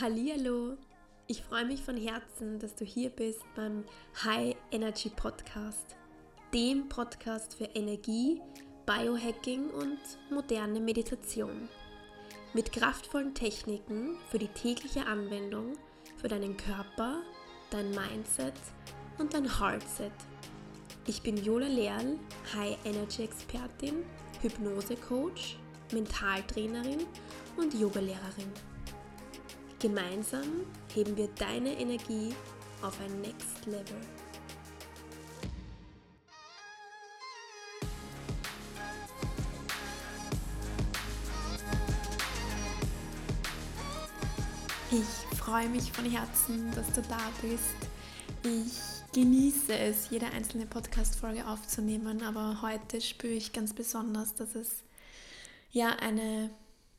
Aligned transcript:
Hallihallo! 0.00 0.76
Ich 1.28 1.44
freue 1.44 1.64
mich 1.66 1.80
von 1.80 1.96
Herzen, 1.96 2.58
dass 2.58 2.74
du 2.74 2.84
hier 2.84 3.10
bist 3.10 3.44
beim 3.54 3.84
High 4.24 4.56
Energy 4.72 5.08
Podcast, 5.08 5.94
dem 6.52 6.88
Podcast 6.88 7.54
für 7.54 7.66
Energie, 7.76 8.42
Biohacking 8.86 9.70
und 9.70 10.00
moderne 10.30 10.80
Meditation. 10.80 11.68
Mit 12.54 12.72
kraftvollen 12.72 13.34
Techniken 13.34 14.16
für 14.32 14.38
die 14.38 14.48
tägliche 14.48 15.06
Anwendung 15.06 15.74
für 16.16 16.26
deinen 16.26 16.56
Körper, 16.56 17.22
dein 17.70 17.90
Mindset 17.90 18.54
und 19.18 19.32
dein 19.32 19.60
Heartset. 19.60 20.10
Ich 21.06 21.22
bin 21.22 21.36
Jola 21.36 21.68
Lehrl, 21.68 22.18
High 22.52 22.76
Energy 22.84 23.22
Expertin, 23.22 24.04
Hypnose 24.42 24.96
Coach, 24.96 25.56
Mentaltrainerin 25.92 27.06
und 27.56 27.72
Yogalehrerin. 27.74 28.73
Gemeinsam 29.84 30.64
heben 30.94 31.14
wir 31.14 31.28
deine 31.38 31.78
Energie 31.78 32.34
auf 32.80 32.98
ein 33.02 33.20
Next 33.20 33.66
Level. 33.66 34.00
Ich 44.90 45.36
freue 45.36 45.68
mich 45.68 45.92
von 45.92 46.06
Herzen, 46.06 46.72
dass 46.74 46.90
du 46.92 47.02
da 47.02 47.20
bist. 47.42 47.76
Ich 48.42 49.12
genieße 49.12 49.76
es, 49.76 50.08
jede 50.08 50.28
einzelne 50.28 50.64
Podcast-Folge 50.64 51.46
aufzunehmen, 51.46 52.22
aber 52.22 52.62
heute 52.62 53.02
spüre 53.02 53.34
ich 53.34 53.52
ganz 53.52 53.74
besonders, 53.74 54.34
dass 54.34 54.54
es 54.54 54.82
ja 55.72 55.90
eine 56.00 56.48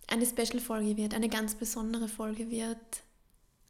eine 0.08 0.26
Special-Folge 0.26 0.98
wird, 0.98 1.14
eine 1.14 1.30
ganz 1.30 1.56
besondere 1.56 2.08
Folge 2.08 2.50
wird. 2.50 2.78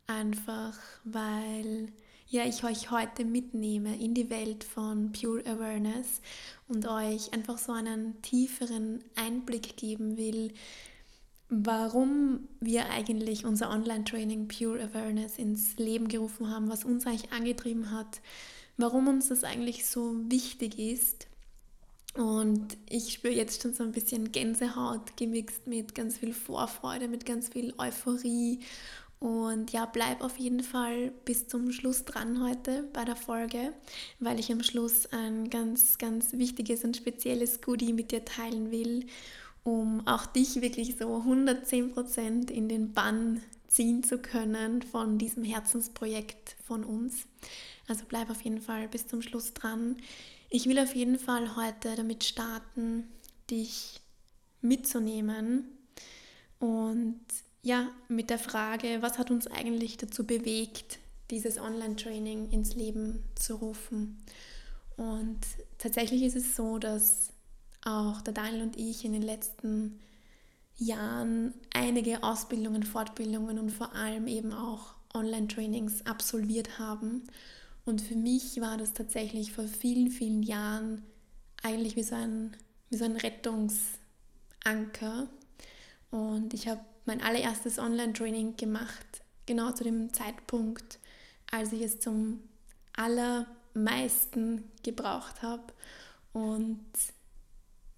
Einfach 0.07 0.77
weil 1.03 1.91
ja, 2.27 2.45
ich 2.45 2.63
euch 2.63 2.91
heute 2.91 3.23
mitnehme 3.23 3.97
in 3.97 4.13
die 4.13 4.29
Welt 4.29 4.63
von 4.63 5.11
Pure 5.11 5.45
Awareness 5.45 6.21
und 6.67 6.87
euch 6.87 7.31
einfach 7.33 7.57
so 7.57 7.71
einen 7.71 8.21
tieferen 8.21 9.03
Einblick 9.15 9.77
geben 9.77 10.17
will, 10.17 10.51
warum 11.49 12.47
wir 12.59 12.89
eigentlich 12.89 13.45
unser 13.45 13.69
Online-Training 13.69 14.47
Pure 14.47 14.83
Awareness 14.83 15.37
ins 15.37 15.77
Leben 15.77 16.07
gerufen 16.07 16.49
haben, 16.49 16.69
was 16.69 16.83
uns 16.83 17.05
eigentlich 17.05 17.31
angetrieben 17.31 17.91
hat, 17.91 18.21
warum 18.77 19.07
uns 19.07 19.29
das 19.29 19.43
eigentlich 19.43 19.85
so 19.85 20.15
wichtig 20.27 20.79
ist 20.79 21.27
und 22.15 22.77
ich 22.89 23.11
spüre 23.11 23.33
jetzt 23.33 23.61
schon 23.61 23.73
so 23.73 23.83
ein 23.83 23.91
bisschen 23.91 24.31
Gänsehaut 24.31 25.17
gemixt 25.17 25.67
mit 25.67 25.93
ganz 25.95 26.17
viel 26.17 26.33
Vorfreude, 26.33 27.09
mit 27.09 27.25
ganz 27.25 27.49
viel 27.49 27.73
Euphorie. 27.77 28.59
Und 29.19 29.71
ja, 29.71 29.85
bleib 29.85 30.21
auf 30.21 30.37
jeden 30.37 30.61
Fall 30.61 31.11
bis 31.25 31.47
zum 31.47 31.71
Schluss 31.71 32.05
dran 32.05 32.41
heute 32.41 32.83
bei 32.93 33.03
der 33.03 33.15
Folge, 33.17 33.73
weil 34.19 34.39
ich 34.39 34.51
am 34.51 34.63
Schluss 34.63 35.07
ein 35.07 35.49
ganz, 35.49 35.97
ganz 35.97 36.33
wichtiges 36.33 36.83
und 36.85 36.95
spezielles 36.95 37.61
Goodie 37.61 37.91
mit 37.91 38.11
dir 38.11 38.23
teilen 38.23 38.71
will, 38.71 39.07
um 39.63 40.05
auch 40.07 40.25
dich 40.25 40.61
wirklich 40.61 40.95
so 40.97 41.17
110% 41.17 42.49
in 42.49 42.69
den 42.69 42.93
Bann 42.93 43.41
ziehen 43.67 44.03
zu 44.03 44.19
können 44.19 44.83
von 44.83 45.17
diesem 45.17 45.43
Herzensprojekt 45.43 46.55
von 46.65 46.85
uns. 46.85 47.25
Also 47.87 48.03
bleib 48.07 48.29
auf 48.29 48.41
jeden 48.41 48.61
Fall 48.61 48.87
bis 48.87 49.07
zum 49.07 49.21
Schluss 49.21 49.53
dran. 49.53 49.97
Ich 50.49 50.67
will 50.67 50.79
auf 50.79 50.95
jeden 50.95 51.19
Fall 51.19 51.55
heute 51.55 51.95
damit 51.95 52.23
starten, 52.23 53.07
dich 53.49 54.01
mitzunehmen 54.61 55.65
und 56.59 57.19
ja, 57.61 57.89
mit 58.07 58.29
der 58.29 58.39
Frage, 58.39 59.01
was 59.01 59.17
hat 59.17 59.31
uns 59.31 59.47
eigentlich 59.47 59.97
dazu 59.97 60.25
bewegt, 60.25 60.99
dieses 61.31 61.57
Online-Training 61.57 62.51
ins 62.51 62.75
Leben 62.75 63.23
zu 63.33 63.55
rufen. 63.55 64.23
Und 64.97 65.39
tatsächlich 65.79 66.21
ist 66.21 66.35
es 66.35 66.55
so, 66.55 66.77
dass 66.77 67.33
auch 67.83 68.21
der 68.21 68.33
Daniel 68.33 68.61
und 68.61 68.77
ich 68.77 69.03
in 69.03 69.13
den 69.13 69.23
letzten 69.23 69.99
Jahren 70.77 71.53
einige 71.73 72.23
Ausbildungen, 72.23 72.83
Fortbildungen 72.83 73.57
und 73.57 73.71
vor 73.71 73.95
allem 73.95 74.27
eben 74.27 74.53
auch 74.53 74.93
Online-Trainings 75.13 76.05
absolviert 76.05 76.77
haben 76.77 77.23
und 77.85 78.01
für 78.01 78.15
mich 78.15 78.59
war 78.59 78.77
das 78.77 78.93
tatsächlich 78.93 79.53
vor 79.53 79.65
vielen, 79.65 80.09
vielen 80.09 80.41
Jahren 80.41 81.03
eigentlich 81.61 81.95
wie 81.95 82.03
so 82.03 82.15
ein, 82.15 82.57
wie 82.89 82.97
so 82.97 83.05
ein 83.05 83.15
Rettungsanker. 83.15 85.29
Und 86.09 86.55
ich 86.55 86.67
habe 86.67 86.81
mein 87.05 87.21
allererstes 87.21 87.77
Online-Training 87.77 88.57
gemacht, 88.57 89.05
genau 89.45 89.71
zu 89.71 89.83
dem 89.83 90.11
Zeitpunkt, 90.13 90.97
als 91.51 91.71
ich 91.73 91.81
es 91.81 91.99
zum 91.99 92.39
allermeisten 92.95 94.63
gebraucht 94.81 95.43
habe. 95.43 95.71
Und 96.33 96.83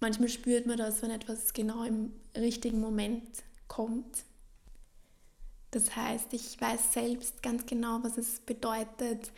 manchmal 0.00 0.28
spürt 0.28 0.66
man 0.66 0.76
das, 0.76 1.00
wenn 1.00 1.10
etwas 1.10 1.54
genau 1.54 1.84
im 1.84 2.12
richtigen 2.36 2.80
Moment 2.80 3.42
kommt. 3.68 4.24
Das 5.70 5.96
heißt, 5.96 6.34
ich 6.34 6.60
weiß 6.60 6.92
selbst 6.92 7.42
ganz 7.42 7.64
genau, 7.64 8.00
was 8.02 8.18
es 8.18 8.40
bedeutet, 8.40 9.32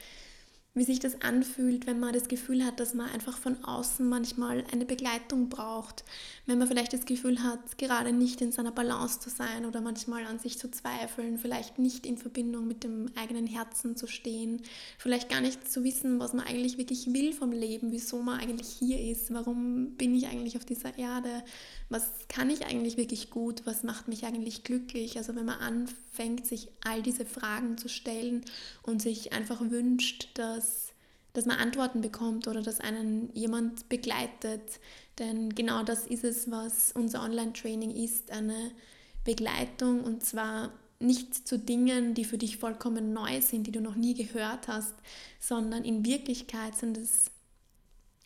wie 0.74 0.84
sich 0.84 1.00
das 1.00 1.20
anfühlt, 1.22 1.86
wenn 1.86 1.98
man 1.98 2.12
das 2.12 2.28
Gefühl 2.28 2.64
hat, 2.64 2.78
dass 2.78 2.94
man 2.94 3.10
einfach 3.10 3.36
von 3.36 3.64
außen 3.64 4.08
manchmal 4.08 4.64
eine 4.72 4.84
Begleitung 4.84 5.48
braucht, 5.48 6.04
wenn 6.46 6.58
man 6.58 6.68
vielleicht 6.68 6.92
das 6.92 7.06
Gefühl 7.06 7.42
hat, 7.42 7.76
gerade 7.76 8.12
nicht 8.12 8.40
in 8.40 8.52
seiner 8.52 8.70
Balance 8.70 9.18
zu 9.18 9.30
sein 9.30 9.66
oder 9.66 9.80
manchmal 9.80 10.24
an 10.26 10.38
sich 10.38 10.58
zu 10.58 10.70
zweifeln, 10.70 11.38
vielleicht 11.38 11.78
nicht 11.80 12.06
in 12.06 12.18
Verbindung 12.18 12.68
mit 12.68 12.84
dem 12.84 13.10
eigenen 13.16 13.48
Herzen 13.48 13.96
zu 13.96 14.06
stehen, 14.06 14.62
vielleicht 14.96 15.28
gar 15.28 15.40
nicht 15.40 15.70
zu 15.70 15.82
wissen, 15.82 16.20
was 16.20 16.34
man 16.34 16.46
eigentlich 16.46 16.78
wirklich 16.78 17.12
will 17.12 17.32
vom 17.32 17.50
Leben, 17.50 17.90
wieso 17.90 18.22
man 18.22 18.38
eigentlich 18.38 18.68
hier 18.68 19.00
ist, 19.10 19.34
warum 19.34 19.96
bin 19.96 20.14
ich 20.14 20.28
eigentlich 20.28 20.56
auf 20.56 20.64
dieser 20.64 20.96
Erde, 20.96 21.42
was 21.90 22.12
kann 22.28 22.48
ich 22.48 22.64
eigentlich 22.64 22.96
wirklich 22.96 23.30
gut, 23.30 23.62
was 23.64 23.82
macht 23.82 24.06
mich 24.06 24.24
eigentlich 24.24 24.62
glücklich. 24.62 25.18
Also 25.18 25.34
wenn 25.34 25.44
man 25.44 25.58
anfängt, 25.58 26.46
sich 26.46 26.68
all 26.84 27.02
diese 27.02 27.26
Fragen 27.26 27.76
zu 27.78 27.88
stellen 27.88 28.44
und 28.82 29.02
sich 29.02 29.32
einfach 29.32 29.60
wünscht, 29.60 30.28
dass, 30.34 30.69
dass 31.32 31.46
man 31.46 31.58
Antworten 31.58 32.00
bekommt 32.00 32.48
oder 32.48 32.62
dass 32.62 32.80
einen 32.80 33.30
jemand 33.34 33.88
begleitet. 33.88 34.80
Denn 35.18 35.54
genau 35.54 35.82
das 35.82 36.06
ist 36.06 36.24
es, 36.24 36.50
was 36.50 36.92
unser 36.92 37.22
Online-Training 37.22 37.90
ist, 37.90 38.30
eine 38.30 38.72
Begleitung 39.24 40.02
und 40.02 40.24
zwar 40.24 40.72
nicht 40.98 41.48
zu 41.48 41.58
Dingen, 41.58 42.14
die 42.14 42.24
für 42.24 42.38
dich 42.38 42.58
vollkommen 42.58 43.12
neu 43.12 43.40
sind, 43.40 43.66
die 43.66 43.72
du 43.72 43.80
noch 43.80 43.96
nie 43.96 44.14
gehört 44.14 44.68
hast, 44.68 44.94
sondern 45.38 45.84
in 45.84 46.04
Wirklichkeit 46.04 46.76
sind 46.76 46.98
es 46.98 47.30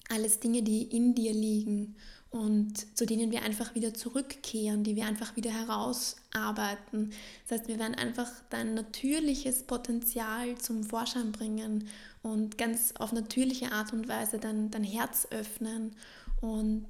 alles 0.09 0.41
Dinge, 0.41 0.63
die 0.63 0.83
in 0.83 1.15
dir 1.15 1.33
liegen 1.33 1.97
und 2.31 2.99
zu 2.99 3.07
denen 3.07 3.31
wir 3.31 3.43
einfach 3.43 3.77
wieder 3.77 3.95
zurückkehren, 3.95 4.83
die 4.83 4.97
wir 4.97 5.07
einfach 5.07 5.37
wieder 5.37 5.53
herausarbeiten. 5.53 7.13
Das 7.47 7.61
heißt, 7.61 7.69
wir 7.69 7.79
werden 7.79 7.95
einfach 7.95 8.29
dein 8.51 8.75
natürliches 8.75 9.63
Potenzial 9.63 10.59
zum 10.59 10.83
Vorschein 10.83 11.31
bringen 11.31 11.89
und 12.25 12.59
ganz 12.59 12.95
auf 12.99 13.13
natürliche 13.13 13.71
Art 13.71 13.93
und 13.93 14.09
Weise 14.09 14.39
dein, 14.39 14.71
dein 14.71 14.83
Herz 14.83 15.29
öffnen 15.31 15.95
und 16.41 16.87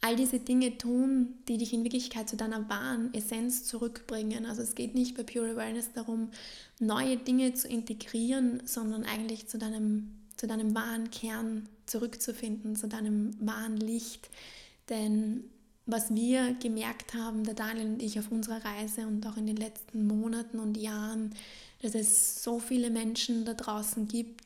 all 0.00 0.16
diese 0.16 0.38
Dinge 0.38 0.78
tun, 0.78 1.34
die 1.48 1.58
dich 1.58 1.72
in 1.72 1.82
Wirklichkeit 1.82 2.28
zu 2.28 2.36
deiner 2.36 2.68
wahren 2.68 3.12
Essenz 3.14 3.64
zurückbringen. 3.64 4.46
Also 4.46 4.62
es 4.62 4.74
geht 4.74 4.94
nicht 4.94 5.16
bei 5.16 5.22
Pure 5.22 5.52
Awareness 5.52 5.92
darum, 5.92 6.30
neue 6.78 7.16
Dinge 7.16 7.54
zu 7.54 7.68
integrieren, 7.68 8.62
sondern 8.64 9.04
eigentlich 9.04 9.48
zu 9.48 9.58
deinem 9.58 10.14
zu 10.36 10.46
deinem 10.46 10.74
wahren 10.74 11.10
Kern 11.10 11.68
zurückzufinden, 11.86 12.76
zu 12.76 12.88
deinem 12.88 13.36
wahren 13.40 13.76
Licht. 13.76 14.28
Denn 14.88 15.44
was 15.86 16.14
wir 16.14 16.54
gemerkt 16.54 17.14
haben, 17.14 17.44
der 17.44 17.54
Daniel 17.54 17.86
und 17.86 18.02
ich 18.02 18.18
auf 18.18 18.30
unserer 18.30 18.64
Reise 18.64 19.06
und 19.06 19.26
auch 19.26 19.36
in 19.36 19.46
den 19.46 19.56
letzten 19.56 20.06
Monaten 20.06 20.58
und 20.58 20.76
Jahren, 20.76 21.34
dass 21.82 21.94
es 21.94 22.42
so 22.42 22.58
viele 22.58 22.90
Menschen 22.90 23.44
da 23.44 23.52
draußen 23.52 24.08
gibt, 24.08 24.43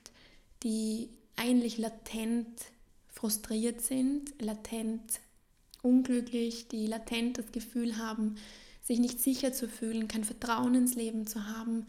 die 0.63 1.11
eigentlich 1.37 1.79
latent 1.79 2.49
frustriert 3.09 3.81
sind, 3.81 4.33
latent 4.41 5.21
unglücklich, 5.83 6.69
die 6.69 6.87
latent 6.87 7.39
das 7.39 7.53
Gefühl 7.53 7.99
haben, 7.99 8.37
sich 8.83 8.99
nicht 8.99 9.21
sicher 9.21 9.53
zu 9.53 9.69
fühlen, 9.69 10.09
kein 10.09 10.25
Vertrauen 10.25 10.75
ins 10.75 10.95
Leben 10.95 11.27
zu 11.27 11.47
haben, 11.47 11.87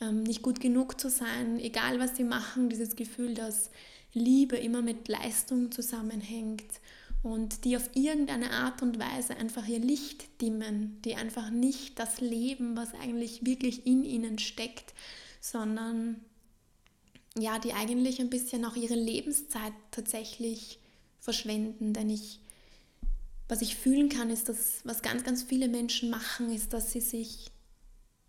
ähm, 0.00 0.22
nicht 0.22 0.42
gut 0.42 0.60
genug 0.60 1.00
zu 1.00 1.08
sein, 1.08 1.58
egal 1.58 1.98
was 1.98 2.16
sie 2.16 2.24
machen, 2.24 2.68
dieses 2.68 2.96
Gefühl, 2.96 3.34
dass 3.34 3.70
Liebe 4.12 4.56
immer 4.56 4.82
mit 4.82 5.08
Leistung 5.08 5.72
zusammenhängt 5.72 6.80
und 7.22 7.64
die 7.64 7.76
auf 7.76 7.88
irgendeine 7.94 8.50
Art 8.50 8.82
und 8.82 8.98
Weise 8.98 9.36
einfach 9.36 9.66
ihr 9.66 9.78
Licht 9.78 10.40
dimmen, 10.40 11.00
die 11.04 11.14
einfach 11.14 11.50
nicht 11.50 11.98
das 11.98 12.20
leben, 12.20 12.76
was 12.76 12.92
eigentlich 12.94 13.46
wirklich 13.46 13.86
in 13.86 14.04
ihnen 14.04 14.38
steckt, 14.38 14.92
sondern 15.40 16.20
ja, 17.38 17.58
die 17.58 17.72
eigentlich 17.72 18.20
ein 18.20 18.30
bisschen 18.30 18.64
auch 18.64 18.76
ihre 18.76 18.94
Lebenszeit 18.94 19.72
tatsächlich 19.90 20.78
verschwenden, 21.20 21.92
denn 21.92 22.10
ich 22.10 22.40
was 23.52 23.60
ich 23.60 23.76
fühlen 23.76 24.08
kann, 24.08 24.30
ist, 24.30 24.48
dass 24.48 24.80
was 24.84 25.02
ganz, 25.02 25.24
ganz 25.24 25.42
viele 25.42 25.68
Menschen 25.68 26.08
machen, 26.08 26.50
ist, 26.50 26.72
dass 26.72 26.90
sie 26.90 27.02
sich 27.02 27.50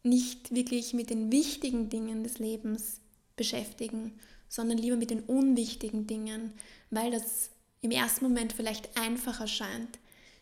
nicht 0.04 0.54
wirklich 0.54 0.94
mit 0.94 1.10
den 1.10 1.32
wichtigen 1.32 1.88
Dingen 1.88 2.24
des 2.24 2.40
Lebens 2.40 3.00
beschäftigen, 3.38 4.20
sondern 4.50 4.78
lieber 4.78 4.98
mit 4.98 5.12
den 5.12 5.22
unwichtigen 5.22 6.08
Dingen, 6.08 6.52
weil 6.90 7.10
das 7.12 7.52
im 7.80 7.92
ersten 7.92 8.26
Moment 8.26 8.52
vielleicht 8.52 8.98
einfacher 8.98 9.48
scheint. 9.48 9.98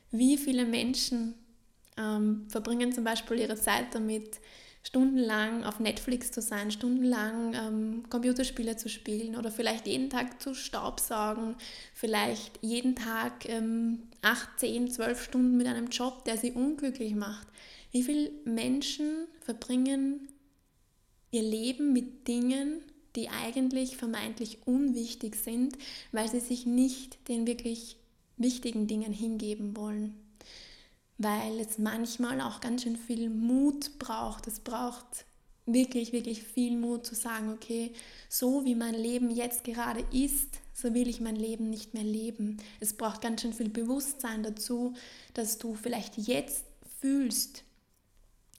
Wie 0.10 0.36
viele 0.36 0.66
Menschen 0.66 1.36
ähm, 1.96 2.48
verbringen 2.50 2.92
zum 2.92 3.04
Beispiel 3.04 3.38
ihre 3.38 3.56
Zeit 3.58 3.94
damit, 3.94 4.40
stundenlang 4.84 5.64
auf 5.64 5.80
Netflix 5.80 6.32
zu 6.32 6.42
sein, 6.42 6.72
stundenlang 6.72 7.54
ähm, 7.54 8.04
Computerspiele 8.10 8.78
zu 8.78 8.90
spielen 8.90 9.36
oder 9.36 9.52
vielleicht 9.52 9.88
jeden 9.88 10.10
Tag 10.10 10.42
zu 10.42 10.54
staubsaugen, 10.54 11.56
vielleicht 11.94 12.60
jeden 12.62 12.96
Tag 12.96 13.48
ähm, 13.48 14.04
8, 14.22 14.60
10, 14.60 14.92
12 14.92 15.24
Stunden 15.24 15.58
mit 15.58 15.68
einem 15.68 15.88
Job, 15.88 16.26
der 16.26 16.38
sie 16.38 16.52
unglücklich 16.52 17.14
macht. 17.14 17.48
Wie 17.92 18.04
viele 18.04 18.32
Menschen 18.46 19.28
verbringen 19.42 20.30
ihr 21.32 21.44
Leben 21.44 21.94
mit 21.94 22.28
Dingen, 22.28 22.82
die 23.16 23.30
eigentlich 23.30 23.98
vermeintlich 23.98 24.60
unwichtig 24.66 25.36
sind, 25.36 25.78
weil 26.12 26.30
sie 26.30 26.40
sich 26.40 26.66
nicht 26.66 27.28
den 27.28 27.46
wirklich 27.46 27.98
wichtigen 28.38 28.88
Dingen 28.88 29.14
hingeben 29.14 29.76
wollen. 29.76 30.16
Weil 31.22 31.60
es 31.60 31.78
manchmal 31.78 32.42
auch 32.42 32.62
ganz 32.62 32.84
schön 32.84 32.98
viel 32.98 33.30
Mut 33.30 34.00
braucht. 34.00 34.48
Es 34.48 34.60
braucht 34.60 35.26
wirklich, 35.66 36.14
wirklich 36.14 36.44
viel 36.44 36.76
Mut 36.78 37.06
zu 37.06 37.16
sagen, 37.16 37.52
okay, 37.52 37.94
so 38.28 38.66
wie 38.66 38.74
mein 38.74 38.96
Leben 38.96 39.30
jetzt 39.30 39.64
gerade 39.64 40.04
ist, 40.12 40.60
so 40.74 40.94
will 40.94 41.08
ich 41.08 41.22
mein 41.22 41.36
Leben 41.36 41.70
nicht 41.70 41.94
mehr 41.94 42.04
leben. 42.04 42.58
Es 42.80 42.94
braucht 42.94 43.22
ganz 43.22 43.42
schön 43.42 43.54
viel 43.54 43.70
Bewusstsein 43.70 44.42
dazu, 44.42 44.94
dass 45.34 45.58
du 45.60 45.76
vielleicht 45.76 46.18
jetzt 46.18 46.66
fühlst, 47.00 47.64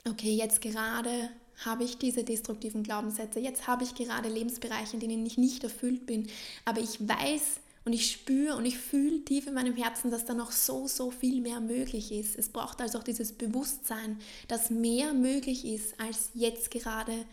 okay, 0.08 0.34
jetzt 0.34 0.60
gerade 0.60 1.30
habe 1.64 1.84
ich 1.84 1.98
diese 1.98 2.24
destruktiven 2.24 2.82
Glaubenssätze, 2.82 3.40
jetzt 3.40 3.66
habe 3.66 3.84
ich 3.84 3.94
gerade 3.94 4.28
Lebensbereiche, 4.28 4.94
in 4.94 5.00
denen 5.00 5.26
ich 5.26 5.38
nicht 5.38 5.62
erfüllt 5.64 6.06
bin, 6.06 6.28
aber 6.64 6.80
ich 6.80 7.00
weiß 7.06 7.60
und 7.84 7.92
ich 7.92 8.10
spüre 8.10 8.56
und 8.56 8.64
ich 8.64 8.78
fühle 8.78 9.24
tief 9.24 9.46
in 9.46 9.54
meinem 9.54 9.76
Herzen, 9.76 10.10
dass 10.10 10.24
da 10.24 10.34
noch 10.34 10.52
so, 10.52 10.86
so 10.86 11.10
viel 11.10 11.40
mehr 11.40 11.60
möglich 11.60 12.12
ist. 12.12 12.38
Es 12.38 12.48
braucht 12.48 12.80
also 12.80 12.98
auch 12.98 13.02
dieses 13.02 13.32
Bewusstsein, 13.32 14.18
dass 14.46 14.70
mehr 14.70 15.14
möglich 15.14 15.64
ist, 15.64 15.98
als 16.00 16.30
jetzt 16.34 16.70
gerade 16.70 17.24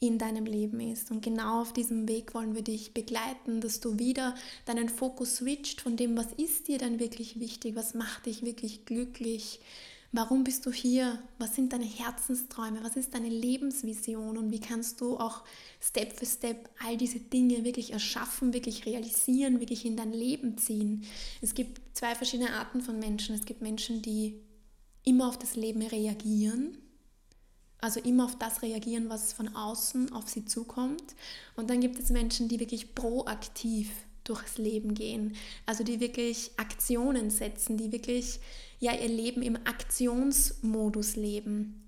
in 0.00 0.18
deinem 0.18 0.46
Leben 0.46 0.80
ist. 0.80 1.10
Und 1.10 1.22
genau 1.22 1.62
auf 1.62 1.72
diesem 1.72 2.08
Weg 2.08 2.34
wollen 2.34 2.54
wir 2.54 2.62
dich 2.62 2.92
begleiten, 2.92 3.60
dass 3.60 3.80
du 3.80 3.98
wieder 3.98 4.34
deinen 4.66 4.88
Fokus 4.88 5.36
switcht 5.36 5.80
von 5.80 5.96
dem, 5.96 6.16
was 6.16 6.32
ist 6.32 6.66
dir 6.68 6.78
denn 6.78 6.98
wirklich 6.98 7.38
wichtig, 7.38 7.76
was 7.76 7.94
macht 7.94 8.26
dich 8.26 8.42
wirklich 8.42 8.84
glücklich, 8.86 9.60
Warum 10.16 10.44
bist 10.44 10.64
du 10.64 10.70
hier? 10.70 11.18
Was 11.38 11.56
sind 11.56 11.72
deine 11.72 11.86
Herzensträume? 11.86 12.84
Was 12.84 12.94
ist 12.94 13.14
deine 13.14 13.28
Lebensvision? 13.28 14.38
Und 14.38 14.52
wie 14.52 14.60
kannst 14.60 15.00
du 15.00 15.18
auch 15.18 15.42
Step 15.80 16.16
für 16.16 16.24
Step 16.24 16.70
all 16.86 16.96
diese 16.96 17.18
Dinge 17.18 17.64
wirklich 17.64 17.92
erschaffen, 17.92 18.54
wirklich 18.54 18.86
realisieren, 18.86 19.58
wirklich 19.58 19.84
in 19.84 19.96
dein 19.96 20.12
Leben 20.12 20.56
ziehen? 20.56 21.02
Es 21.42 21.52
gibt 21.54 21.80
zwei 21.96 22.14
verschiedene 22.14 22.52
Arten 22.52 22.80
von 22.80 23.00
Menschen. 23.00 23.34
Es 23.34 23.44
gibt 23.44 23.60
Menschen, 23.60 24.02
die 24.02 24.40
immer 25.02 25.26
auf 25.26 25.36
das 25.36 25.56
Leben 25.56 25.82
reagieren, 25.82 26.78
also 27.80 27.98
immer 27.98 28.26
auf 28.26 28.38
das 28.38 28.62
reagieren, 28.62 29.08
was 29.08 29.32
von 29.32 29.48
außen 29.56 30.12
auf 30.12 30.28
sie 30.28 30.44
zukommt. 30.44 31.16
Und 31.56 31.70
dann 31.70 31.80
gibt 31.80 31.98
es 31.98 32.10
Menschen, 32.10 32.46
die 32.46 32.60
wirklich 32.60 32.94
proaktiv 32.94 33.90
durchs 34.24 34.58
Leben 34.58 34.94
gehen. 34.94 35.36
Also 35.66 35.84
die 35.84 36.00
wirklich 36.00 36.50
Aktionen 36.56 37.30
setzen, 37.30 37.76
die 37.76 37.92
wirklich 37.92 38.40
ja 38.80 38.92
ihr 38.92 39.08
Leben 39.08 39.42
im 39.42 39.56
Aktionsmodus 39.56 41.16
leben. 41.16 41.80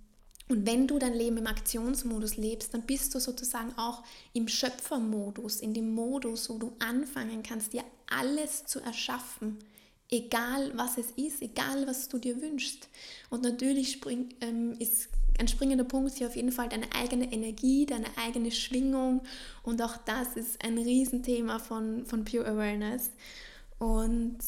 Und 0.49 0.65
wenn 0.65 0.87
du 0.87 0.99
dein 0.99 1.15
Leben 1.15 1.39
im 1.39 1.47
Aktionsmodus 1.47 2.37
lebst, 2.37 2.73
dann 2.73 2.83
bist 2.83 3.15
du 3.15 3.19
sozusagen 3.19 3.77
auch 3.77 4.05
im 4.33 4.47
Schöpfermodus, 4.47 5.57
in 5.61 5.75
dem 5.75 5.93
Modus, 5.93 6.49
wo 6.49 6.59
du 6.59 6.73
anfangen 6.79 7.43
kannst, 7.43 7.73
dir 7.73 7.83
alles 8.07 8.65
zu 8.67 8.81
erschaffen, 8.81 9.59
egal 10.09 10.73
was 10.77 10.99
es 10.99 11.11
ist, 11.17 11.43
egal 11.43 11.89
was 11.89 12.09
du 12.09 12.19
dir 12.19 12.41
wünschst. 12.41 12.89
Und 13.29 13.43
natürlich 13.43 13.91
spring, 13.91 14.29
ähm, 14.41 14.77
ist 14.79 15.09
ein 15.41 15.49
springender 15.49 15.85
Punkt 15.85 16.17
hier 16.17 16.27
auf 16.27 16.37
jeden 16.37 16.53
Fall 16.53 16.69
deine 16.69 16.93
eigene 16.93 17.33
Energie, 17.33 17.87
deine 17.87 18.07
eigene 18.17 18.51
Schwingung 18.51 19.23
und 19.63 19.83
auch 19.83 19.97
das 19.99 20.37
ist 20.37 20.65
ein 20.65 20.79
Riesenthema 20.79 21.59
von, 21.59 22.07
von 22.07 22.25
Pure 22.25 22.47
Awareness. 22.47 23.11
Und 23.79 24.39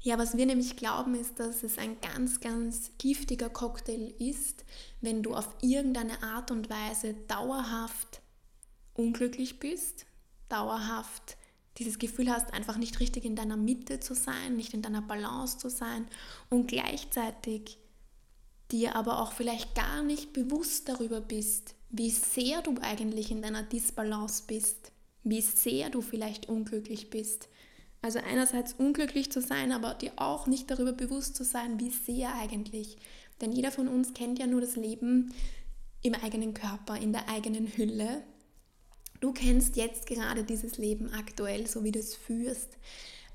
ja, 0.00 0.18
was 0.18 0.36
wir 0.36 0.46
nämlich 0.46 0.76
glauben, 0.76 1.14
ist, 1.14 1.38
dass 1.38 1.62
es 1.62 1.78
ein 1.78 1.96
ganz, 2.00 2.40
ganz 2.40 2.90
giftiger 2.98 3.48
Cocktail 3.48 4.12
ist, 4.18 4.64
wenn 5.00 5.22
du 5.22 5.34
auf 5.34 5.48
irgendeine 5.60 6.22
Art 6.24 6.50
und 6.50 6.68
Weise 6.70 7.14
dauerhaft 7.28 8.20
unglücklich 8.94 9.60
bist, 9.60 10.06
dauerhaft 10.48 11.36
dieses 11.78 11.98
Gefühl 11.98 12.30
hast, 12.30 12.52
einfach 12.52 12.76
nicht 12.76 13.00
richtig 13.00 13.24
in 13.24 13.36
deiner 13.36 13.56
Mitte 13.56 14.00
zu 14.00 14.14
sein, 14.14 14.56
nicht 14.56 14.74
in 14.74 14.82
deiner 14.82 15.02
Balance 15.02 15.58
zu 15.58 15.70
sein 15.70 16.06
und 16.50 16.66
gleichzeitig 16.66 17.78
dir 18.72 18.96
aber 18.96 19.20
auch 19.20 19.32
vielleicht 19.32 19.74
gar 19.74 20.02
nicht 20.02 20.32
bewusst 20.32 20.88
darüber 20.88 21.20
bist, 21.20 21.74
wie 21.90 22.10
sehr 22.10 22.62
du 22.62 22.74
eigentlich 22.80 23.30
in 23.30 23.42
deiner 23.42 23.62
Disbalance 23.62 24.44
bist, 24.46 24.92
wie 25.22 25.42
sehr 25.42 25.90
du 25.90 26.00
vielleicht 26.00 26.48
unglücklich 26.48 27.10
bist. 27.10 27.48
Also 28.00 28.18
einerseits 28.18 28.72
unglücklich 28.72 29.30
zu 29.30 29.40
sein, 29.40 29.70
aber 29.70 29.94
dir 29.94 30.12
auch 30.16 30.46
nicht 30.46 30.70
darüber 30.70 30.92
bewusst 30.92 31.36
zu 31.36 31.44
sein, 31.44 31.78
wie 31.78 31.90
sehr 31.90 32.34
eigentlich. 32.34 32.96
Denn 33.40 33.52
jeder 33.52 33.70
von 33.70 33.86
uns 33.86 34.14
kennt 34.14 34.38
ja 34.38 34.46
nur 34.46 34.60
das 34.60 34.74
Leben 34.74 35.32
im 36.02 36.14
eigenen 36.14 36.54
Körper, 36.54 36.96
in 36.96 37.12
der 37.12 37.28
eigenen 37.28 37.68
Hülle. 37.76 38.24
Du 39.20 39.32
kennst 39.32 39.76
jetzt 39.76 40.06
gerade 40.06 40.42
dieses 40.42 40.78
Leben 40.78 41.12
aktuell, 41.12 41.68
so 41.68 41.84
wie 41.84 41.92
du 41.92 42.00
es 42.00 42.16
führst. 42.16 42.76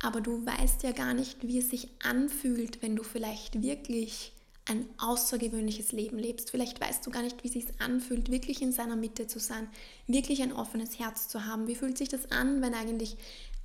Aber 0.03 0.19
du 0.19 0.45
weißt 0.45 0.83
ja 0.83 0.91
gar 0.91 1.13
nicht, 1.13 1.47
wie 1.47 1.59
es 1.59 1.69
sich 1.69 1.89
anfühlt, 2.03 2.81
wenn 2.81 2.95
du 2.95 3.03
vielleicht 3.03 3.61
wirklich 3.61 4.33
ein 4.67 4.85
außergewöhnliches 4.97 5.91
Leben 5.91 6.17
lebst. 6.17 6.51
Vielleicht 6.51 6.81
weißt 6.81 7.05
du 7.05 7.11
gar 7.11 7.21
nicht, 7.21 7.43
wie 7.43 7.47
es 7.47 7.53
sich 7.53 7.65
anfühlt, 7.79 8.31
wirklich 8.31 8.61
in 8.61 8.71
seiner 8.71 8.95
Mitte 8.95 9.27
zu 9.27 9.39
sein, 9.39 9.67
wirklich 10.07 10.41
ein 10.41 10.53
offenes 10.53 10.99
Herz 10.99 11.27
zu 11.27 11.45
haben. 11.45 11.67
Wie 11.67 11.75
fühlt 11.75 11.97
sich 11.97 12.09
das 12.09 12.31
an, 12.31 12.61
wenn 12.61 12.73
eigentlich 12.73 13.17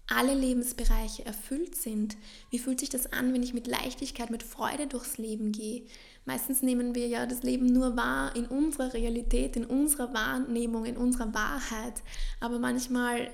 alle 0.09 0.35
Lebensbereiche 0.35 1.25
erfüllt 1.25 1.75
sind? 1.77 2.17
Wie 2.51 2.59
fühlt 2.59 2.81
sich 2.81 2.89
das 2.89 3.13
an, 3.13 3.33
wenn 3.33 3.43
ich 3.43 3.55
mit 3.55 3.67
Leichtigkeit, 3.67 4.31
mit 4.31 4.43
Freude 4.43 4.87
durchs 4.87 5.19
Leben 5.19 5.53
gehe? 5.53 5.83
Meistens 6.25 6.63
nehmen 6.63 6.95
wir 6.95 7.09
ja 7.09 7.27
das 7.27 7.43
Leben 7.43 7.67
nur 7.67 7.97
wahr 7.97 8.37
in 8.37 8.47
unserer 8.47 8.95
Realität, 8.95 9.57
in 9.57 9.65
unserer 9.65 10.15
Wahrnehmung, 10.15 10.85
in 10.85 10.97
unserer 10.97 11.35
Wahrheit. 11.35 12.03
Aber 12.41 12.59
manchmal 12.59 13.31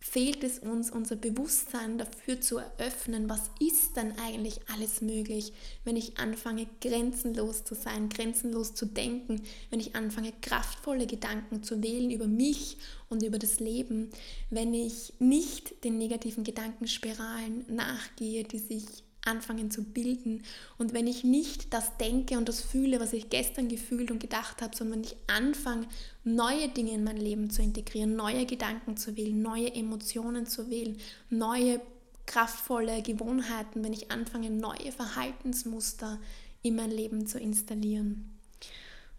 fehlt 0.00 0.44
es 0.44 0.58
uns, 0.58 0.90
unser 0.90 1.16
Bewusstsein 1.16 1.98
dafür 1.98 2.40
zu 2.40 2.58
eröffnen, 2.58 3.28
was 3.28 3.50
ist 3.60 3.96
dann 3.96 4.12
eigentlich 4.18 4.60
alles 4.72 5.00
möglich, 5.00 5.52
wenn 5.84 5.96
ich 5.96 6.18
anfange, 6.18 6.66
grenzenlos 6.80 7.64
zu 7.64 7.74
sein, 7.74 8.08
grenzenlos 8.08 8.74
zu 8.74 8.86
denken, 8.86 9.42
wenn 9.70 9.80
ich 9.80 9.96
anfange, 9.96 10.32
kraftvolle 10.40 11.06
Gedanken 11.06 11.62
zu 11.62 11.82
wählen 11.82 12.10
über 12.10 12.26
mich 12.26 12.78
und 13.08 13.22
über 13.22 13.38
das 13.38 13.58
Leben, 13.58 14.10
wenn 14.50 14.72
ich 14.72 15.14
nicht 15.18 15.84
den 15.84 15.98
negativen 15.98 16.44
Gedankenspiralen 16.44 17.64
nachgehe, 17.68 18.44
die 18.44 18.58
sich 18.58 18.84
anfangen 19.28 19.70
zu 19.70 19.84
bilden. 19.84 20.42
Und 20.78 20.94
wenn 20.94 21.06
ich 21.06 21.24
nicht 21.24 21.72
das 21.72 21.96
denke 21.98 22.38
und 22.38 22.48
das 22.48 22.60
fühle, 22.60 23.00
was 23.00 23.12
ich 23.12 23.30
gestern 23.30 23.68
gefühlt 23.68 24.10
und 24.10 24.18
gedacht 24.18 24.62
habe, 24.62 24.76
sondern 24.76 24.98
wenn 24.98 25.04
ich 25.04 25.16
anfange, 25.26 25.86
neue 26.24 26.68
Dinge 26.68 26.92
in 26.92 27.04
mein 27.04 27.16
Leben 27.16 27.50
zu 27.50 27.62
integrieren, 27.62 28.16
neue 28.16 28.46
Gedanken 28.46 28.96
zu 28.96 29.16
wählen, 29.16 29.40
neue 29.40 29.74
Emotionen 29.74 30.46
zu 30.46 30.70
wählen, 30.70 30.98
neue 31.30 31.80
kraftvolle 32.26 33.02
Gewohnheiten, 33.02 33.82
wenn 33.82 33.92
ich 33.92 34.10
anfange, 34.10 34.50
neue 34.50 34.92
Verhaltensmuster 34.92 36.18
in 36.62 36.76
mein 36.76 36.90
Leben 36.90 37.26
zu 37.26 37.38
installieren. 37.38 38.38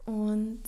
Und 0.05 0.61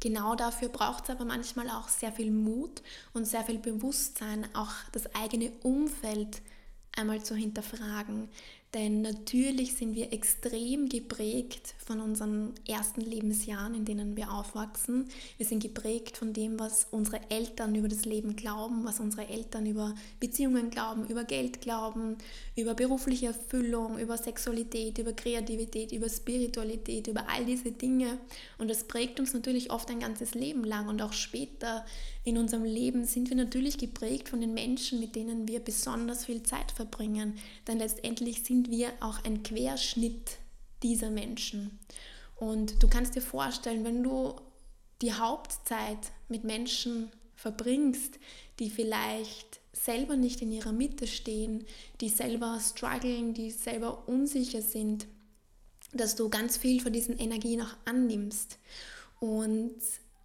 genau 0.00 0.34
dafür 0.34 0.68
braucht 0.68 1.04
es 1.04 1.10
aber 1.10 1.24
manchmal 1.24 1.68
auch 1.70 1.88
sehr 1.88 2.12
viel 2.12 2.30
Mut 2.30 2.82
und 3.14 3.24
sehr 3.24 3.44
viel 3.44 3.58
Bewusstsein, 3.58 4.46
auch 4.54 4.72
das 4.92 5.14
eigene 5.14 5.50
Umfeld 5.62 6.42
einmal 6.96 7.22
zu 7.22 7.34
hinterfragen. 7.34 8.28
Denn 8.74 9.02
natürlich 9.02 9.74
sind 9.74 9.94
wir 9.94 10.12
extrem 10.12 10.88
geprägt 10.88 11.74
von 11.82 12.00
unseren 12.00 12.54
ersten 12.66 13.00
Lebensjahren, 13.00 13.74
in 13.74 13.84
denen 13.84 14.16
wir 14.16 14.32
aufwachsen. 14.32 15.08
Wir 15.36 15.46
sind 15.46 15.62
geprägt 15.62 16.16
von 16.16 16.32
dem, 16.32 16.58
was 16.58 16.86
unsere 16.90 17.20
Eltern 17.30 17.74
über 17.74 17.88
das 17.88 18.04
Leben 18.04 18.36
glauben, 18.36 18.84
was 18.84 19.00
unsere 19.00 19.28
Eltern 19.28 19.66
über 19.66 19.94
Beziehungen 20.20 20.70
glauben, 20.70 21.06
über 21.08 21.24
Geld 21.24 21.60
glauben, 21.60 22.16
über 22.56 22.74
berufliche 22.74 23.26
Erfüllung, 23.26 23.98
über 23.98 24.16
Sexualität, 24.16 24.98
über 24.98 25.12
Kreativität, 25.12 25.92
über 25.92 26.08
Spiritualität, 26.08 27.06
über 27.08 27.28
all 27.28 27.44
diese 27.44 27.72
Dinge. 27.72 28.18
Und 28.58 28.70
das 28.70 28.84
prägt 28.84 29.20
uns 29.20 29.32
natürlich 29.32 29.70
oft 29.70 29.90
ein 29.90 30.00
ganzes 30.00 30.34
Leben 30.34 30.64
lang 30.64 30.88
und 30.88 31.02
auch 31.02 31.12
später 31.12 31.84
in 32.24 32.38
unserem 32.38 32.64
Leben 32.64 33.04
sind 33.04 33.30
wir 33.30 33.36
natürlich 33.36 33.78
geprägt 33.78 34.28
von 34.28 34.40
den 34.40 34.54
Menschen, 34.54 35.00
mit 35.00 35.16
denen 35.16 35.48
wir 35.48 35.58
besonders 35.60 36.24
viel 36.24 36.42
Zeit 36.44 36.70
verbringen. 36.70 37.34
Denn 37.66 37.78
letztendlich 37.78 38.44
sind 38.44 38.70
wir 38.70 38.92
auch 39.00 39.24
ein 39.24 39.42
Querschnitt 39.42 40.38
dieser 40.82 41.10
Menschen. 41.10 41.78
Und 42.36 42.82
du 42.82 42.88
kannst 42.88 43.14
dir 43.14 43.22
vorstellen, 43.22 43.84
wenn 43.84 44.02
du 44.02 44.34
die 45.00 45.12
Hauptzeit 45.12 46.12
mit 46.28 46.44
Menschen 46.44 47.10
verbringst, 47.34 48.18
die 48.58 48.70
vielleicht 48.70 49.60
selber 49.72 50.16
nicht 50.16 50.42
in 50.42 50.52
ihrer 50.52 50.72
Mitte 50.72 51.06
stehen, 51.06 51.64
die 52.00 52.08
selber 52.08 52.58
strugglen, 52.60 53.34
die 53.34 53.50
selber 53.50 54.06
unsicher 54.06 54.62
sind, 54.62 55.06
dass 55.92 56.14
du 56.14 56.28
ganz 56.28 56.56
viel 56.56 56.80
von 56.80 56.92
diesen 56.92 57.18
Energien 57.18 57.62
auch 57.62 57.74
annimmst. 57.84 58.58
Und 59.18 59.80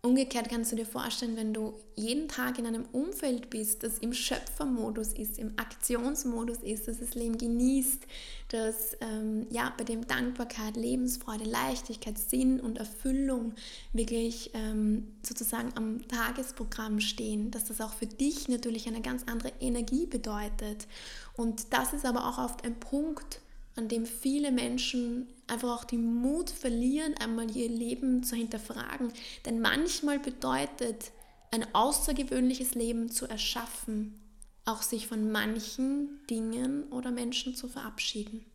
Umgekehrt 0.08 0.48
kannst 0.48 0.72
du 0.72 0.78
dir 0.78 0.86
vorstellen, 0.86 1.36
wenn 1.36 1.54
du 1.54 1.74
jeden 1.98 2.30
Tag 2.30 2.58
in 2.60 2.66
einem 2.66 2.86
Umfeld 2.94 3.50
bist, 3.50 3.84
das 3.84 3.98
im 3.98 4.14
Schöpfermodus 4.14 5.12
ist, 5.12 5.38
im 5.38 5.52
Aktionsmodus 5.58 6.60
ist, 6.60 6.88
das 6.88 7.00
das 7.00 7.14
Leben 7.14 7.38
genießt, 7.38 8.04
das 8.48 8.96
ähm, 9.02 9.48
ja, 9.50 9.74
bei 9.78 9.84
dem 9.84 10.08
Dankbarkeit, 10.08 10.78
Lebensfreude, 10.78 11.44
Leichtigkeit, 11.44 12.18
Sinn 12.18 12.62
und 12.62 12.78
Erfüllung 12.78 13.54
wirklich 13.92 14.52
ähm, 14.54 15.10
sozusagen 15.24 15.74
am 15.76 16.08
Tagesprogramm 16.08 17.02
stehen, 17.02 17.52
dass 17.52 17.66
das 17.66 17.82
auch 17.82 17.92
für 17.92 18.08
dich 18.08 18.48
natürlich 18.48 18.88
eine 18.88 19.02
ganz 19.02 19.24
andere 19.26 19.52
Energie 19.60 20.06
bedeutet. 20.06 20.88
Und 21.36 21.74
das 21.74 21.92
ist 21.92 22.06
aber 22.06 22.30
auch 22.30 22.38
oft 22.38 22.64
ein 22.64 22.80
Punkt, 22.80 23.42
an 23.76 23.90
dem 23.90 24.06
viele 24.06 24.54
Menschen 24.54 25.28
einfach 25.48 25.80
auch 25.80 25.84
den 25.84 26.14
Mut 26.14 26.50
verlieren, 26.50 27.16
einmal 27.16 27.50
ihr 27.56 27.70
Leben 27.70 28.24
zu 28.24 28.36
hinterfragen. 28.36 29.12
Denn 29.46 29.60
manchmal 29.60 30.20
bedeutet 30.20 31.12
ein 31.52 31.74
außergewöhnliches 31.74 32.76
Leben 32.76 33.10
zu 33.10 33.26
erschaffen, 33.26 34.20
auch 34.66 34.82
sich 34.82 35.08
von 35.08 35.32
manchen 35.32 36.26
Dingen 36.30 36.84
oder 36.92 37.12
Menschen 37.12 37.56
zu 37.56 37.68
verabschieden. 37.68 38.46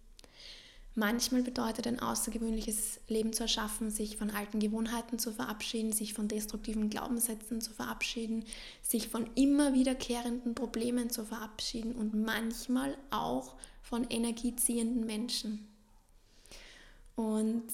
Manchmal 0.95 1.43
bedeutet 1.43 1.87
ein 1.87 2.01
außergewöhnliches 2.01 3.01
Leben 3.09 3.33
zu 3.33 3.45
erschaffen, 3.45 3.91
sich 3.91 4.19
von 4.19 4.31
alten 4.31 4.61
Gewohnheiten 4.61 5.19
zu 5.19 5.33
verabschieden, 5.33 5.93
sich 5.93 6.13
von 6.13 6.29
destruktiven 6.29 6.91
Glaubenssätzen 6.91 7.63
zu 7.63 7.73
verabschieden, 7.73 8.45
sich 8.83 9.09
von 9.09 9.27
immer 9.35 9.73
wiederkehrenden 9.73 10.55
Problemen 10.55 11.09
zu 11.09 11.25
verabschieden 11.25 11.95
und 11.95 12.13
manchmal 12.13 12.95
auch 13.11 13.57
von 13.81 14.05
energieziehenden 14.11 15.07
Menschen. 15.07 15.72
Und 17.15 17.65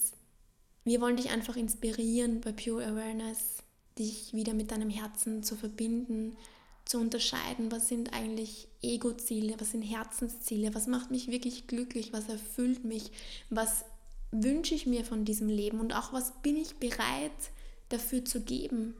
wir 0.83 1.01
wollen 1.01 1.17
dich 1.17 1.29
einfach 1.29 1.55
inspirieren 1.55 2.41
bei 2.41 2.51
Pure 2.51 2.85
Awareness, 2.85 3.63
dich 3.97 4.33
wieder 4.33 4.53
mit 4.53 4.71
deinem 4.71 4.89
Herzen 4.89 5.43
zu 5.43 5.55
verbinden, 5.55 6.37
zu 6.85 6.99
unterscheiden, 6.99 7.71
was 7.71 7.87
sind 7.87 8.13
eigentlich 8.13 8.67
Ego-Ziele, 8.81 9.55
was 9.59 9.71
sind 9.71 9.83
Herzensziele, 9.83 10.73
was 10.73 10.87
macht 10.87 11.11
mich 11.11 11.27
wirklich 11.29 11.67
glücklich, 11.67 12.11
was 12.13 12.27
erfüllt 12.29 12.83
mich, 12.83 13.11
was 13.49 13.85
wünsche 14.31 14.73
ich 14.73 14.87
mir 14.87 15.05
von 15.05 15.25
diesem 15.25 15.49
Leben 15.49 15.79
und 15.79 15.93
auch 15.93 16.13
was 16.13 16.33
bin 16.41 16.55
ich 16.55 16.77
bereit 16.77 17.51
dafür 17.89 18.25
zu 18.25 18.41
geben. 18.41 18.95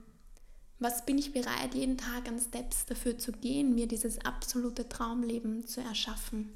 Was 0.78 1.06
bin 1.06 1.18
ich 1.18 1.34
bereit, 1.34 1.74
jeden 1.74 1.98
Tag 1.98 2.28
an 2.28 2.40
Steps 2.40 2.86
dafür 2.86 3.18
zu 3.18 3.32
gehen, 3.32 3.76
mir 3.76 3.88
dieses 3.88 4.24
absolute 4.24 4.88
Traumleben 4.88 5.68
zu 5.68 5.82
erschaffen. 5.82 6.52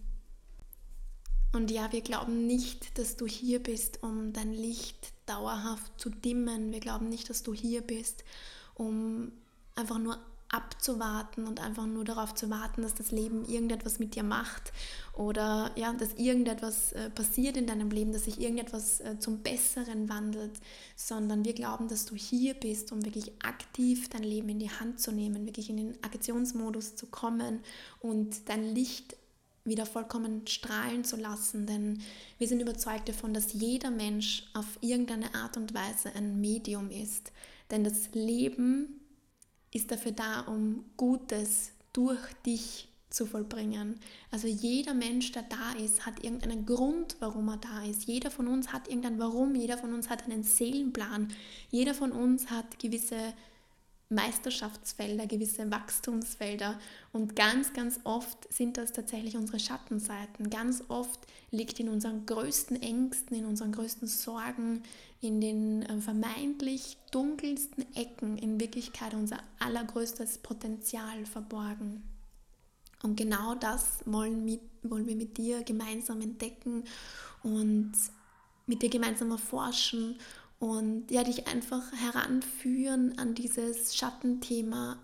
Und 1.53 1.69
ja, 1.69 1.91
wir 1.91 2.01
glauben 2.01 2.48
nicht, 2.48 2.98
dass 2.98 3.15
du 3.15 3.27
hier 3.27 3.62
bist, 3.62 4.01
um 4.01 4.33
dein 4.33 4.51
Licht 4.51 5.13
dauerhaft 5.27 5.91
zu 5.98 6.10
dimmen. 6.10 6.72
Wir 6.72 6.79
glauben 6.79 7.10
nicht, 7.10 7.29
dass 7.29 7.43
du 7.43 7.53
hier 7.53 7.81
bist, 7.81 8.24
um 8.74 9.31
einfach 9.75 10.00
nur 10.00 10.17
abzuwarten 10.50 11.48
und 11.48 11.60
einfach 11.60 11.88
nur 11.88 12.05
darauf 12.05 12.36
zu 12.36 12.50
warten, 12.50 12.83
dass 12.83 12.93
das 12.93 13.12
Leben 13.12 13.43
irgendetwas 13.45 13.98
mit 13.98 14.15
dir 14.15 14.22
macht 14.22 14.72
oder 15.13 15.72
ja, 15.75 15.91
dass 15.93 16.13
irgendetwas 16.13 16.93
äh, 16.93 17.10
passiert 17.10 17.57
in 17.57 17.65
deinem 17.65 17.89
Leben, 17.89 18.13
dass 18.13 18.25
sich 18.25 18.39
irgendetwas 18.39 19.00
äh, 19.00 19.17
zum 19.17 19.39
Besseren 19.39 20.10
wandelt, 20.10 20.60
sondern 20.95 21.43
wir 21.43 21.53
glauben, 21.53 21.88
dass 21.88 22.05
du 22.05 22.15
hier 22.15 22.53
bist, 22.53 22.91
um 22.91 23.03
wirklich 23.03 23.31
aktiv 23.43 24.10
dein 24.10 24.24
Leben 24.24 24.50
in 24.50 24.60
die 24.60 24.69
Hand 24.69 25.00
zu 25.00 25.12
nehmen, 25.12 25.48
wirklich 25.48 25.72
in 25.72 25.77
den 25.77 26.03
Aktionsmodus 26.03 26.95
zu 26.95 27.07
kommen 27.07 27.62
und 28.00 28.48
dein 28.48 28.75
Licht 28.75 29.15
wieder 29.65 29.86
vollkommen 29.86 30.46
strahlen 30.48 31.03
zu 31.03 31.15
lassen, 31.15 31.65
denn 31.65 32.01
wir 32.38 32.48
sind 32.48 32.62
überzeugt 32.62 33.08
davon, 33.08 33.34
dass 33.34 33.53
jeder 33.53 33.91
Mensch 33.91 34.46
auf 34.53 34.77
irgendeine 34.82 35.34
Art 35.36 35.55
und 35.55 35.74
Weise 35.74 36.13
ein 36.15 36.41
Medium 36.41 36.89
ist. 36.89 37.32
Denn 37.72 37.84
das 37.84 38.10
Leben 38.13 39.00
ist 39.72 39.91
dafür 39.91 40.12
da, 40.12 40.41
um 40.41 40.84
Gutes 40.98 41.72
durch 41.93 42.34
dich 42.46 42.89
zu 43.10 43.25
vollbringen. 43.25 44.00
Also 44.32 44.48
jeder 44.48 44.93
Mensch, 44.93 45.32
der 45.32 45.43
da 45.43 45.74
ist, 45.84 46.05
hat 46.05 46.24
irgendeinen 46.24 46.65
Grund, 46.65 47.15
warum 47.20 47.48
er 47.48 47.58
da 47.58 47.84
ist. 47.86 48.05
Jeder 48.05 48.32
von 48.32 48.48
uns 48.48 48.74
hat 48.74 48.88
irgendein 48.88 49.20
Warum, 49.20 49.55
jeder 49.55 49.77
von 49.77 49.93
uns 49.93 50.10
hat 50.10 50.25
einen 50.25 50.43
Seelenplan, 50.43 51.29
jeder 51.70 51.93
von 51.93 52.12
uns 52.12 52.50
hat 52.50 52.79
gewisse 52.79 53.34
Meisterschaftsfelder, 54.13 55.27
gewisse 55.27 55.70
Wachstumsfelder. 55.72 56.79
Und 57.12 57.36
ganz, 57.36 57.74
ganz 57.74 58.00
oft 58.03 58.51
sind 58.53 58.77
das 58.77 58.91
tatsächlich 58.93 59.36
unsere 59.36 59.60
Schattenseiten. 59.60 60.50
Ganz 60.50 60.84
oft 60.88 61.20
liegt 61.51 61.79
in 61.79 61.89
unseren 61.89 62.25
größten 62.25 62.82
Ängsten, 62.82 63.38
in 63.38 63.46
unseren 63.46 63.72
größten 63.72 64.08
Sorgen, 64.08 64.84
in 65.22 65.39
den 65.39 65.84
äh, 65.84 66.00
vermeintlich 66.00 66.98
dunkelsten 67.12 67.86
Ecken 67.96 68.38
in 68.38 68.60
Wirklichkeit 68.60 69.13
unser 69.13 69.38
allergrößtes 69.60 70.39
Potenzial 70.39 71.25
verborgen. 71.25 72.03
Und 73.03 73.17
genau 73.17 73.55
das 73.55 74.00
wollen, 74.05 74.46
mit, 74.46 74.62
wollen 74.82 75.05
wir 75.08 75.15
mit 75.15 75.38
dir 75.38 75.63
gemeinsam 75.63 76.22
entdecken 76.22 76.86
und 77.43 77.91
mit 78.65 78.82
dir 78.82 78.89
gemeinsam 78.89 79.32
erforschen 79.32 80.17
und 80.63 81.12
ja, 81.12 81.25
dich 81.25 81.48
einfach 81.48 81.91
heranführen 81.91 83.17
an 83.17 83.36
dieses 83.36 83.98
Schattenthema 83.98 84.98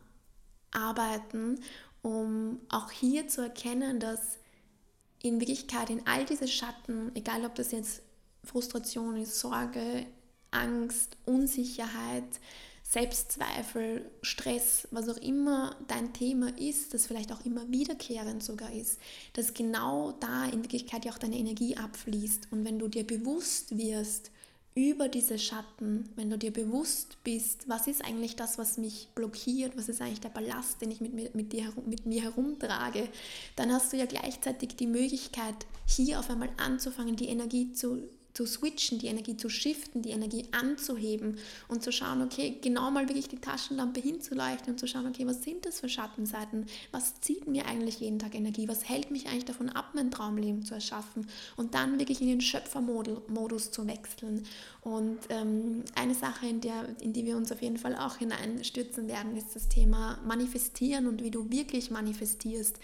arbeiten, 0.71 1.59
um 2.01 2.61
auch 2.69 2.91
hier 2.91 3.27
zu 3.27 3.41
erkennen, 3.41 3.99
dass 3.99 4.39
in 5.21 5.41
Wirklichkeit 5.41 5.89
in 5.89 6.07
all 6.07 6.23
diese 6.23 6.47
Schatten, 6.47 7.11
egal 7.13 7.43
ob 7.43 7.55
das 7.55 7.73
jetzt 7.73 8.03
Frustration 8.41 9.17
ist, 9.17 9.37
Sorge, 9.37 10.05
Angst, 10.51 11.17
Unsicherheit, 11.25 12.39
Selbstzweifel, 12.83 14.09
Stress, 14.21 14.87
was 14.91 15.09
auch 15.09 15.17
immer 15.17 15.75
dein 15.89 16.13
Thema 16.13 16.57
ist, 16.57 16.93
das 16.93 17.05
vielleicht 17.05 17.33
auch 17.33 17.43
immer 17.45 17.69
wiederkehrend 17.69 18.41
sogar 18.41 18.71
ist, 18.71 18.97
dass 19.33 19.53
genau 19.53 20.13
da 20.21 20.45
in 20.45 20.63
Wirklichkeit 20.63 21.03
ja 21.03 21.11
auch 21.11 21.17
deine 21.17 21.37
Energie 21.37 21.75
abfließt. 21.75 22.47
Und 22.49 22.63
wenn 22.63 22.79
du 22.79 22.87
dir 22.87 23.05
bewusst 23.05 23.77
wirst, 23.77 24.31
über 24.75 25.09
diese 25.09 25.39
Schatten, 25.39 26.09
wenn 26.15 26.29
du 26.29 26.37
dir 26.37 26.51
bewusst 26.51 27.17
bist, 27.23 27.67
was 27.67 27.87
ist 27.87 28.03
eigentlich 28.05 28.35
das, 28.35 28.57
was 28.57 28.77
mich 28.77 29.09
blockiert, 29.15 29.75
was 29.75 29.89
ist 29.89 30.01
eigentlich 30.01 30.21
der 30.21 30.29
Ballast, 30.29 30.81
den 30.81 30.91
ich 30.91 31.01
mit 31.01 31.13
mir, 31.13 31.29
mit 31.33 31.51
dir, 31.53 31.73
mit 31.85 32.05
mir 32.05 32.23
herumtrage, 32.23 33.09
dann 33.55 33.71
hast 33.73 33.91
du 33.91 33.97
ja 33.97 34.05
gleichzeitig 34.05 34.75
die 34.75 34.87
Möglichkeit, 34.87 35.65
hier 35.85 36.19
auf 36.19 36.29
einmal 36.29 36.49
anzufangen, 36.57 37.15
die 37.15 37.29
Energie 37.29 37.73
zu 37.73 38.03
zu 38.33 38.45
switchen, 38.45 38.99
die 38.99 39.07
Energie 39.07 39.35
zu 39.35 39.49
shiften, 39.49 40.01
die 40.01 40.11
Energie 40.11 40.45
anzuheben 40.51 41.37
und 41.67 41.83
zu 41.83 41.91
schauen, 41.91 42.21
okay, 42.21 42.57
genau 42.61 42.91
mal 42.91 43.07
wirklich 43.07 43.27
die 43.27 43.39
Taschenlampe 43.39 43.99
hinzuleuchten 43.99 44.73
und 44.73 44.79
zu 44.79 44.87
schauen, 44.87 45.07
okay, 45.07 45.25
was 45.25 45.43
sind 45.43 45.65
das 45.65 45.79
für 45.79 45.89
Schattenseiten? 45.89 46.65
Was 46.91 47.21
zieht 47.21 47.47
mir 47.47 47.65
eigentlich 47.65 47.99
jeden 47.99 48.19
Tag 48.19 48.35
Energie? 48.35 48.67
Was 48.67 48.87
hält 48.87 49.11
mich 49.11 49.27
eigentlich 49.27 49.45
davon 49.45 49.69
ab, 49.69 49.91
mein 49.93 50.11
Traumleben 50.11 50.63
zu 50.63 50.75
erschaffen? 50.75 51.27
Und 51.57 51.73
dann 51.73 51.99
wirklich 51.99 52.21
in 52.21 52.27
den 52.27 52.41
Schöpfermodus 52.41 53.71
zu 53.71 53.87
wechseln. 53.87 54.45
Und 54.81 55.19
ähm, 55.29 55.83
eine 55.95 56.15
Sache, 56.15 56.47
in, 56.47 56.61
der, 56.61 56.95
in 57.01 57.13
die 57.13 57.25
wir 57.25 57.35
uns 57.35 57.51
auf 57.51 57.61
jeden 57.61 57.77
Fall 57.77 57.95
auch 57.95 58.17
hineinstürzen 58.17 59.07
werden, 59.07 59.35
ist 59.35 59.55
das 59.55 59.67
Thema 59.67 60.19
Manifestieren 60.25 61.07
und 61.07 61.23
wie 61.23 61.31
du 61.31 61.49
wirklich 61.51 61.91
manifestierst. 61.91 62.77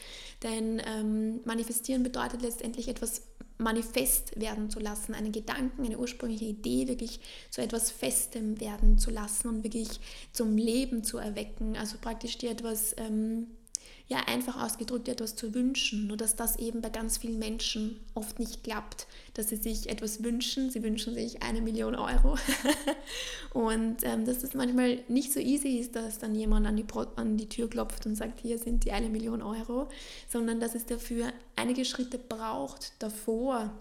Denn 0.43 0.81
ähm, 0.85 1.39
manifestieren 1.45 2.03
bedeutet 2.03 2.41
letztendlich 2.41 2.87
etwas 2.87 3.21
manifest 3.57 4.39
werden 4.39 4.69
zu 4.69 4.79
lassen, 4.79 5.13
einen 5.13 5.31
Gedanken, 5.31 5.85
eine 5.85 5.97
ursprüngliche 5.97 6.45
Idee 6.45 6.87
wirklich 6.87 7.19
zu 7.49 7.61
etwas 7.61 7.91
Festem 7.91 8.59
werden 8.59 8.97
zu 8.97 9.11
lassen 9.11 9.47
und 9.47 9.63
wirklich 9.63 9.99
zum 10.33 10.57
Leben 10.57 11.03
zu 11.03 11.17
erwecken. 11.17 11.77
Also 11.77 11.97
praktisch 11.99 12.37
dir 12.37 12.51
etwas 12.51 12.95
ähm, 12.97 13.47
ja 14.07 14.19
einfach 14.27 14.61
ausgedrückt 14.61 15.07
etwas 15.07 15.35
zu 15.35 15.55
wünschen, 15.55 16.07
nur 16.07 16.17
dass 16.17 16.35
das 16.35 16.57
eben 16.57 16.81
bei 16.81 16.89
ganz 16.89 17.17
vielen 17.17 17.39
Menschen 17.39 17.99
oft 18.13 18.37
nicht 18.37 18.63
klappt, 18.63 19.07
dass 19.33 19.49
sie 19.49 19.55
sich 19.55 19.89
etwas 19.89 20.23
wünschen, 20.23 20.69
sie 20.69 20.83
wünschen 20.83 21.15
sich 21.15 21.41
eine 21.41 21.61
Million 21.61 21.95
Euro. 21.95 22.37
Und 23.53 23.97
ähm, 24.03 24.25
dass 24.25 24.43
es 24.43 24.53
manchmal 24.53 24.99
nicht 25.07 25.33
so 25.33 25.39
easy 25.39 25.79
ist, 25.79 25.95
dass 25.95 26.19
dann 26.19 26.35
jemand 26.35 26.67
an 26.67 26.75
die, 26.75 26.85
an 27.15 27.37
die 27.37 27.49
Tür 27.49 27.67
klopft 27.67 28.05
und 28.05 28.15
sagt, 28.15 28.41
hier 28.41 28.59
sind 28.59 28.83
die 28.83 28.91
eine 28.91 29.09
Million 29.09 29.41
Euro, 29.41 29.87
sondern 30.29 30.59
dass 30.59 30.75
es 30.75 30.85
dafür 30.85 31.31
einige 31.55 31.85
Schritte 31.85 32.19
braucht 32.19 32.93
davor, 32.99 33.71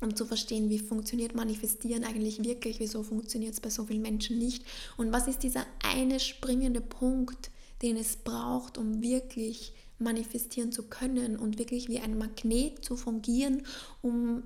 um 0.00 0.14
zu 0.14 0.26
verstehen, 0.26 0.68
wie 0.68 0.78
funktioniert 0.78 1.34
Manifestieren 1.34 2.04
eigentlich 2.04 2.44
wirklich, 2.44 2.78
wieso 2.78 3.02
funktioniert 3.02 3.54
es 3.54 3.60
bei 3.60 3.70
so 3.70 3.84
vielen 3.84 4.02
Menschen 4.02 4.38
nicht? 4.38 4.64
Und 4.96 5.12
was 5.12 5.26
ist 5.26 5.42
dieser 5.42 5.66
eine 5.82 6.20
springende 6.20 6.82
Punkt, 6.82 7.50
den 7.82 7.96
es 7.96 8.16
braucht, 8.16 8.78
um 8.78 9.02
wirklich 9.02 9.72
manifestieren 9.98 10.72
zu 10.72 10.84
können 10.84 11.36
und 11.36 11.58
wirklich 11.58 11.88
wie 11.88 11.98
ein 11.98 12.18
Magnet 12.18 12.84
zu 12.84 12.96
fungieren, 12.96 13.66
um 14.02 14.42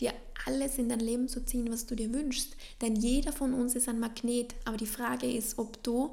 dir 0.00 0.12
alles 0.46 0.78
in 0.78 0.88
dein 0.88 1.00
Leben 1.00 1.28
zu 1.28 1.44
ziehen, 1.44 1.70
was 1.70 1.86
du 1.86 1.94
dir 1.94 2.12
wünschst. 2.12 2.56
Denn 2.80 2.96
jeder 2.96 3.32
von 3.32 3.54
uns 3.54 3.74
ist 3.74 3.88
ein 3.88 4.00
Magnet. 4.00 4.54
Aber 4.64 4.76
die 4.76 4.86
Frage 4.86 5.30
ist, 5.30 5.58
ob 5.58 5.82
du 5.82 6.12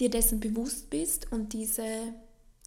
dir 0.00 0.10
dessen 0.10 0.40
bewusst 0.40 0.90
bist 0.90 1.32
und 1.32 1.52
diese 1.52 2.14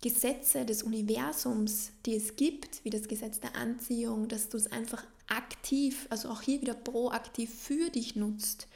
Gesetze 0.01 0.65
des 0.65 0.83
Universums, 0.83 1.91
die 2.05 2.15
es 2.15 2.35
gibt, 2.35 2.83
wie 2.83 2.89
das 2.89 3.07
Gesetz 3.07 3.39
der 3.39 3.55
Anziehung, 3.55 4.27
dass 4.27 4.49
du 4.49 4.57
es 4.57 4.71
einfach 4.71 5.03
aktiv, 5.27 6.07
also 6.09 6.29
auch 6.29 6.41
hier 6.41 6.61
wieder 6.61 6.73
proaktiv 6.73 7.53
für 7.53 7.89
dich 7.89 8.15
nutzt. 8.15 8.67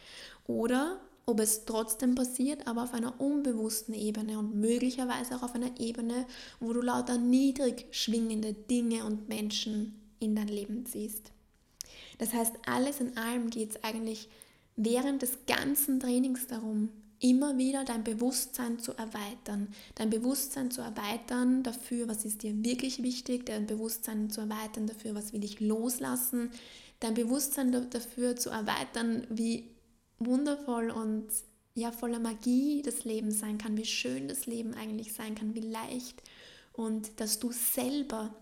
Oder 0.46 1.00
ob 1.26 1.40
es 1.40 1.66
trotzdem 1.66 2.16
passiert, 2.16 2.68
aber 2.68 2.84
auf 2.84 2.94
einer 2.94 3.20
unbewussten 3.20 3.94
Ebene 3.94 4.38
und 4.40 4.56
möglicherweise 4.56 5.36
auch 5.36 5.44
auf 5.44 5.56
einer 5.56 5.80
Ebene, 5.80 6.26
wo 6.60 6.74
du 6.74 6.82
lauter 6.82 7.18
niedrig 7.18 7.86
schwingende 7.92 8.54
Dinge 8.54 9.06
und 9.06 9.30
Menschen 9.30 10.00
in 10.20 10.36
dein 10.36 10.50
Leben 10.50 10.86
ziehst. 10.86 11.32
Das 12.18 12.34
heißt, 12.34 12.54
alles 12.66 13.00
in 13.00 13.18
allem 13.18 13.50
geht 13.50 13.72
es 13.72 13.84
eigentlich 13.84 14.30
während 14.76 15.22
des 15.22 15.46
ganzen 15.48 16.00
Trainings 16.00 16.48
darum, 16.48 16.90
immer 17.20 17.58
wieder 17.58 17.86
dein 17.86 18.04
Bewusstsein 18.04 18.80
zu 18.80 18.92
erweitern. 18.92 19.70
Dein 19.96 20.10
Bewusstsein 20.10 20.72
zu 20.72 20.82
erweitern 20.82 21.64
dafür, 21.64 22.10
was 22.10 22.26
ist 22.26 22.44
dir 22.44 22.64
wirklich 22.66 23.02
wichtig, 23.02 23.46
dein 23.46 23.66
Bewusstsein 23.66 24.30
zu 24.30 24.42
erweitern 24.42 24.88
dafür, 24.88 25.16
was 25.16 25.32
will 25.32 25.44
ich 25.44 25.62
loslassen, 25.62 26.52
dein 27.00 27.14
Bewusstsein 27.14 27.72
dafür 27.90 28.36
zu 28.36 28.50
erweitern, 28.50 29.26
wie 29.30 29.70
wundervoll 30.26 30.92
und 30.92 31.28
ja 31.76 31.92
voller 31.92 32.20
Magie 32.20 32.82
das 32.84 33.04
Leben 33.04 33.32
sein 33.32 33.58
kann, 33.58 33.78
wie 33.78 33.86
schön 33.86 34.28
das 34.28 34.46
Leben 34.46 34.74
eigentlich 34.74 35.14
sein 35.14 35.36
kann, 35.36 35.56
wie 35.56 35.62
leicht 35.62 36.22
und 36.74 37.20
dass 37.20 37.40
du 37.40 37.52
selber 37.52 38.36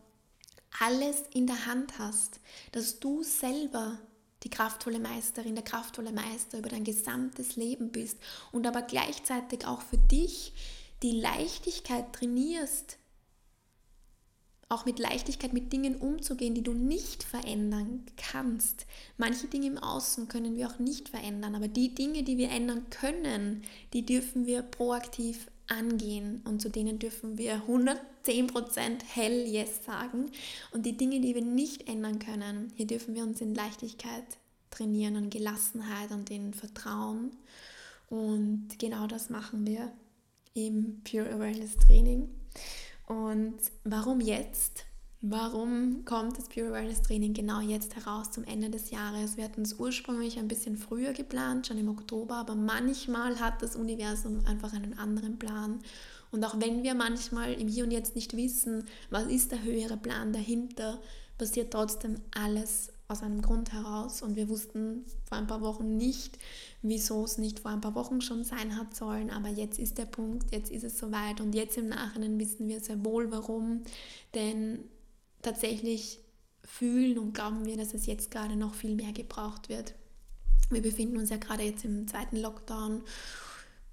alles 0.80 1.24
in 1.34 1.48
der 1.48 1.66
Hand 1.66 2.00
hast, 2.00 2.40
dass 2.72 3.00
du 3.00 3.24
selber 3.24 4.00
die 4.44 4.50
kraftvolle 4.50 5.00
Meisterin, 5.00 5.56
der 5.56 5.64
kraftvolle 5.64 6.12
Meister 6.12 6.58
über 6.58 6.70
dein 6.70 6.84
gesamtes 6.84 7.56
Leben 7.56 7.92
bist 7.92 8.18
und 8.52 8.66
aber 8.66 8.82
gleichzeitig 8.82 9.68
auch 9.68 9.82
für 9.82 9.98
dich 9.98 10.54
die 11.04 11.20
Leichtigkeit 11.20 12.14
trainierst, 12.14 12.98
auch 14.72 14.86
mit 14.86 15.00
Leichtigkeit 15.00 15.54
mit 15.54 15.74
Dingen 15.74 15.96
umzugehen, 15.96 16.56
die 16.56 16.64
du 16.64 16.74
nicht 16.74 17.24
verändern 17.24 18.04
kannst. 18.18 18.86
Manche 19.18 19.48
Dinge 19.48 19.68
im 19.68 19.78
Außen 19.78 20.28
können 20.28 20.56
wir 20.56 20.68
auch 20.68 20.80
nicht 20.80 21.10
verändern, 21.10 21.56
aber 21.56 21.68
die 21.68 21.94
Dinge, 21.94 22.24
die 22.24 22.38
wir 22.38 22.50
ändern 22.50 22.90
können, 22.90 23.64
die 23.94 24.06
dürfen 24.06 24.46
wir 24.46 24.62
proaktiv 24.62 25.48
angehen 25.68 26.42
und 26.46 26.62
zu 26.62 26.70
denen 26.70 27.00
dürfen 27.00 27.38
wir 27.38 27.64
110% 27.68 29.04
hell 29.08 29.48
Yes 29.48 29.86
sagen. 29.86 30.32
Und 30.72 30.86
die 30.86 30.98
Dinge, 30.98 31.22
die 31.22 31.36
wir 31.36 31.44
nicht 31.44 31.88
ändern 31.88 32.20
können, 32.20 32.72
hier 32.76 32.88
dürfen 32.88 33.16
wir 33.16 33.24
uns 33.24 33.42
in 33.42 33.56
Leichtigkeit 33.56 34.26
trainieren 34.70 35.16
und 35.18 35.30
Gelassenheit 35.30 36.12
und 36.12 36.30
in 36.30 36.54
Vertrauen. 36.54 37.32
Und 38.10 38.68
genau 38.80 39.08
das 39.08 39.30
machen 39.30 39.66
wir 39.66 39.92
im 40.54 41.02
Pure 41.04 41.30
Awareness 41.30 41.78
Training. 41.78 42.30
Und 43.12 43.60
warum 43.84 44.22
jetzt? 44.22 44.86
Warum 45.20 46.06
kommt 46.06 46.38
das 46.38 46.48
Pure 46.48 46.70
Awareness 46.70 47.02
Training 47.02 47.34
genau 47.34 47.60
jetzt 47.60 47.98
heraus 47.98 48.32
zum 48.32 48.46
Ende 48.46 48.70
des 48.70 48.90
Jahres? 48.90 49.36
Wir 49.36 49.44
hatten 49.44 49.64
es 49.64 49.74
ursprünglich 49.74 50.40
ein 50.40 50.48
bisschen 50.48 50.78
früher 50.78 51.12
geplant, 51.12 51.68
schon 51.68 51.78
im 51.78 51.90
Oktober, 51.90 52.36
aber 52.36 52.56
manchmal 52.56 53.38
hat 53.42 53.62
das 53.62 53.76
Universum 53.76 54.46
einfach 54.46 54.72
einen 54.72 54.98
anderen 54.98 55.38
Plan. 55.38 55.80
Und 56.32 56.46
auch 56.46 56.56
wenn 56.58 56.84
wir 56.84 56.96
manchmal 56.96 57.52
im 57.52 57.68
Hier 57.68 57.84
und 57.84 57.92
Jetzt 57.92 58.16
nicht 58.16 58.38
wissen, 58.38 58.86
was 59.10 59.26
ist 59.26 59.52
der 59.52 59.62
höhere 59.62 59.98
Plan 59.98 60.32
dahinter, 60.32 61.02
passiert 61.38 61.74
trotzdem 61.74 62.16
alles 62.34 62.94
aus 63.12 63.22
einem 63.22 63.42
Grund 63.42 63.72
heraus. 63.72 64.22
Und 64.22 64.36
wir 64.36 64.50
wussten 64.50 65.06
vor 65.26 65.38
ein 65.38 65.48
paar 65.48 65.62
Wochen 65.62 65.98
nicht, 65.98 66.38
wieso 66.82 67.24
es 67.24 67.38
nicht 67.38 67.60
vor 67.60 67.72
ein 67.72 67.82
paar 67.82 67.96
Wochen 67.96 68.22
schon 68.22 68.44
sein 68.44 68.78
hat 68.78 68.96
sollen. 68.96 69.30
Aber 69.30 69.50
jetzt 69.50 69.80
ist 69.80 69.98
der 69.98 70.06
Punkt, 70.06 70.52
jetzt 70.52 70.72
ist 70.72 70.84
es 70.84 70.98
soweit. 70.98 71.42
Und 71.42 71.54
jetzt 71.54 71.78
im 71.78 71.90
Nachhinein 71.90 72.40
wissen 72.40 72.68
wir 72.68 72.80
sehr 72.80 73.04
wohl, 73.04 73.32
warum. 73.32 73.84
Denn 74.34 74.80
tatsächlich 75.42 76.20
fühlen 76.64 77.18
und 77.18 77.34
glauben 77.34 77.66
wir, 77.66 77.78
dass 77.78 77.94
es 77.94 78.06
jetzt 78.06 78.32
gerade 78.32 78.56
noch 78.56 78.74
viel 78.74 78.96
mehr 78.96 79.12
gebraucht 79.12 79.70
wird. 79.70 79.94
Wir 80.70 80.82
befinden 80.82 81.18
uns 81.18 81.30
ja 81.30 81.38
gerade 81.38 81.64
jetzt 81.64 81.84
im 81.84 82.08
zweiten 82.08 82.38
Lockdown 82.38 83.02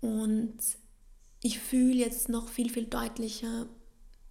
und 0.01 0.59
ich 1.43 1.59
fühle 1.59 1.97
jetzt 1.97 2.29
noch 2.29 2.49
viel, 2.49 2.71
viel 2.71 2.87
deutlicher, 2.87 3.67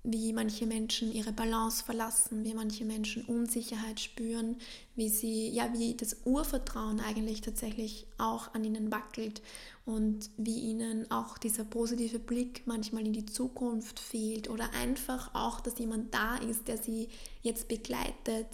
wie 0.10 0.32
manche 0.32 0.66
Menschen 0.66 1.12
ihre 1.12 1.34
Balance 1.34 1.84
verlassen, 1.84 2.46
wie 2.46 2.54
manche 2.54 2.86
Menschen 2.86 3.26
Unsicherheit 3.26 4.00
spüren, 4.00 4.56
wie 4.96 5.10
sie, 5.10 5.50
ja, 5.50 5.74
wie 5.74 5.96
das 5.96 6.16
Urvertrauen 6.24 7.02
eigentlich 7.02 7.42
tatsächlich 7.42 8.08
auch 8.18 8.54
an 8.54 8.64
ihnen 8.64 8.90
wackelt 8.90 9.42
und 9.86 10.30
wie 10.38 10.60
ihnen 10.60 11.12
auch 11.12 11.38
dieser 11.38 11.66
positive 11.66 12.20
Blick 12.20 12.62
manchmal 12.66 13.06
in 13.06 13.12
die 13.12 13.26
Zukunft 13.26 14.00
fehlt 14.00 14.50
oder 14.50 14.70
einfach 14.82 15.36
auch, 15.36 15.60
dass 15.60 15.78
jemand 15.78 16.14
da 16.14 16.38
ist, 16.38 16.70
der 16.70 16.78
sie 16.78 17.10
jetzt 17.42 17.68
begleitet 17.68 18.48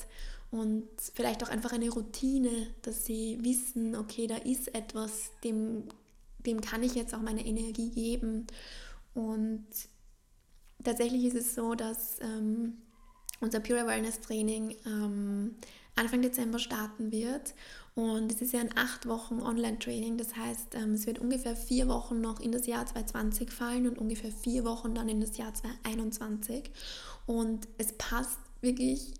und 0.49 0.87
vielleicht 1.13 1.43
auch 1.43 1.49
einfach 1.49 1.71
eine 1.71 1.91
Routine, 1.91 2.65
dass 2.81 3.05
sie 3.05 3.37
wissen, 3.43 3.95
okay, 3.95 4.25
da 4.25 4.37
ist 4.37 4.73
etwas, 4.73 5.29
dem, 5.43 5.83
dem 6.47 6.61
kann 6.61 6.81
ich 6.81 6.95
jetzt 6.95 7.13
auch 7.13 7.21
meine 7.21 7.45
Energie 7.45 7.91
geben 7.91 8.47
und 9.13 9.67
tatsächlich 10.83 11.25
ist 11.25 11.35
es 11.35 11.55
so, 11.55 11.75
dass 11.75 12.17
ähm, 12.21 12.77
unser 13.39 13.59
Pure 13.59 13.81
Awareness 13.81 14.21
Training 14.21 14.75
ähm, 14.85 15.55
Anfang 15.95 16.21
Dezember 16.21 16.59
starten 16.59 17.11
wird. 17.11 17.53
Und 17.95 18.31
es 18.31 18.41
ist 18.41 18.53
ja 18.53 18.59
ein 18.59 18.75
acht 18.75 19.07
Wochen 19.07 19.41
Online-Training. 19.41 20.17
Das 20.17 20.35
heißt, 20.35 20.75
ähm, 20.75 20.93
es 20.93 21.05
wird 21.05 21.19
ungefähr 21.19 21.55
vier 21.55 21.87
Wochen 21.87 22.21
noch 22.21 22.39
in 22.39 22.51
das 22.51 22.65
Jahr 22.65 22.85
2020 22.85 23.51
fallen 23.51 23.87
und 23.87 23.99
ungefähr 23.99 24.31
vier 24.31 24.65
Wochen 24.65 24.95
dann 24.95 25.09
in 25.09 25.21
das 25.21 25.37
Jahr 25.37 25.53
2021. 25.53 26.71
Und 27.27 27.67
es 27.77 27.93
passt 27.93 28.39
wirklich 28.61 29.13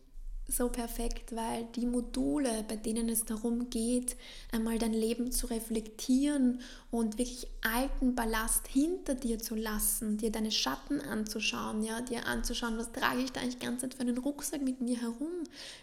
so 0.48 0.68
perfekt, 0.68 1.36
weil 1.36 1.66
die 1.76 1.86
Module, 1.86 2.66
bei 2.68 2.76
denen 2.76 3.08
es 3.10 3.26
darum 3.26 3.70
geht, 3.70 4.18
einmal 4.52 4.78
dein 4.78 4.94
Leben 4.94 5.32
zu 5.32 5.48
reflektieren 5.48 6.60
und 6.92 7.18
wirklich 7.18 7.48
alten 7.62 8.14
Ballast 8.14 8.68
hinter 8.68 9.16
dir 9.16 9.40
zu 9.40 9.56
lassen, 9.56 10.18
dir 10.18 10.32
deine 10.32 10.52
Schatten 10.52 11.00
anzuschauen, 11.02 11.84
ja, 11.84 12.02
dir 12.02 12.28
anzuschauen, 12.28 12.78
was 12.78 12.92
trage 12.92 13.22
ich 13.22 13.32
da 13.32 13.42
eigentlich 13.42 13.60
die 13.60 13.66
ganze 13.66 13.88
Zeit 13.88 13.94
für 13.96 14.02
einen 14.02 14.18
Rucksack 14.18 14.62
mit 14.62 14.82
mir 14.82 15.02
herum? 15.02 15.32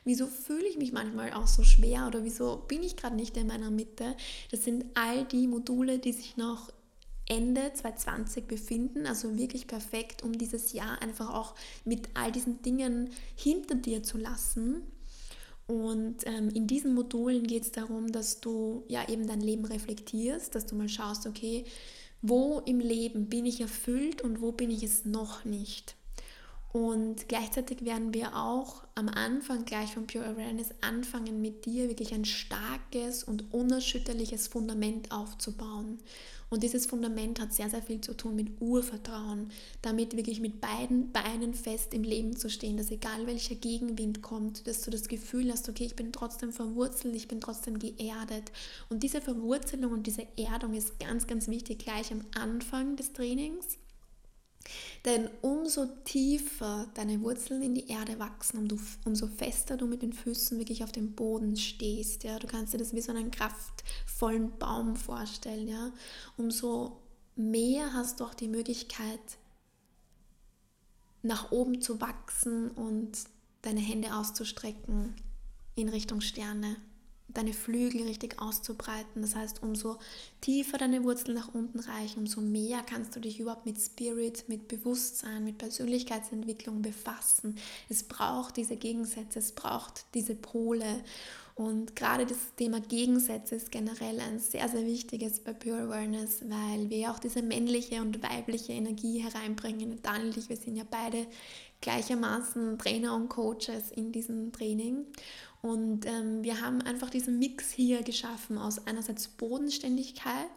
Wieso 0.05 0.27
fühle 0.27 0.67
ich 0.67 0.77
mich 0.77 0.93
manchmal 0.93 1.33
auch 1.33 1.47
so 1.47 1.65
schwer 1.65 2.07
oder 2.07 2.25
wieso 2.25 2.57
bin 2.69 2.83
ich 2.83 2.97
gerade 2.97 3.17
nicht 3.17 3.37
in 3.37 3.47
meiner 3.47 3.71
Mitte? 3.71 4.15
Das 4.51 4.65
sind 4.65 4.85
all 4.95 5.25
die 5.25 5.49
Module, 5.49 5.99
die 5.99 6.13
sich 6.13 6.37
noch 6.37 6.71
Ende 7.31 7.73
2020 7.73 8.47
befinden, 8.47 9.07
also 9.07 9.39
wirklich 9.39 9.69
perfekt, 9.69 10.25
um 10.25 10.37
dieses 10.37 10.73
Jahr 10.73 11.01
einfach 11.01 11.33
auch 11.33 11.55
mit 11.85 12.09
all 12.15 12.33
diesen 12.33 12.61
Dingen 12.63 13.11
hinter 13.37 13.77
dir 13.77 14.03
zu 14.03 14.19
lassen. 14.19 14.83
Und 15.69 16.27
ähm, 16.27 16.51
in 16.51 16.67
diesen 16.67 16.93
Modulen 16.95 17.47
geht 17.47 17.63
es 17.63 17.71
darum, 17.71 18.11
dass 18.11 18.41
du 18.41 18.83
ja 18.89 19.09
eben 19.09 19.29
dein 19.29 19.41
Leben 19.41 19.65
reflektierst, 19.65 20.53
dass 20.57 20.67
du 20.67 20.75
mal 20.75 20.89
schaust, 20.89 21.29
okay, 21.29 21.65
wo 22.21 22.59
im 22.67 22.81
Leben 22.81 23.29
bin 23.29 23.47
ich 23.47 23.61
erfüllt 23.61 24.23
und 24.23 24.41
wo 24.41 24.51
bin 24.51 24.71
ich 24.71 24.83
es 24.83 25.05
noch 25.05 25.45
nicht. 25.45 25.95
Und 26.73 27.29
gleichzeitig 27.29 27.85
werden 27.85 28.15
wir 28.15 28.37
auch 28.37 28.85
am 28.95 29.09
Anfang 29.09 29.65
gleich 29.65 29.95
von 29.95 30.07
Pure 30.07 30.27
Awareness 30.27 30.69
anfangen, 30.81 31.41
mit 31.41 31.67
dir 31.67 31.89
wirklich 31.89 32.15
ein 32.15 32.25
starkes 32.25 33.25
und 33.25 33.53
unerschütterliches 33.53 34.47
Fundament 34.47 35.11
aufzubauen. 35.11 35.99
Und 36.51 36.65
dieses 36.65 36.87
Fundament 36.87 37.41
hat 37.41 37.55
sehr, 37.55 37.71
sehr 37.71 37.81
viel 37.81 38.01
zu 38.01 38.13
tun 38.17 38.35
mit 38.35 38.61
Urvertrauen, 38.61 39.53
damit 39.83 40.17
wirklich 40.17 40.41
mit 40.41 40.61
beiden 40.61 41.13
Beinen 41.13 41.55
fest 41.55 41.95
im 41.95 42.03
Leben 42.03 42.37
zu 42.37 42.51
stehen, 42.51 42.77
dass 42.77 42.91
egal 42.91 43.29
welcher 43.29 43.55
Gegenwind 43.55 44.21
kommt, 44.21 44.67
dass 44.67 44.83
du 44.83 44.91
das 44.91 45.07
Gefühl 45.07 45.53
hast, 45.53 45.69
okay, 45.69 45.85
ich 45.85 45.95
bin 45.95 46.13
trotzdem 46.13 46.53
verwurzelt, 46.53 47.15
ich 47.15 47.29
bin 47.29 47.41
trotzdem 47.41 47.79
geerdet. 47.79 48.51
Und 48.89 49.05
diese 49.05 49.21
Verwurzelung 49.21 49.93
und 49.93 50.09
diese 50.09 50.27
Erdung 50.37 50.75
ist 50.75 50.99
ganz, 50.99 51.29
ganz 51.29 51.47
wichtig 51.47 51.79
gleich 51.79 52.11
am 52.11 52.25
Anfang 52.35 52.97
des 52.97 53.13
Trainings 53.13 53.79
denn 55.05 55.29
umso 55.41 55.87
tiefer 56.05 56.87
deine 56.95 57.21
Wurzeln 57.23 57.63
in 57.63 57.75
die 57.75 57.89
Erde 57.89 58.19
wachsen, 58.19 58.69
umso 59.05 59.27
fester 59.27 59.77
du 59.77 59.87
mit 59.87 60.03
den 60.03 60.13
Füßen 60.13 60.59
wirklich 60.59 60.85
auf 60.85 60.93
dem 60.93 61.15
Boden 61.15 61.57
stehst. 61.57 62.25
Ja? 62.25 62.39
Du 62.39 62.47
kannst 62.47 62.75
dir 62.75 62.79
das 62.79 62.95
wie 62.95 63.01
so 63.01 63.13
einen 63.13 63.31
kraftvollen 63.31 64.59
Baum 64.59 64.97
vorstellen. 64.97 65.69
Ja? 65.69 65.93
Umso 66.37 67.01
mehr 67.37 67.93
hast 67.95 68.21
du 68.21 68.25
auch 68.25 68.35
die 68.35 68.49
Möglichkeit, 68.49 69.21
nach 71.23 71.51
oben 71.51 71.81
zu 71.81 72.01
wachsen 72.01 72.71
und 72.71 73.13
deine 73.63 73.81
Hände 73.81 74.15
auszustrecken 74.15 75.15
in 75.75 75.89
Richtung 75.89 76.21
Sterne. 76.21 76.77
Deine 77.35 77.53
Flügel 77.53 78.03
richtig 78.03 78.41
auszubreiten. 78.41 79.23
Das 79.23 79.35
heißt, 79.35 79.63
umso 79.63 79.99
tiefer 80.41 80.79
deine 80.79 81.05
Wurzeln 81.05 81.37
nach 81.37 81.55
unten 81.55 81.81
reichen, 81.81 82.21
umso 82.21 82.41
mehr 82.41 82.83
kannst 82.83 83.15
du 83.17 83.21
dich 83.21 83.41
überhaupt 83.41 83.67
mit 83.67 83.81
Spirit, 83.81 84.45
mit 84.49 84.69
Bewusstsein, 84.69 85.45
mit 85.45 85.59
Persönlichkeitsentwicklung 85.59 86.83
befassen. 86.83 87.57
Es 87.89 88.03
braucht 88.03 88.57
diese 88.57 88.77
Gegensätze, 88.77 89.39
es 89.39 89.53
braucht 89.53 90.05
diese 90.15 90.35
Pole. 90.35 91.03
Und 91.61 91.95
gerade 91.95 92.25
das 92.25 92.39
Thema 92.57 92.81
Gegensätze 92.81 93.57
ist 93.57 93.71
generell 93.71 94.19
ein 94.21 94.39
sehr, 94.39 94.67
sehr 94.69 94.87
wichtiges 94.87 95.41
bei 95.41 95.53
Pure 95.53 95.83
Awareness, 95.83 96.43
weil 96.49 96.89
wir 96.89 97.11
auch 97.11 97.19
diese 97.19 97.43
männliche 97.43 98.01
und 98.01 98.23
weibliche 98.23 98.73
Energie 98.73 99.19
hereinbringen. 99.19 99.99
Daniel 100.03 100.29
und 100.29 100.37
ich, 100.39 100.49
wir 100.49 100.57
sind 100.57 100.77
ja 100.77 100.85
beide 100.91 101.27
gleichermaßen 101.83 102.79
Trainer 102.79 103.15
und 103.15 103.29
Coaches 103.29 103.91
in 103.95 104.11
diesem 104.13 104.53
Training. 104.53 105.05
Und 105.63 106.07
ähm, 106.07 106.43
wir 106.43 106.63
haben 106.63 106.81
einfach 106.81 107.11
diesen 107.11 107.39
Mix 107.39 107.71
hier 107.71 108.03
geschaffen 108.03 108.57
aus 108.57 108.87
einerseits 108.87 109.29
Bodenständigkeit, 109.29 110.49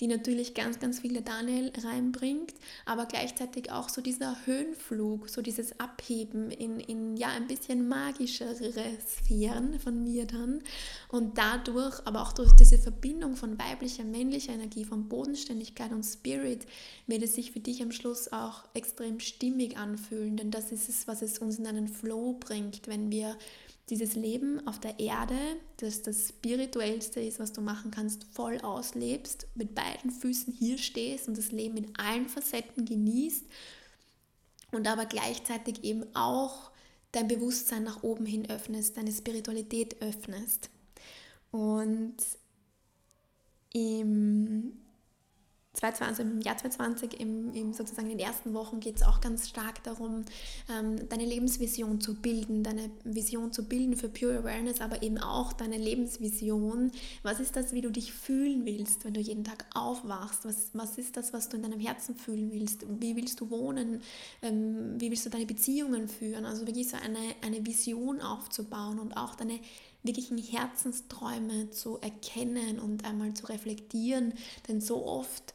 die 0.00 0.06
natürlich 0.06 0.54
ganz, 0.54 0.78
ganz 0.78 1.00
viele 1.00 1.20
Daniel 1.20 1.72
reinbringt, 1.84 2.54
aber 2.86 3.04
gleichzeitig 3.04 3.70
auch 3.70 3.90
so 3.90 4.00
dieser 4.00 4.46
Höhenflug, 4.46 5.28
so 5.28 5.42
dieses 5.42 5.78
Abheben 5.78 6.50
in, 6.50 6.80
in 6.80 7.18
ja 7.18 7.28
ein 7.28 7.46
bisschen 7.46 7.86
magischere 7.86 8.72
Sphären 9.06 9.78
von 9.78 10.02
mir 10.02 10.26
dann. 10.26 10.62
Und 11.08 11.36
dadurch, 11.36 12.00
aber 12.06 12.22
auch 12.22 12.32
durch 12.32 12.52
diese 12.52 12.78
Verbindung 12.78 13.36
von 13.36 13.58
weiblicher, 13.58 14.04
männlicher 14.04 14.54
Energie, 14.54 14.86
von 14.86 15.08
Bodenständigkeit 15.08 15.92
und 15.92 16.02
Spirit, 16.02 16.66
wird 17.06 17.22
es 17.22 17.34
sich 17.34 17.52
für 17.52 17.60
dich 17.60 17.82
am 17.82 17.92
Schluss 17.92 18.32
auch 18.32 18.64
extrem 18.72 19.20
stimmig 19.20 19.76
anfühlen, 19.76 20.38
denn 20.38 20.50
das 20.50 20.72
ist 20.72 20.88
es, 20.88 21.06
was 21.06 21.20
es 21.20 21.38
uns 21.38 21.58
in 21.58 21.66
einen 21.66 21.88
Flow 21.88 22.34
bringt, 22.40 22.88
wenn 22.88 23.10
wir 23.10 23.36
dieses 23.88 24.16
Leben 24.16 24.66
auf 24.66 24.80
der 24.80 24.98
Erde, 24.98 25.38
das 25.76 26.02
das 26.02 26.28
spirituellste 26.28 27.20
ist, 27.20 27.38
was 27.38 27.52
du 27.52 27.60
machen 27.60 27.90
kannst, 27.90 28.24
voll 28.32 28.58
auslebst, 28.60 29.46
mit 29.54 29.74
beiden 29.74 30.10
Füßen 30.10 30.52
hier 30.52 30.78
stehst 30.78 31.28
und 31.28 31.38
das 31.38 31.52
Leben 31.52 31.76
in 31.76 31.96
allen 31.96 32.28
Facetten 32.28 32.84
genießt 32.84 33.44
und 34.72 34.88
aber 34.88 35.06
gleichzeitig 35.06 35.84
eben 35.84 36.04
auch 36.14 36.70
dein 37.12 37.28
Bewusstsein 37.28 37.84
nach 37.84 38.02
oben 38.02 38.26
hin 38.26 38.50
öffnest, 38.50 38.96
deine 38.96 39.12
Spiritualität 39.12 40.02
öffnest. 40.02 40.68
Und 41.50 42.16
im 43.72 44.72
2020, 45.76 46.24
im 46.24 46.40
Jahr 46.40 46.56
2020, 46.56 47.20
im, 47.20 47.52
im 47.52 47.72
sozusagen 47.72 48.10
in 48.10 48.18
den 48.18 48.26
ersten 48.26 48.54
Wochen 48.54 48.80
geht 48.80 48.96
es 48.96 49.02
auch 49.02 49.20
ganz 49.20 49.48
stark 49.48 49.82
darum, 49.84 50.24
ähm, 50.70 51.08
deine 51.08 51.26
Lebensvision 51.26 52.00
zu 52.00 52.14
bilden, 52.14 52.62
deine 52.62 52.90
Vision 53.04 53.52
zu 53.52 53.68
bilden 53.68 53.96
für 53.96 54.08
Pure 54.08 54.38
Awareness, 54.38 54.80
aber 54.80 55.02
eben 55.02 55.18
auch 55.18 55.52
deine 55.52 55.76
Lebensvision. 55.76 56.92
Was 57.22 57.40
ist 57.40 57.56
das, 57.56 57.72
wie 57.72 57.82
du 57.82 57.90
dich 57.90 58.12
fühlen 58.12 58.64
willst, 58.64 59.04
wenn 59.04 59.14
du 59.14 59.20
jeden 59.20 59.44
Tag 59.44 59.66
aufwachst? 59.74 60.44
Was, 60.44 60.70
was 60.72 60.96
ist 60.98 61.16
das, 61.16 61.32
was 61.32 61.48
du 61.48 61.56
in 61.56 61.62
deinem 61.62 61.80
Herzen 61.80 62.14
fühlen 62.14 62.50
willst? 62.52 62.86
Wie 63.00 63.14
willst 63.16 63.40
du 63.40 63.50
wohnen? 63.50 64.00
Ähm, 64.42 64.94
wie 64.98 65.10
willst 65.10 65.26
du 65.26 65.30
deine 65.30 65.46
Beziehungen 65.46 66.08
führen? 66.08 66.46
Also 66.46 66.66
wirklich 66.66 66.88
so 66.88 66.96
eine, 66.96 67.18
eine 67.42 67.66
Vision 67.66 68.20
aufzubauen 68.22 68.98
und 68.98 69.16
auch 69.16 69.34
deine 69.34 69.60
wirklichen 70.02 70.38
Herzensträume 70.38 71.70
zu 71.70 71.98
erkennen 72.00 72.78
und 72.78 73.04
einmal 73.04 73.34
zu 73.34 73.46
reflektieren. 73.46 74.32
Denn 74.68 74.80
so 74.80 75.04
oft 75.04 75.54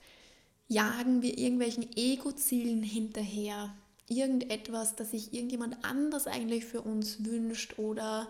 jagen 0.71 1.21
wir 1.21 1.37
irgendwelchen 1.37 1.85
Ego-Zielen 1.97 2.81
hinterher. 2.81 3.73
Irgendetwas, 4.07 4.95
das 4.95 5.11
sich 5.11 5.33
irgendjemand 5.33 5.83
anders 5.83 6.27
eigentlich 6.27 6.63
für 6.63 6.81
uns 6.81 7.25
wünscht 7.25 7.77
oder 7.77 8.29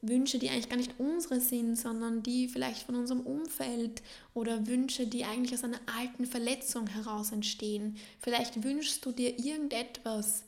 Wünsche, 0.00 0.38
die 0.38 0.48
eigentlich 0.48 0.70
gar 0.70 0.78
nicht 0.78 0.94
unsere 0.98 1.40
sind, 1.40 1.76
sondern 1.76 2.22
die 2.22 2.48
vielleicht 2.48 2.84
von 2.84 2.94
unserem 2.94 3.20
Umfeld 3.20 4.02
oder 4.32 4.66
Wünsche, 4.66 5.06
die 5.06 5.24
eigentlich 5.24 5.52
aus 5.52 5.64
einer 5.64 5.80
alten 5.98 6.24
Verletzung 6.24 6.86
heraus 6.86 7.32
entstehen. 7.32 7.96
Vielleicht 8.18 8.64
wünschst 8.64 9.04
du 9.04 9.12
dir 9.12 9.38
irgendetwas, 9.38 10.44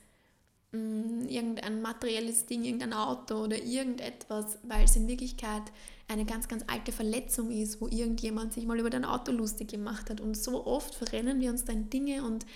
mm, 0.72 1.28
irgendein 1.28 1.82
materielles 1.82 2.46
Ding, 2.46 2.64
irgendein 2.64 2.94
Auto 2.94 3.44
oder 3.44 3.62
irgendetwas, 3.62 4.58
weil 4.62 4.84
es 4.84 4.96
in 4.96 5.08
Wirklichkeit 5.08 5.64
eine 6.08 6.24
ganz, 6.24 6.48
ganz 6.48 6.64
alte 6.68 6.92
Verletzung 6.92 7.50
ist, 7.50 7.80
wo 7.80 7.88
irgendjemand 7.88 8.52
sich 8.52 8.66
mal 8.66 8.78
über 8.78 8.90
dein 8.90 9.04
Auto 9.04 9.32
lustig 9.32 9.68
gemacht 9.68 10.08
hat. 10.10 10.20
Und 10.20 10.36
so 10.36 10.66
oft 10.66 10.94
verrennen 10.94 11.40
wir 11.40 11.50
uns 11.50 11.64
dann 11.64 11.90
Dinge 11.90 12.24
und 12.24 12.46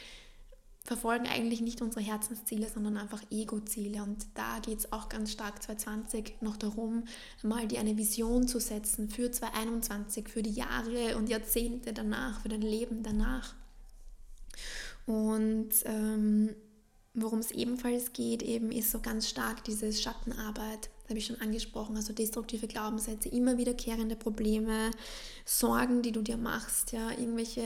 verfolgen 0.84 1.26
eigentlich 1.26 1.60
nicht 1.60 1.82
unsere 1.82 2.04
Herzensziele, 2.04 2.68
sondern 2.68 2.96
einfach 2.96 3.22
Ego-Ziele. 3.30 4.02
Und 4.02 4.26
da 4.34 4.58
geht 4.60 4.78
es 4.78 4.92
auch 4.92 5.08
ganz 5.08 5.32
stark 5.32 5.62
2020 5.62 6.40
noch 6.40 6.56
darum, 6.56 7.04
mal 7.42 7.66
dir 7.66 7.80
eine 7.80 7.96
Vision 7.96 8.48
zu 8.48 8.60
setzen 8.60 9.08
für 9.08 9.30
2021, 9.30 10.28
für 10.28 10.42
die 10.42 10.52
Jahre 10.52 11.16
und 11.16 11.28
Jahrzehnte 11.28 11.92
danach, 11.92 12.40
für 12.40 12.48
dein 12.48 12.62
Leben 12.62 13.02
danach. 13.02 13.54
Und 15.06 15.70
ähm, 15.84 16.54
worum 17.14 17.40
es 17.40 17.50
ebenfalls 17.50 18.12
geht, 18.12 18.42
eben 18.42 18.70
ist 18.72 18.90
so 18.90 19.00
ganz 19.00 19.28
stark 19.28 19.64
diese 19.64 19.92
Schattenarbeit, 19.92 20.90
habe 21.10 21.18
ich 21.18 21.26
schon 21.26 21.40
angesprochen, 21.40 21.96
also 21.96 22.12
destruktive 22.12 22.66
Glaubenssätze, 22.66 23.28
immer 23.28 23.58
wiederkehrende 23.58 24.16
Probleme, 24.16 24.90
Sorgen, 25.44 26.02
die 26.02 26.12
du 26.12 26.22
dir 26.22 26.36
machst, 26.36 26.92
ja, 26.92 27.10
irgendwelche 27.10 27.62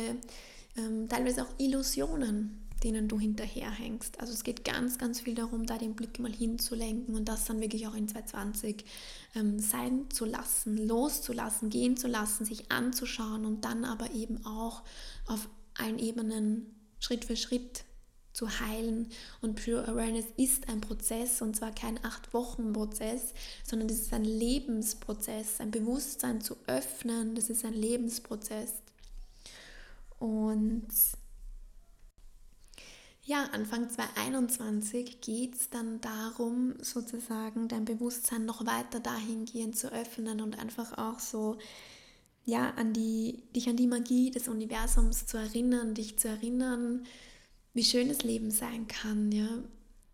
ähm, 0.77 1.09
teilweise 1.09 1.43
auch 1.43 1.59
Illusionen, 1.59 2.65
denen 2.83 3.09
du 3.09 3.19
hinterherhängst. 3.19 4.21
Also 4.21 4.33
es 4.33 4.45
geht 4.45 4.65
ganz, 4.65 4.99
ganz 4.99 5.21
viel 5.21 5.35
darum, 5.35 5.65
da 5.67 5.79
den 5.79 5.95
Blick 5.95 6.19
mal 6.19 6.33
hinzulenken 6.33 7.15
und 7.15 7.29
das 7.29 7.45
dann 7.45 7.61
wirklich 7.61 7.87
auch 7.87 7.95
in 7.95 8.09
2020 8.09 8.85
ähm, 9.35 9.59
sein 9.59 10.11
zu 10.11 10.25
lassen, 10.25 10.77
loszulassen, 10.77 11.71
gehen 11.71 11.97
zu 11.97 12.09
lassen, 12.09 12.45
sich 12.45 12.71
anzuschauen 12.71 13.47
und 13.47 13.65
dann 13.65 13.85
aber 13.85 14.13
eben 14.13 14.45
auch 14.45 14.83
auf 15.27 15.49
allen 15.75 15.99
Ebenen 15.99 16.67
Schritt 17.01 17.25
für 17.25 17.37
Schritt 17.37 17.85
zu 18.35 18.61
heilen. 18.61 19.09
Und 19.41 19.65
Pure 19.65 19.89
Awareness 19.89 20.27
ist 20.37 20.69
ein 20.69 20.83
Prozess 20.83 21.41
und 21.41 21.57
zwar 21.57 21.73
kein 21.73 22.05
Acht-Wochen-Prozess, 22.05 23.33
sondern 23.65 23.89
das 23.89 24.01
ist 24.01 24.13
ein 24.13 24.25
Lebensprozess, 24.25 25.61
ein 25.61 25.71
Bewusstsein 25.71 26.43
zu 26.43 26.57
öffnen, 26.67 27.35
das 27.35 27.49
ist 27.49 27.65
ein 27.65 27.73
Lebensprozess. 27.73 28.73
Und 30.19 30.89
ja, 33.23 33.45
Anfang 33.53 33.89
2021 33.89 35.23
geht 35.23 35.55
es 35.55 35.71
dann 35.71 36.01
darum, 36.03 36.75
sozusagen 36.83 37.69
dein 37.69 37.87
Bewusstsein 37.87 38.45
noch 38.45 38.67
weiter 38.67 39.01
dahingehend 39.01 39.79
zu 39.79 39.91
öffnen 39.91 40.43
und 40.43 40.59
einfach 40.59 40.99
auch 40.99 41.21
so 41.21 41.57
ja, 42.45 42.71
an 42.77 42.93
die, 42.93 43.43
dich 43.57 43.69
an 43.69 43.77
die 43.77 43.87
Magie 43.87 44.31
des 44.31 44.49
Universums 44.49 45.25
zu 45.25 45.39
erinnern, 45.39 45.95
dich 45.95 46.19
zu 46.19 46.29
erinnern, 46.29 47.07
wie 47.75 47.85
schön 47.85 48.09
das 48.09 48.23
Leben 48.23 48.51
sein 48.51 48.89
kann, 48.89 49.31
ja, 49.33 49.49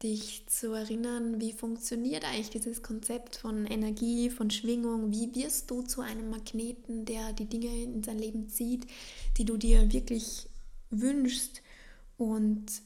dich 0.02 0.46
zu 0.46 0.72
erinnern, 0.72 1.40
wie 1.40 1.52
funktioniert 1.52 2.24
eigentlich 2.24 2.50
dieses 2.50 2.82
Konzept 2.82 3.36
von 3.36 3.66
Energie, 3.66 4.30
von 4.30 4.50
Schwingung, 4.50 5.12
wie 5.12 5.34
wirst 5.34 5.70
du 5.70 5.82
zu 5.82 6.00
einem 6.00 6.30
Magneten, 6.30 7.04
der 7.04 7.34
die 7.34 7.44
Dinge 7.44 7.82
in 7.82 8.02
sein 8.02 8.18
Leben 8.18 8.48
zieht, 8.48 8.86
die 9.36 9.44
du 9.44 9.58
dir 9.58 9.92
wirklich 9.92 10.48
wünschst? 10.88 11.62
Und 12.16 12.82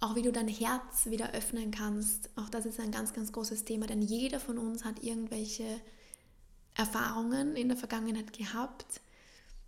auch 0.00 0.16
wie 0.16 0.22
du 0.22 0.32
dein 0.32 0.48
Herz 0.48 1.06
wieder 1.06 1.34
öffnen 1.34 1.70
kannst. 1.70 2.30
Auch 2.36 2.48
das 2.48 2.64
ist 2.64 2.80
ein 2.80 2.90
ganz, 2.90 3.12
ganz 3.12 3.32
großes 3.32 3.64
Thema, 3.64 3.86
denn 3.86 4.00
jeder 4.00 4.40
von 4.40 4.58
uns 4.58 4.84
hat 4.84 5.02
irgendwelche 5.02 5.64
Erfahrungen 6.74 7.54
in 7.54 7.68
der 7.68 7.76
Vergangenheit 7.76 8.32
gehabt, 8.32 9.02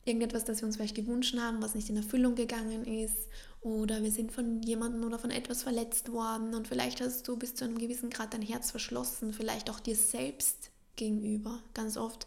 irgendetwas, 0.04 0.44
das 0.44 0.60
wir 0.60 0.66
uns 0.66 0.76
vielleicht 0.76 0.96
gewünscht 0.96 1.36
haben, 1.38 1.62
was 1.62 1.74
nicht 1.74 1.88
in 1.88 1.96
Erfüllung 1.96 2.34
gegangen 2.34 2.84
ist. 2.84 3.28
Oder 3.60 4.02
wir 4.02 4.10
sind 4.10 4.32
von 4.32 4.62
jemandem 4.62 5.04
oder 5.04 5.18
von 5.18 5.30
etwas 5.30 5.62
verletzt 5.62 6.12
worden. 6.12 6.54
Und 6.54 6.66
vielleicht 6.66 7.00
hast 7.00 7.26
du 7.28 7.36
bis 7.36 7.54
zu 7.54 7.64
einem 7.64 7.78
gewissen 7.78 8.10
Grad 8.10 8.34
dein 8.34 8.42
Herz 8.42 8.70
verschlossen, 8.70 9.32
vielleicht 9.32 9.70
auch 9.70 9.80
dir 9.80 9.96
selbst 9.96 10.70
gegenüber. 10.96 11.62
Ganz 11.74 11.96
oft 11.96 12.26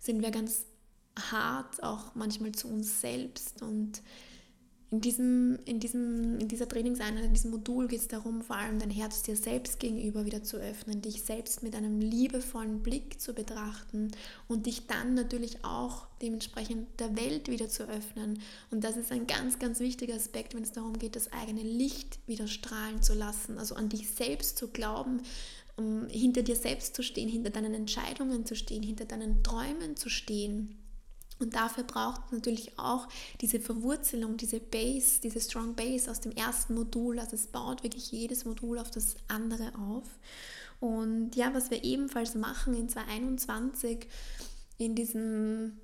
sind 0.00 0.22
wir 0.22 0.30
ganz 0.30 0.66
hart, 1.30 1.82
auch 1.82 2.14
manchmal 2.14 2.52
zu 2.52 2.68
uns 2.68 3.00
selbst. 3.00 3.62
Und 3.62 4.02
in, 4.92 5.00
diesem, 5.00 5.58
in, 5.64 5.80
diesem, 5.80 6.38
in 6.38 6.48
dieser 6.48 6.68
Trainingseinheit, 6.68 7.24
in 7.24 7.32
diesem 7.32 7.50
Modul 7.50 7.88
geht 7.88 8.00
es 8.00 8.08
darum, 8.08 8.42
vor 8.42 8.56
allem 8.56 8.78
dein 8.78 8.90
Herz 8.90 9.22
dir 9.22 9.36
selbst 9.36 9.80
gegenüber 9.80 10.26
wieder 10.26 10.42
zu 10.42 10.58
öffnen, 10.58 11.00
dich 11.00 11.22
selbst 11.22 11.62
mit 11.62 11.74
einem 11.74 11.98
liebevollen 11.98 12.82
Blick 12.82 13.18
zu 13.18 13.32
betrachten 13.32 14.10
und 14.48 14.66
dich 14.66 14.86
dann 14.86 15.14
natürlich 15.14 15.64
auch 15.64 16.06
dementsprechend 16.20 17.00
der 17.00 17.16
Welt 17.16 17.48
wieder 17.48 17.70
zu 17.70 17.84
öffnen. 17.84 18.40
Und 18.70 18.84
das 18.84 18.98
ist 18.98 19.10
ein 19.12 19.26
ganz, 19.26 19.58
ganz 19.58 19.80
wichtiger 19.80 20.14
Aspekt, 20.14 20.54
wenn 20.54 20.62
es 20.62 20.72
darum 20.72 20.98
geht, 20.98 21.16
das 21.16 21.32
eigene 21.32 21.62
Licht 21.62 22.18
wieder 22.26 22.46
strahlen 22.46 23.00
zu 23.00 23.14
lassen, 23.14 23.56
also 23.56 23.74
an 23.74 23.88
dich 23.88 24.10
selbst 24.10 24.58
zu 24.58 24.68
glauben, 24.68 25.22
um 25.76 26.06
hinter 26.08 26.42
dir 26.42 26.56
selbst 26.56 26.94
zu 26.94 27.02
stehen, 27.02 27.30
hinter 27.30 27.48
deinen 27.48 27.72
Entscheidungen 27.72 28.44
zu 28.44 28.54
stehen, 28.54 28.82
hinter 28.82 29.06
deinen 29.06 29.42
Träumen 29.42 29.96
zu 29.96 30.10
stehen. 30.10 30.81
Und 31.42 31.54
dafür 31.54 31.84
braucht 31.84 32.22
es 32.26 32.32
natürlich 32.32 32.78
auch 32.78 33.08
diese 33.40 33.60
Verwurzelung, 33.60 34.36
diese 34.36 34.60
Base, 34.60 35.20
diese 35.22 35.40
Strong 35.40 35.74
Base 35.74 36.10
aus 36.10 36.20
dem 36.20 36.32
ersten 36.32 36.74
Modul. 36.74 37.18
Also 37.18 37.36
es 37.36 37.46
baut 37.46 37.82
wirklich 37.82 38.10
jedes 38.12 38.44
Modul 38.44 38.78
auf 38.78 38.90
das 38.90 39.16
andere 39.28 39.72
auf. 39.78 40.08
Und 40.80 41.36
ja, 41.36 41.54
was 41.54 41.70
wir 41.70 41.84
ebenfalls 41.84 42.34
machen 42.34 42.74
in 42.74 42.88
2021, 42.88 44.06
in 44.78 44.94
diesem 44.94 45.78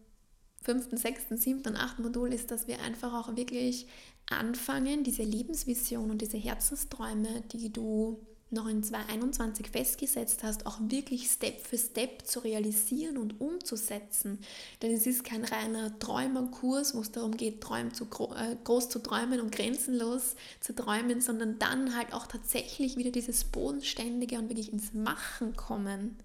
fünften, 0.62 0.96
sechsten, 0.96 1.36
siebten 1.36 1.70
und 1.70 1.76
achten 1.76 2.02
Modul 2.02 2.32
ist, 2.32 2.50
dass 2.50 2.66
wir 2.66 2.80
einfach 2.80 3.14
auch 3.14 3.36
wirklich 3.36 3.86
anfangen, 4.28 5.04
diese 5.04 5.22
Lebensvision 5.22 6.10
und 6.10 6.20
diese 6.20 6.36
Herzensträume, 6.36 7.42
die 7.52 7.72
du 7.72 8.20
noch 8.50 8.66
in 8.66 8.82
2021 8.82 9.68
festgesetzt 9.68 10.42
hast, 10.42 10.66
auch 10.66 10.78
wirklich 10.80 11.28
Step 11.28 11.60
für 11.60 11.76
Step 11.76 12.26
zu 12.26 12.40
realisieren 12.40 13.18
und 13.18 13.40
umzusetzen. 13.40 14.38
Denn 14.80 14.92
es 14.92 15.06
ist 15.06 15.22
kein 15.22 15.44
reiner 15.44 15.98
Träumerkurs, 15.98 16.94
wo 16.94 17.00
es 17.00 17.12
darum 17.12 17.36
geht, 17.36 17.60
träum 17.60 17.92
zu, 17.92 18.04
äh, 18.04 18.56
groß 18.64 18.88
zu 18.88 19.00
träumen 19.00 19.40
und 19.40 19.52
grenzenlos 19.52 20.34
zu 20.60 20.74
träumen, 20.74 21.20
sondern 21.20 21.58
dann 21.58 21.94
halt 21.94 22.14
auch 22.14 22.26
tatsächlich 22.26 22.96
wieder 22.96 23.10
dieses 23.10 23.44
Bodenständige 23.44 24.38
und 24.38 24.48
wirklich 24.48 24.72
ins 24.72 24.94
Machen 24.94 25.54
kommen. 25.54 26.16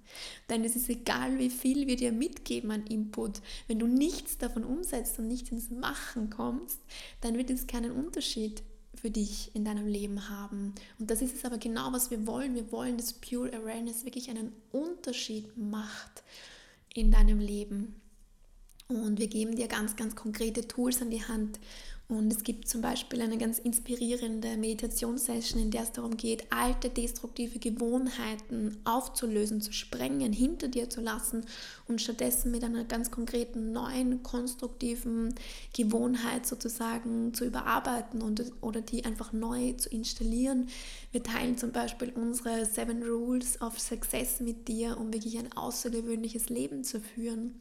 Denn 0.50 0.64
es 0.64 0.78
ist 0.78 0.90
egal, 0.90 1.40
wie 1.40 1.50
viel 1.50 1.88
wir 1.88 1.98
dir 1.98 2.14
mitgeben 2.14 2.72
an 2.72 2.88
Input. 2.88 3.42
Wenn 3.68 3.80
du 3.80 3.88
nichts 3.88 4.38
davon 4.38 4.64
umsetzt 4.64 5.20
und 5.20 5.28
nicht 5.28 5.52
ins 5.52 5.70
Machen 5.70 6.30
kommst, 6.30 6.80
dann 7.20 7.38
wird 7.38 7.50
es 7.50 7.68
keinen 7.68 7.92
Unterschied 7.92 8.64
für 9.04 9.12
dich 9.12 9.52
in 9.54 9.66
deinem 9.66 9.86
Leben 9.86 10.30
haben. 10.30 10.74
Und 10.98 11.12
das 11.12 11.22
ist 11.22 11.36
es 11.36 11.44
aber 11.44 11.58
genau, 11.58 11.92
was 11.92 12.10
wir 12.10 12.26
wollen. 12.26 12.56
Wir 12.56 12.72
wollen, 12.72 12.96
dass 12.96 13.12
Pure 13.12 13.52
Awareness 13.52 14.06
wirklich 14.06 14.30
einen 14.30 14.54
Unterschied 14.72 15.58
macht 15.58 16.24
in 16.94 17.12
deinem 17.12 17.40
Leben. 17.40 17.96
Und 18.88 19.20
wir 19.20 19.28
geben 19.28 19.58
dir 19.58 19.68
ganz, 19.68 19.98
ganz 19.98 20.16
konkrete 20.16 20.70
Tools 20.70 21.02
an 21.02 21.10
die 21.10 21.22
Hand, 21.22 21.60
und 22.18 22.32
es 22.32 22.44
gibt 22.44 22.68
zum 22.68 22.82
Beispiel 22.82 23.22
eine 23.22 23.38
ganz 23.38 23.60
inspirierende 23.60 24.58
Meditationssession, 24.58 25.62
in 25.62 25.72
der 25.72 25.84
es 25.84 25.92
darum 25.92 26.18
geht, 26.18 26.52
alte 26.52 26.90
destruktive 26.90 27.60
Gewohnheiten 27.60 28.78
aufzulösen, 28.84 29.62
zu 29.62 29.74
sprengen, 29.74 30.34
hinter 30.34 30.68
dir 30.68 30.90
zu 30.90 31.02
lassen 31.02 31.46
und 31.88 32.02
stattdessen 32.02 32.52
mit 32.52 32.64
einer 32.64 32.84
ganz 32.84 33.12
konkreten 33.12 33.72
neuen, 33.72 34.24
konstruktiven 34.24 35.34
Gewohnheit 35.76 36.46
sozusagen 36.46 37.34
zu 37.34 37.46
überarbeiten 37.46 38.22
und, 38.22 38.44
oder 38.62 38.82
die 38.82 39.06
einfach 39.06 39.34
neu 39.34 39.74
zu 39.74 39.90
installieren. 39.90 40.68
Wir 41.12 41.24
teilen 41.24 41.58
zum 41.58 41.72
Beispiel 41.72 42.12
unsere 42.16 42.66
Seven 42.66 43.04
Rules 43.04 43.62
of 43.62 43.80
Success 43.80 44.40
mit 44.40 44.68
dir, 44.68 44.98
um 44.98 45.14
wirklich 45.14 45.38
ein 45.38 45.52
außergewöhnliches 45.52 46.50
Leben 46.50 46.84
zu 46.84 47.00
führen. 47.00 47.60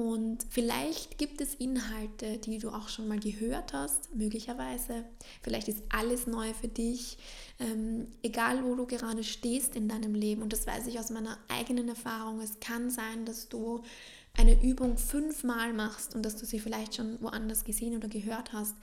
Und 0.00 0.46
vielleicht 0.48 1.18
gibt 1.18 1.42
es 1.42 1.52
Inhalte, 1.56 2.38
die 2.38 2.56
du 2.56 2.70
auch 2.70 2.88
schon 2.88 3.06
mal 3.06 3.20
gehört 3.20 3.74
hast, 3.74 4.14
möglicherweise. 4.14 5.04
Vielleicht 5.42 5.68
ist 5.68 5.82
alles 5.90 6.26
neu 6.26 6.54
für 6.54 6.68
dich, 6.68 7.18
ähm, 7.58 8.06
egal 8.22 8.64
wo 8.64 8.74
du 8.76 8.86
gerade 8.86 9.22
stehst 9.22 9.76
in 9.76 9.88
deinem 9.88 10.14
Leben. 10.14 10.40
Und 10.40 10.54
das 10.54 10.66
weiß 10.66 10.86
ich 10.86 10.98
aus 10.98 11.10
meiner 11.10 11.36
eigenen 11.48 11.86
Erfahrung. 11.90 12.40
Es 12.40 12.60
kann 12.60 12.88
sein, 12.88 13.26
dass 13.26 13.50
du 13.50 13.82
eine 14.32 14.62
Übung 14.62 14.96
fünfmal 14.96 15.74
machst 15.74 16.14
und 16.14 16.22
dass 16.22 16.36
du 16.36 16.46
sie 16.46 16.60
vielleicht 16.60 16.94
schon 16.94 17.20
woanders 17.20 17.64
gesehen 17.64 17.94
oder 17.94 18.08
gehört 18.08 18.54
hast. 18.54 18.76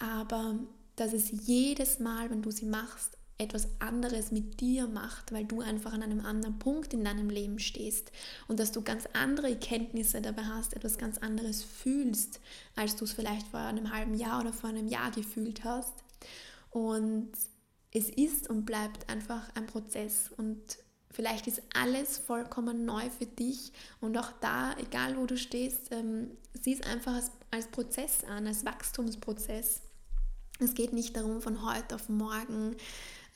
Aber 0.00 0.58
dass 0.96 1.12
es 1.12 1.30
jedes 1.46 2.00
Mal, 2.00 2.30
wenn 2.30 2.42
du 2.42 2.50
sie 2.50 2.66
machst, 2.66 3.16
etwas 3.36 3.68
anderes 3.80 4.30
mit 4.30 4.60
dir 4.60 4.86
macht, 4.86 5.32
weil 5.32 5.44
du 5.44 5.60
einfach 5.60 5.92
an 5.92 6.02
einem 6.02 6.20
anderen 6.20 6.58
Punkt 6.58 6.94
in 6.94 7.04
deinem 7.04 7.30
Leben 7.30 7.58
stehst 7.58 8.12
und 8.46 8.60
dass 8.60 8.70
du 8.70 8.82
ganz 8.82 9.06
andere 9.12 9.56
Kenntnisse 9.56 10.22
dabei 10.22 10.44
hast, 10.44 10.74
etwas 10.74 10.98
ganz 10.98 11.18
anderes 11.18 11.64
fühlst, 11.64 12.40
als 12.76 12.94
du 12.94 13.04
es 13.04 13.12
vielleicht 13.12 13.48
vor 13.48 13.60
einem 13.60 13.92
halben 13.92 14.14
Jahr 14.14 14.40
oder 14.40 14.52
vor 14.52 14.70
einem 14.70 14.86
Jahr 14.86 15.10
gefühlt 15.10 15.64
hast. 15.64 15.94
Und 16.70 17.32
es 17.92 18.08
ist 18.08 18.48
und 18.50 18.66
bleibt 18.66 19.08
einfach 19.08 19.48
ein 19.54 19.66
Prozess 19.66 20.30
und 20.36 20.78
vielleicht 21.10 21.46
ist 21.46 21.62
alles 21.74 22.18
vollkommen 22.18 22.84
neu 22.84 23.08
für 23.10 23.26
dich 23.26 23.72
und 24.00 24.16
auch 24.18 24.32
da, 24.40 24.76
egal 24.78 25.16
wo 25.16 25.26
du 25.26 25.36
stehst, 25.36 25.92
ähm, 25.92 26.32
sieh 26.60 26.74
es 26.74 26.82
einfach 26.82 27.14
als, 27.14 27.30
als 27.50 27.68
Prozess 27.68 28.24
an, 28.24 28.46
als 28.46 28.64
Wachstumsprozess. 28.64 29.82
Es 30.60 30.74
geht 30.74 30.92
nicht 30.92 31.16
darum, 31.16 31.40
von 31.40 31.64
heute 31.68 31.96
auf 31.96 32.08
morgen 32.08 32.76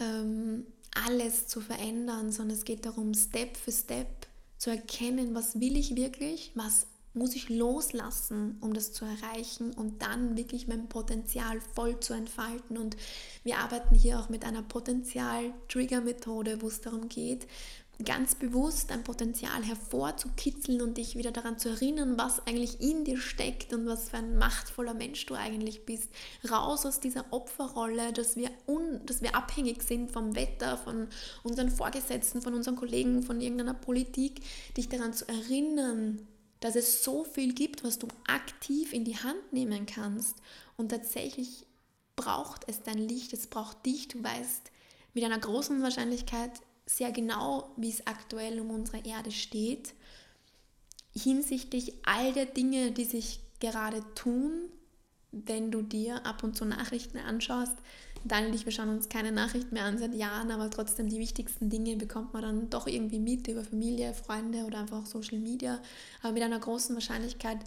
ähm, 0.01 0.67
alles 1.07 1.47
zu 1.47 1.61
verändern, 1.61 2.33
sondern 2.33 2.57
es 2.57 2.65
geht 2.65 2.87
darum, 2.87 3.15
Step 3.15 3.57
für 3.57 3.73
Step 3.73 4.27
zu 4.59 4.71
erkennen, 4.71 5.35
was 5.35 5.61
will 5.61 5.77
ich 5.77 5.97
wirklich, 5.97 6.53
was 6.55 6.87
muss 7.15 7.35
ich 7.35 7.49
loslassen, 7.49 8.59
um 8.61 8.75
das 8.75 8.93
zu 8.93 9.05
erreichen 9.05 9.73
und 9.73 10.03
dann 10.03 10.37
wirklich 10.37 10.69
mein 10.69 10.89
Potenzial 10.89 11.61
voll 11.75 11.99
zu 12.01 12.15
entfalten. 12.15 12.79
Und 12.79 12.97
wir 13.45 13.59
arbeiten 13.59 13.95
hier 13.95 14.21
auch 14.21 14.29
mit 14.29 14.45
einer 14.45 14.63
Potenzial-Trigger-Methode, 14.63 16.63
wo 16.63 16.69
es 16.69 16.81
darum 16.81 17.09
geht, 17.09 17.47
ganz 18.05 18.37
bewusst 18.37 18.91
dein 18.91 19.03
Potenzial 19.03 19.65
hervorzukitzeln 19.65 20.83
und 20.83 20.99
dich 20.99 21.17
wieder 21.17 21.33
daran 21.33 21.59
zu 21.59 21.69
erinnern, 21.69 22.17
was 22.17 22.47
eigentlich 22.47 22.81
in 22.81 23.05
dir 23.05 23.19
steckt 23.19 23.73
und 23.73 23.87
was 23.87 24.11
für 24.11 24.19
ein 24.19 24.39
machtvoller 24.39 24.95
Mensch 24.95 25.27
du 25.27 25.35
eigentlich 25.35 25.85
bist. 25.85 26.09
Raus 26.49 26.87
aus 26.87 27.01
dieser 27.01 27.25
Opferrolle, 27.33 28.13
dass 28.13 28.37
wir, 28.37 28.51
un, 28.69 29.05
dass 29.05 29.21
wir 29.21 29.35
abhängig 29.35 29.83
sind 29.83 30.13
vom 30.13 30.37
Wetter, 30.37 30.79
von 30.79 31.09
unseren 31.43 31.71
Vorgesetzten, 31.71 32.41
von 32.41 32.55
unseren 32.55 32.77
Kollegen, 32.77 33.25
von 33.25 33.41
irgendeiner 33.41 33.75
Politik, 33.75 34.43
dich 34.77 34.89
daran 34.89 35.13
zu 35.13 35.29
erinnern, 35.29 36.27
dass 36.61 36.77
es 36.77 37.03
so 37.03 37.25
viel 37.25 37.53
gibt, 37.53 37.83
was 37.83 37.99
du 37.99 38.07
aktiv 38.29 38.93
in 38.93 39.05
die 39.05 39.17
Hand 39.17 39.53
nehmen 39.53 39.87
kannst. 39.87 40.37
Und 40.77 40.91
tatsächlich 40.91 41.67
braucht 42.15 42.63
es 42.69 42.83
dein 42.83 42.99
Licht, 42.99 43.33
es 43.33 43.49
braucht 43.49 43.85
dich. 43.87 44.07
Du 44.07 44.23
weißt 44.23 44.71
mit 45.15 45.25
einer 45.25 45.39
großen 45.39 45.83
Wahrscheinlichkeit, 45.83 46.53
sehr 46.89 47.13
genau, 47.13 47.71
wie 47.77 47.91
es 47.91 48.07
aktuell 48.07 48.61
um 48.61 48.71
unsere 48.71 49.05
Erde 49.05 49.31
steht, 49.31 49.93
hinsichtlich 51.15 51.95
all 52.05 52.33
der 52.33 52.47
Dinge, 52.47 52.93
die 52.93 53.05
sich 53.05 53.41
gerade 53.61 54.03
tun, 54.15 54.53
wenn 55.33 55.71
du 55.71 55.83
dir 55.83 56.25
ab 56.25 56.43
und 56.43 56.57
zu 56.57 56.65
Nachrichten 56.65 57.19
anschaust. 57.19 57.75
Dann 58.25 58.53
ich, 58.53 58.65
wir 58.65 58.73
schauen 58.73 58.89
uns 58.89 59.09
keine 59.09 59.31
Nachrichten 59.31 59.75
mehr 59.75 59.85
an 59.85 59.99
seit 59.99 60.15
Jahren, 60.15 60.51
aber 60.51 60.71
trotzdem 60.71 61.09
die 61.09 61.21
wichtigsten 61.21 61.71
Dinge 61.71 61.97
bekommt 61.97 62.33
man 62.33 62.43
dann 62.43 62.71
doch 62.71 62.87
irgendwie 62.87 63.21
mit 63.21 63.47
über 63.47 63.63
Familie, 63.63 64.15
Freunde 64.15 64.65
oder 64.65 64.81
einfach 64.81 65.03
auch 65.03 65.07
Social 65.07 65.39
Media. 65.39 65.81
Aber 66.23 66.33
mit 66.33 66.43
einer 66.43 66.59
großen 66.59 66.95
Wahrscheinlichkeit 66.97 67.59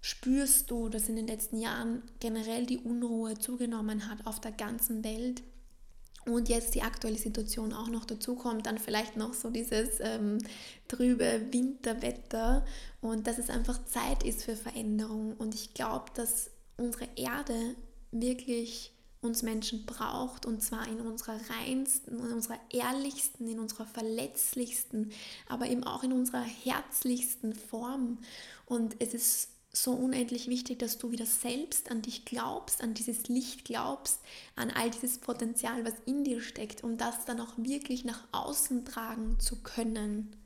spürst 0.00 0.70
du, 0.70 0.88
dass 0.88 1.08
in 1.08 1.16
den 1.16 1.26
letzten 1.26 1.58
Jahren 1.58 2.02
generell 2.18 2.66
die 2.66 2.78
Unruhe 2.78 3.38
zugenommen 3.38 4.08
hat 4.08 4.26
auf 4.26 4.40
der 4.40 4.52
ganzen 4.52 5.04
Welt 5.04 5.42
und 6.26 6.48
jetzt 6.48 6.74
die 6.74 6.82
aktuelle 6.82 7.18
Situation 7.18 7.72
auch 7.72 7.88
noch 7.88 8.04
dazu 8.04 8.34
kommt, 8.34 8.66
dann 8.66 8.78
vielleicht 8.78 9.16
noch 9.16 9.34
so 9.34 9.50
dieses 9.50 10.00
ähm, 10.00 10.38
trübe 10.88 11.46
Winterwetter 11.50 12.64
und 13.00 13.26
dass 13.26 13.38
es 13.38 13.50
einfach 13.50 13.84
Zeit 13.84 14.22
ist 14.22 14.44
für 14.44 14.56
Veränderung. 14.56 15.34
Und 15.36 15.54
ich 15.54 15.74
glaube, 15.74 16.06
dass 16.14 16.50
unsere 16.76 17.08
Erde 17.16 17.74
wirklich 18.10 18.92
uns 19.20 19.42
Menschen 19.42 19.86
braucht 19.86 20.46
und 20.46 20.62
zwar 20.62 20.86
in 20.86 21.00
unserer 21.00 21.38
reinsten, 21.48 22.18
in 22.18 22.32
unserer 22.32 22.58
ehrlichsten, 22.70 23.48
in 23.48 23.58
unserer 23.58 23.86
verletzlichsten, 23.86 25.12
aber 25.48 25.66
eben 25.66 25.84
auch 25.84 26.02
in 26.02 26.12
unserer 26.12 26.42
herzlichsten 26.42 27.54
Form. 27.54 28.18
Und 28.66 28.96
es 28.98 29.14
ist 29.14 29.48
so 29.76 29.92
unendlich 29.92 30.48
wichtig, 30.48 30.78
dass 30.78 30.98
du 30.98 31.10
wieder 31.10 31.26
selbst 31.26 31.90
an 31.90 32.00
dich 32.00 32.24
glaubst, 32.24 32.82
an 32.82 32.94
dieses 32.94 33.28
Licht 33.28 33.64
glaubst, 33.64 34.20
an 34.54 34.70
all 34.70 34.90
dieses 34.90 35.18
Potenzial, 35.18 35.84
was 35.84 35.94
in 36.06 36.22
dir 36.22 36.40
steckt, 36.40 36.84
um 36.84 36.96
das 36.96 37.24
dann 37.24 37.40
auch 37.40 37.52
wirklich 37.56 38.04
nach 38.04 38.22
außen 38.32 38.84
tragen 38.84 39.38
zu 39.40 39.56
können. 39.62 40.36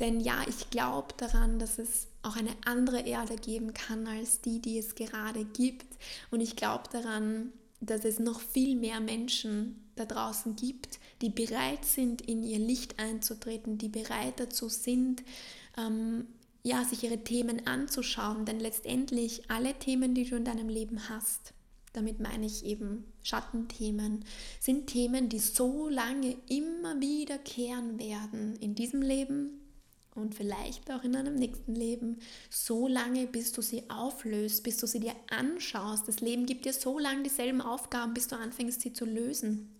Denn 0.00 0.20
ja, 0.20 0.42
ich 0.48 0.70
glaube 0.70 1.14
daran, 1.18 1.58
dass 1.58 1.78
es 1.78 2.08
auch 2.22 2.36
eine 2.36 2.54
andere 2.64 3.00
Erde 3.00 3.36
geben 3.36 3.74
kann 3.74 4.06
als 4.06 4.40
die, 4.40 4.60
die 4.60 4.78
es 4.78 4.94
gerade 4.94 5.44
gibt. 5.44 5.86
Und 6.30 6.40
ich 6.40 6.56
glaube 6.56 6.84
daran, 6.90 7.52
dass 7.80 8.04
es 8.04 8.18
noch 8.18 8.40
viel 8.40 8.74
mehr 8.74 9.00
Menschen 9.00 9.84
da 9.96 10.06
draußen 10.06 10.56
gibt, 10.56 10.98
die 11.20 11.28
bereit 11.28 11.84
sind, 11.84 12.22
in 12.22 12.42
ihr 12.42 12.58
Licht 12.58 12.98
einzutreten, 12.98 13.78
die 13.78 13.88
bereit 13.88 14.40
dazu 14.40 14.68
sind, 14.68 15.22
ähm, 15.76 16.26
ja, 16.64 16.82
sich 16.82 17.04
ihre 17.04 17.22
Themen 17.22 17.66
anzuschauen, 17.66 18.46
denn 18.46 18.58
letztendlich 18.58 19.50
alle 19.50 19.74
Themen, 19.74 20.14
die 20.14 20.24
du 20.24 20.36
in 20.36 20.44
deinem 20.44 20.70
Leben 20.70 21.08
hast, 21.10 21.52
damit 21.92 22.20
meine 22.20 22.46
ich 22.46 22.64
eben 22.64 23.04
Schattenthemen, 23.22 24.24
sind 24.60 24.88
Themen, 24.88 25.28
die 25.28 25.38
so 25.38 25.88
lange 25.88 26.36
immer 26.48 27.00
wiederkehren 27.00 27.98
werden 27.98 28.56
in 28.56 28.74
diesem 28.74 29.02
Leben 29.02 29.60
und 30.14 30.34
vielleicht 30.34 30.90
auch 30.90 31.04
in 31.04 31.16
einem 31.16 31.34
nächsten 31.34 31.74
Leben, 31.74 32.18
so 32.48 32.88
lange, 32.88 33.26
bis 33.26 33.52
du 33.52 33.60
sie 33.60 33.90
auflöst, 33.90 34.62
bis 34.62 34.78
du 34.78 34.86
sie 34.86 35.00
dir 35.00 35.14
anschaust. 35.30 36.08
Das 36.08 36.20
Leben 36.20 36.46
gibt 36.46 36.64
dir 36.64 36.72
so 36.72 36.98
lange 36.98 37.24
dieselben 37.24 37.60
Aufgaben, 37.60 38.14
bis 38.14 38.28
du 38.28 38.36
anfängst, 38.36 38.80
sie 38.80 38.92
zu 38.92 39.04
lösen. 39.04 39.70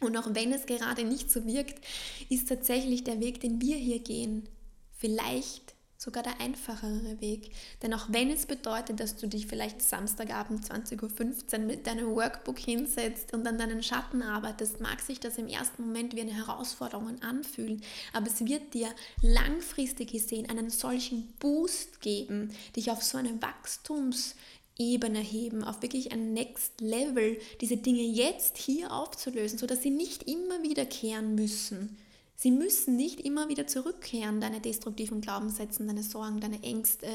Und 0.00 0.16
auch 0.16 0.28
wenn 0.34 0.52
es 0.52 0.66
gerade 0.66 1.04
nicht 1.04 1.30
so 1.30 1.46
wirkt, 1.46 1.82
ist 2.28 2.48
tatsächlich 2.48 3.04
der 3.04 3.20
Weg, 3.20 3.40
den 3.40 3.62
wir 3.62 3.76
hier 3.76 4.00
gehen, 4.00 4.48
vielleicht 4.90 5.73
sogar 5.96 6.22
der 6.22 6.40
einfachere 6.40 7.20
Weg. 7.20 7.52
Denn 7.82 7.94
auch 7.94 8.06
wenn 8.08 8.30
es 8.30 8.46
bedeutet, 8.46 9.00
dass 9.00 9.16
du 9.16 9.26
dich 9.26 9.46
vielleicht 9.46 9.80
Samstagabend 9.82 10.64
20.15 10.64 11.52
Uhr 11.52 11.58
mit 11.60 11.86
deinem 11.86 12.14
Workbook 12.14 12.58
hinsetzt 12.58 13.32
und 13.32 13.46
an 13.46 13.58
deinen 13.58 13.82
Schatten 13.82 14.22
arbeitest, 14.22 14.80
mag 14.80 15.00
sich 15.00 15.20
das 15.20 15.38
im 15.38 15.48
ersten 15.48 15.86
Moment 15.86 16.14
wie 16.14 16.20
eine 16.20 16.34
Herausforderung 16.34 17.22
anfühlen. 17.22 17.82
Aber 18.12 18.26
es 18.26 18.44
wird 18.44 18.74
dir 18.74 18.88
langfristig 19.22 20.12
gesehen 20.12 20.48
einen 20.48 20.70
solchen 20.70 21.32
Boost 21.38 22.00
geben, 22.00 22.52
dich 22.76 22.90
auf 22.90 23.02
so 23.02 23.16
eine 23.16 23.40
Wachstumsebene 23.40 25.20
heben, 25.20 25.64
auf 25.64 25.82
wirklich 25.82 26.12
ein 26.12 26.32
Next 26.34 26.80
Level, 26.80 27.38
diese 27.60 27.76
Dinge 27.76 28.02
jetzt 28.02 28.58
hier 28.58 28.92
aufzulösen, 28.92 29.58
sodass 29.58 29.82
sie 29.82 29.90
nicht 29.90 30.24
immer 30.24 30.62
wiederkehren 30.62 31.34
müssen. 31.34 31.96
Sie 32.36 32.50
müssen 32.50 32.96
nicht 32.96 33.20
immer 33.20 33.48
wieder 33.48 33.66
zurückkehren, 33.66 34.40
deine 34.40 34.60
destruktiven 34.60 35.20
Glaubenssätze, 35.20 35.84
deine 35.86 36.02
Sorgen, 36.02 36.40
deine 36.40 36.62
Ängste, 36.62 37.06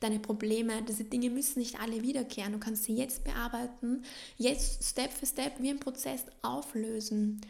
deine 0.00 0.18
Probleme. 0.18 0.82
Diese 0.82 1.04
Dinge 1.04 1.30
müssen 1.30 1.60
nicht 1.60 1.80
alle 1.80 2.02
wiederkehren. 2.02 2.52
Du 2.52 2.58
kannst 2.58 2.84
sie 2.84 2.94
jetzt 2.94 3.24
bearbeiten, 3.24 4.02
jetzt 4.36 4.82
Step 4.84 5.12
für 5.12 5.26
Step 5.26 5.54
wie 5.60 5.70
ein 5.70 5.80
Prozess 5.80 6.24
auflösen 6.42 7.40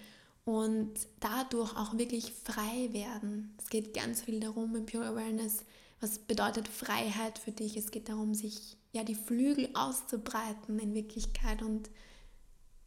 und 0.44 0.92
dadurch 1.20 1.74
auch 1.76 1.96
wirklich 1.96 2.30
frei 2.30 2.92
werden. 2.92 3.54
Es 3.58 3.70
geht 3.70 3.94
ganz 3.94 4.22
viel 4.22 4.40
darum 4.40 4.76
im 4.76 4.84
Pure 4.84 5.06
Awareness, 5.06 5.64
was 6.00 6.18
bedeutet 6.18 6.68
Freiheit 6.68 7.38
für 7.38 7.52
dich. 7.52 7.76
Es 7.76 7.90
geht 7.90 8.10
darum, 8.10 8.34
sich 8.34 8.76
ja 8.92 9.02
die 9.02 9.14
Flügel 9.14 9.70
auszubreiten 9.72 10.78
in 10.78 10.94
Wirklichkeit 10.94 11.62
und 11.62 11.88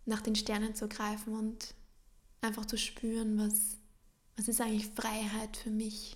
nach 0.05 0.21
den 0.21 0.35
Sternen 0.35 0.75
zu 0.75 0.87
greifen 0.87 1.33
und 1.33 1.73
einfach 2.41 2.65
zu 2.65 2.77
spüren, 2.77 3.39
was 3.39 3.76
was 4.37 4.47
ist 4.47 4.61
eigentlich 4.61 4.87
Freiheit 4.95 5.57
für 5.57 5.71
mich? 5.71 6.15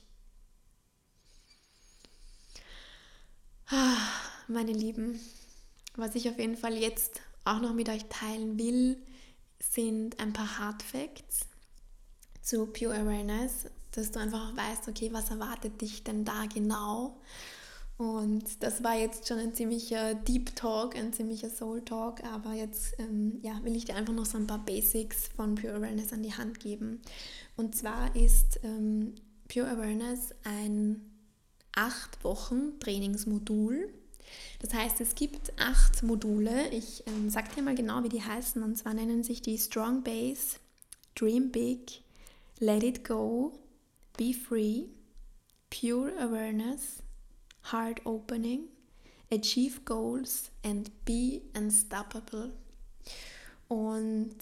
Ah, 3.68 3.98
meine 4.48 4.74
Lieben, 4.74 5.20
was 5.96 6.16
ich 6.16 6.30
auf 6.30 6.38
jeden 6.38 6.58
Fall 6.58 6.78
jetzt 6.78 7.22
auch 7.46 7.60
noch 7.60 7.74
mit 7.74 7.90
euch 7.90 8.06
teilen 8.06 8.60
will, 8.60 8.98
sind 9.60 10.20
ein 10.20 10.34
paar 10.34 10.60
Hard 10.60 10.84
Facts 10.84 11.42
zu 12.42 12.68
Pure 12.68 12.96
Awareness, 12.96 13.68
dass 13.92 14.12
du 14.12 14.20
einfach 14.20 14.56
weißt, 14.56 14.88
okay, 14.88 15.12
was 15.12 15.30
erwartet 15.30 15.82
dich 15.82 16.04
denn 16.04 16.26
da 16.26 16.46
genau? 16.46 17.20
Und 18.02 18.64
das 18.64 18.84
war 18.84 18.98
jetzt 18.98 19.28
schon 19.28 19.38
ein 19.38 19.54
ziemlicher 19.54 20.16
Deep 20.16 20.56
Talk, 20.56 20.96
ein 20.96 21.14
ziemlicher 21.14 21.52
Soul 21.52 21.86
Talk, 21.86 22.24
aber 22.24 22.54
jetzt 22.54 22.96
ähm, 22.98 23.38
ja, 23.44 23.64
will 23.64 23.76
ich 23.76 23.86
dir 23.86 23.96
einfach 23.96 24.12
noch 24.12 24.26
so 24.26 24.40
ein 24.40 24.48
paar 24.48 24.66
Basics 24.66 25.28
von 25.36 25.54
Pure 25.54 25.76
Awareness 25.76 26.12
an 26.12 26.24
die 26.24 26.34
Hand 26.34 26.60
geben. 26.60 27.00
Und 27.58 27.76
zwar 27.76 28.16
ist 28.16 28.60
ähm, 28.64 29.14
Pure 29.48 29.68
Awareness 29.68 30.34
ein 30.44 31.12
acht 31.76 32.24
Wochen 32.24 32.80
Trainingsmodul. 32.80 33.94
Das 34.62 34.74
heißt, 34.74 35.00
es 35.00 35.14
gibt 35.14 35.54
acht 35.60 36.02
Module. 36.02 36.70
Ich 36.70 37.04
ähm, 37.06 37.30
sage 37.30 37.50
dir 37.56 37.62
mal 37.62 37.76
genau, 37.76 38.04
wie 38.04 38.10
die 38.10 38.24
heißen. 38.24 38.64
Und 38.64 38.80
zwar 38.80 38.96
nennen 38.96 39.22
sich 39.22 39.44
die 39.44 39.60
Strong 39.60 40.02
Base, 40.02 40.58
Dream 41.14 41.52
Big, 41.52 42.02
Let 42.58 42.82
It 42.82 43.06
Go, 43.08 43.54
Be 44.18 44.34
Free, 44.34 44.86
Pure 45.70 46.18
Awareness, 46.20 47.04
Heart 47.64 48.02
Opening, 48.06 48.66
Achieve 49.32 49.86
Goals 49.86 50.52
and 50.64 50.90
Be 51.06 51.42
Unstoppable. 51.56 52.52
Und 53.68 54.36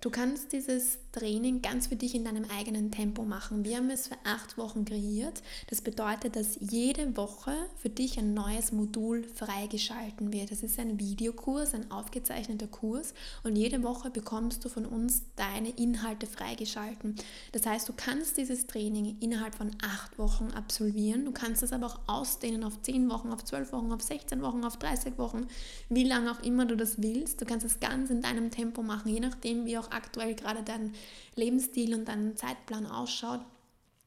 Du 0.00 0.08
kannst 0.08 0.52
dieses 0.52 0.98
Training 1.12 1.60
ganz 1.60 1.88
für 1.88 1.96
dich 1.96 2.14
in 2.14 2.24
deinem 2.24 2.46
eigenen 2.56 2.90
Tempo 2.90 3.22
machen. 3.22 3.64
Wir 3.64 3.76
haben 3.76 3.90
es 3.90 4.08
für 4.08 4.16
acht 4.24 4.56
Wochen 4.56 4.86
kreiert. 4.86 5.42
Das 5.68 5.82
bedeutet, 5.82 6.36
dass 6.36 6.56
jede 6.58 7.18
Woche 7.18 7.52
für 7.76 7.90
dich 7.90 8.18
ein 8.18 8.32
neues 8.32 8.72
Modul 8.72 9.24
freigeschalten 9.24 10.32
wird. 10.32 10.52
Das 10.52 10.62
ist 10.62 10.78
ein 10.78 10.98
Videokurs, 10.98 11.74
ein 11.74 11.90
aufgezeichneter 11.90 12.66
Kurs 12.66 13.12
und 13.42 13.56
jede 13.56 13.82
Woche 13.82 14.08
bekommst 14.08 14.64
du 14.64 14.70
von 14.70 14.86
uns 14.86 15.22
deine 15.36 15.68
Inhalte 15.68 16.26
freigeschalten. 16.26 17.16
Das 17.52 17.66
heißt, 17.66 17.86
du 17.86 17.92
kannst 17.94 18.38
dieses 18.38 18.66
Training 18.66 19.18
innerhalb 19.20 19.54
von 19.54 19.70
acht 19.82 20.18
Wochen 20.18 20.50
absolvieren. 20.52 21.26
Du 21.26 21.32
kannst 21.32 21.62
es 21.62 21.74
aber 21.74 21.86
auch 21.86 22.00
ausdehnen 22.06 22.64
auf 22.64 22.80
zehn 22.80 23.10
Wochen, 23.10 23.32
auf 23.32 23.44
zwölf 23.44 23.72
Wochen, 23.72 23.92
auf 23.92 24.00
16 24.00 24.40
Wochen, 24.40 24.64
auf 24.64 24.78
30 24.78 25.18
Wochen, 25.18 25.46
wie 25.90 26.04
lange 26.04 26.30
auch 26.30 26.42
immer 26.42 26.64
du 26.64 26.76
das 26.76 27.02
willst. 27.02 27.40
Du 27.42 27.44
kannst 27.44 27.66
es 27.66 27.80
ganz 27.80 28.08
in 28.08 28.22
deinem 28.22 28.50
Tempo 28.50 28.82
machen, 28.82 29.12
je 29.12 29.20
nachdem, 29.20 29.66
wie 29.66 29.76
auch 29.76 29.89
aktuell 29.92 30.34
gerade 30.34 30.62
dein 30.62 30.94
Lebensstil 31.34 31.94
und 31.94 32.06
dein 32.06 32.36
Zeitplan 32.36 32.86
ausschaut. 32.86 33.40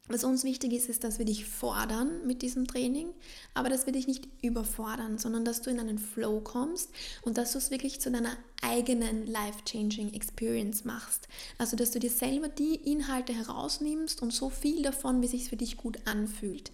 Was 0.09 0.25
uns 0.25 0.43
wichtig 0.43 0.73
ist, 0.73 0.89
ist, 0.89 1.05
dass 1.05 1.17
wir 1.17 1.25
dich 1.25 1.45
fordern 1.45 2.27
mit 2.27 2.41
diesem 2.41 2.67
Training, 2.67 3.13
aber 3.53 3.69
dass 3.69 3.85
wir 3.85 3.93
dich 3.93 4.05
nicht 4.05 4.27
überfordern, 4.41 5.17
sondern 5.17 5.45
dass 5.45 5.61
du 5.61 5.69
in 5.69 5.79
einen 5.79 5.97
Flow 5.97 6.41
kommst 6.41 6.89
und 7.21 7.37
dass 7.37 7.53
du 7.53 7.57
es 7.57 7.71
wirklich 7.71 8.01
zu 8.01 8.11
deiner 8.11 8.35
eigenen 8.61 9.25
life-changing 9.25 10.13
Experience 10.13 10.83
machst. 10.83 11.29
Also, 11.57 11.77
dass 11.77 11.91
du 11.91 11.99
dir 11.99 12.09
selber 12.09 12.49
die 12.49 12.75
Inhalte 12.75 13.33
herausnimmst 13.33 14.21
und 14.21 14.33
so 14.33 14.49
viel 14.49 14.81
davon, 14.81 15.21
wie 15.21 15.27
sich 15.27 15.47
für 15.47 15.55
dich 15.55 15.77
gut 15.77 15.97
anfühlt. 16.03 16.73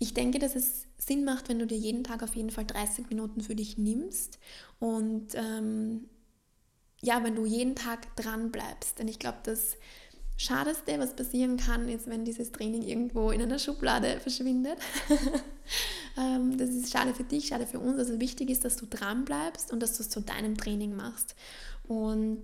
Ich 0.00 0.12
denke, 0.12 0.40
dass 0.40 0.56
es 0.56 0.86
Sinn 0.98 1.24
macht, 1.24 1.48
wenn 1.48 1.60
du 1.60 1.68
dir 1.68 1.78
jeden 1.78 2.02
Tag 2.02 2.24
auf 2.24 2.34
jeden 2.34 2.50
Fall 2.50 2.66
30 2.66 3.08
Minuten 3.08 3.40
für 3.40 3.54
dich 3.54 3.78
nimmst 3.78 4.40
und 4.80 5.28
ähm, 5.34 6.08
ja, 7.04 7.22
wenn 7.22 7.34
du 7.34 7.44
jeden 7.44 7.74
Tag 7.74 8.16
dran 8.16 8.50
bleibst. 8.50 8.98
Denn 8.98 9.08
ich 9.08 9.18
glaube, 9.18 9.38
das 9.44 9.76
Schadeste, 10.36 10.98
was 10.98 11.14
passieren 11.14 11.58
kann, 11.58 11.88
ist, 11.88 12.08
wenn 12.08 12.24
dieses 12.24 12.50
Training 12.50 12.82
irgendwo 12.82 13.30
in 13.30 13.42
einer 13.42 13.58
Schublade 13.58 14.18
verschwindet. 14.20 14.78
Ähm, 16.16 16.56
das 16.58 16.70
ist 16.70 16.92
schade 16.92 17.12
für 17.12 17.24
dich, 17.24 17.48
schade 17.48 17.66
für 17.66 17.80
uns. 17.80 17.98
Also 17.98 18.20
wichtig 18.20 18.48
ist, 18.48 18.64
dass 18.64 18.76
du 18.76 18.86
dran 18.86 19.24
bleibst 19.24 19.72
und 19.72 19.80
dass 19.80 19.96
du 19.96 20.02
es 20.04 20.10
zu 20.10 20.20
deinem 20.20 20.56
Training 20.56 20.94
machst. 20.94 21.34
Und 21.88 22.42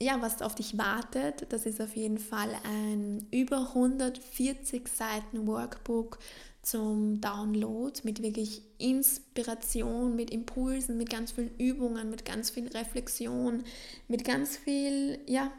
ja, 0.00 0.22
was 0.22 0.40
auf 0.40 0.54
dich 0.54 0.78
wartet, 0.78 1.46
das 1.52 1.66
ist 1.66 1.78
auf 1.78 1.94
jeden 1.94 2.16
Fall 2.16 2.50
ein 2.64 3.26
über 3.30 3.68
140 3.74 4.88
Seiten 4.88 5.46
Workbook 5.46 6.18
zum 6.66 7.20
Download 7.20 7.92
mit 8.02 8.22
wirklich 8.22 8.60
Inspiration, 8.78 10.16
mit 10.16 10.30
Impulsen, 10.30 10.98
mit 10.98 11.08
ganz 11.08 11.30
vielen 11.30 11.56
Übungen, 11.58 12.10
mit 12.10 12.24
ganz 12.24 12.50
viel 12.50 12.66
Reflexion, 12.66 13.62
mit 14.08 14.24
ganz 14.24 14.56
viel, 14.56 15.20
ja, 15.26 15.52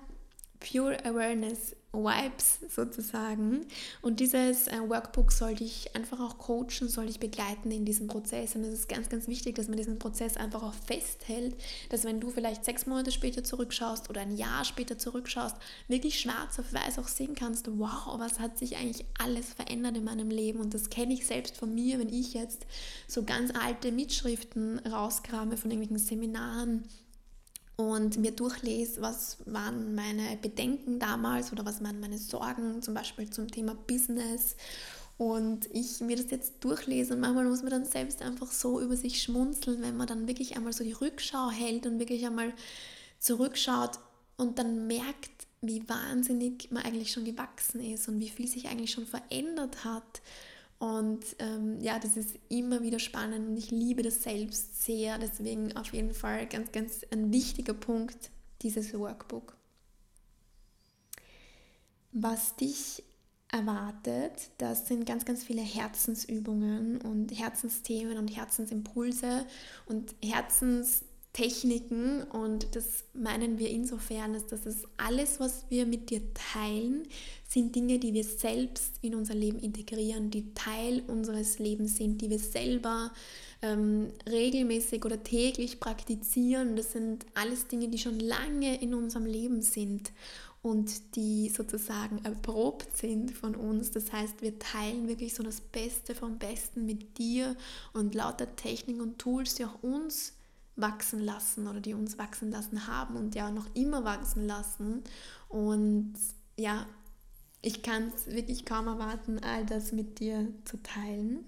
Pure 0.59 1.05
Awareness 1.05 1.75
Vibes 2.03 2.59
sozusagen. 2.69 3.65
Und 4.01 4.19
dieses 4.19 4.67
äh, 4.67 4.79
Workbook 4.87 5.31
soll 5.31 5.55
dich 5.55 5.95
einfach 5.95 6.19
auch 6.19 6.37
coachen, 6.37 6.87
soll 6.87 7.07
dich 7.07 7.19
begleiten 7.19 7.71
in 7.71 7.85
diesem 7.85 8.07
Prozess. 8.07 8.55
Und 8.55 8.63
es 8.63 8.73
ist 8.73 8.89
ganz, 8.89 9.09
ganz 9.09 9.27
wichtig, 9.27 9.55
dass 9.55 9.67
man 9.67 9.77
diesen 9.77 9.99
Prozess 9.99 10.37
einfach 10.37 10.63
auch 10.63 10.73
festhält, 10.73 11.55
dass 11.89 12.03
wenn 12.03 12.19
du 12.19 12.29
vielleicht 12.29 12.65
sechs 12.65 12.85
Monate 12.85 13.11
später 13.11 13.43
zurückschaust 13.43 14.09
oder 14.09 14.21
ein 14.21 14.35
Jahr 14.35 14.65
später 14.65 14.97
zurückschaust, 14.97 15.55
wirklich 15.87 16.19
schwarz 16.19 16.59
auf 16.59 16.73
weiß 16.73 16.99
auch 16.99 17.07
sehen 17.07 17.35
kannst, 17.35 17.67
wow, 17.77 18.17
was 18.17 18.39
hat 18.39 18.57
sich 18.57 18.77
eigentlich 18.77 19.05
alles 19.19 19.53
verändert 19.53 19.97
in 19.97 20.03
meinem 20.03 20.29
Leben. 20.29 20.59
Und 20.59 20.73
das 20.73 20.89
kenne 20.89 21.13
ich 21.13 21.25
selbst 21.25 21.57
von 21.57 21.73
mir, 21.73 21.99
wenn 21.99 22.09
ich 22.09 22.33
jetzt 22.33 22.65
so 23.07 23.23
ganz 23.23 23.51
alte 23.55 23.91
Mitschriften 23.91 24.79
rauskrame 24.79 25.57
von 25.57 25.71
irgendwelchen 25.71 26.05
Seminaren 26.05 26.83
und 27.77 28.17
mir 28.17 28.31
durchlese, 28.31 29.01
was 29.01 29.37
waren 29.45 29.93
meine 29.93 30.35
Bedenken 30.41 30.99
damals 30.99 31.51
oder 31.51 31.63
was 31.63 31.81
waren 31.83 31.99
meine 31.99 32.17
Sorgen, 32.17 32.81
zum 32.81 32.95
Beispiel 32.95 33.29
zum 33.29 33.49
Thema 33.49 33.75
Business. 33.75 34.55
Und 35.17 35.67
ich 35.73 36.01
mir 36.01 36.15
das 36.15 36.29
jetzt 36.29 36.55
durchlese 36.63 37.13
und 37.13 37.21
manchmal 37.21 37.45
muss 37.45 37.61
man 37.61 37.71
dann 37.71 37.85
selbst 37.85 38.21
einfach 38.21 38.51
so 38.51 38.81
über 38.81 38.95
sich 38.95 39.21
schmunzeln, 39.21 39.81
wenn 39.81 39.97
man 39.97 40.07
dann 40.07 40.27
wirklich 40.27 40.55
einmal 40.55 40.73
so 40.73 40.83
die 40.83 40.91
Rückschau 40.91 41.49
hält 41.49 41.87
und 41.87 41.99
wirklich 41.99 42.25
einmal 42.25 42.53
zurückschaut 43.19 43.99
und 44.37 44.59
dann 44.59 44.85
merkt, 44.85 45.47
wie 45.61 45.87
wahnsinnig 45.89 46.69
man 46.71 46.83
eigentlich 46.83 47.11
schon 47.11 47.25
gewachsen 47.25 47.81
ist 47.81 48.07
und 48.07 48.19
wie 48.19 48.29
viel 48.29 48.47
sich 48.47 48.67
eigentlich 48.69 48.91
schon 48.91 49.07
verändert 49.07 49.83
hat 49.83 50.21
und 50.79 51.25
ähm, 51.39 51.79
ja, 51.81 51.97
das 51.97 52.17
ist 52.17 52.37
immer 52.49 52.83
wieder 52.83 52.99
spannend 52.99 53.47
und 53.49 53.57
ich 53.57 53.71
liebe 53.71 54.03
das 54.03 54.23
selbst 54.23 54.83
sehr. 54.83 55.17
Deswegen 55.17 55.75
auf 55.75 55.91
jeden 55.91 56.13
Fall 56.13 56.45
ganz, 56.47 56.71
ganz 56.71 57.01
ein 57.11 57.31
wichtiger 57.31 57.73
Punkt, 57.73 58.29
dieses 58.61 58.93
Workbook. 58.93 59.57
Was 62.11 62.55
dich 62.55 63.03
erwartet, 63.49 64.51
das 64.57 64.87
sind 64.87 65.05
ganz, 65.05 65.25
ganz 65.25 65.43
viele 65.43 65.61
Herzensübungen 65.61 67.01
und 67.01 67.31
Herzensthemen 67.31 68.17
und 68.17 68.27
Herzensimpulse 68.27 69.45
und 69.87 70.13
Herzens 70.21 71.03
Techniken 71.37 72.23
und 72.23 72.75
das 72.75 73.03
meinen 73.13 73.59
wir 73.59 73.69
insofern, 73.69 74.33
dass 74.33 74.47
das 74.47 74.63
alles, 74.97 75.39
was 75.39 75.65
wir 75.69 75.85
mit 75.85 76.09
dir 76.09 76.21
teilen, 76.33 77.07
sind 77.47 77.75
Dinge, 77.75 77.99
die 77.99 78.15
wir 78.15 78.23
selbst 78.23 78.95
in 79.03 79.13
unser 79.13 79.35
Leben 79.35 79.59
integrieren, 79.59 80.31
die 80.31 80.51
Teil 80.55 81.03
unseres 81.05 81.59
Lebens 81.59 81.97
sind, 81.97 82.21
die 82.21 82.31
wir 82.31 82.39
selber 82.39 83.11
ähm, 83.61 84.07
regelmäßig 84.27 85.05
oder 85.05 85.21
täglich 85.21 85.79
praktizieren. 85.79 86.75
Das 86.75 86.93
sind 86.93 87.27
alles 87.35 87.67
Dinge, 87.67 87.89
die 87.89 87.99
schon 87.99 88.19
lange 88.19 88.81
in 88.81 88.95
unserem 88.95 89.27
Leben 89.27 89.61
sind 89.61 90.11
und 90.63 91.15
die 91.15 91.49
sozusagen 91.49 92.17
erprobt 92.25 92.97
sind 92.97 93.29
von 93.29 93.55
uns. 93.55 93.91
Das 93.91 94.11
heißt, 94.11 94.41
wir 94.41 94.57
teilen 94.57 95.07
wirklich 95.07 95.35
so 95.35 95.43
das 95.43 95.61
Beste 95.61 96.15
vom 96.15 96.39
Besten 96.39 96.87
mit 96.87 97.19
dir 97.19 97.55
und 97.93 98.15
lauter 98.15 98.55
Techniken 98.55 99.01
und 99.01 99.19
Tools, 99.19 99.53
die 99.53 99.65
auch 99.65 99.83
uns 99.83 100.33
wachsen 100.77 101.19
lassen 101.19 101.67
oder 101.67 101.81
die 101.81 101.93
uns 101.93 102.17
wachsen 102.17 102.51
lassen 102.51 102.87
haben 102.87 103.17
und 103.17 103.35
ja 103.35 103.51
noch 103.51 103.65
immer 103.73 104.05
wachsen 104.05 104.45
lassen. 104.45 105.03
Und 105.49 106.13
ja, 106.55 106.85
ich 107.61 107.81
kann 107.81 108.11
es 108.15 108.27
wirklich 108.27 108.63
kaum 108.63 108.87
erwarten, 108.87 109.39
all 109.39 109.65
das 109.65 109.91
mit 109.91 110.19
dir 110.19 110.47
zu 110.63 110.81
teilen. 110.81 111.43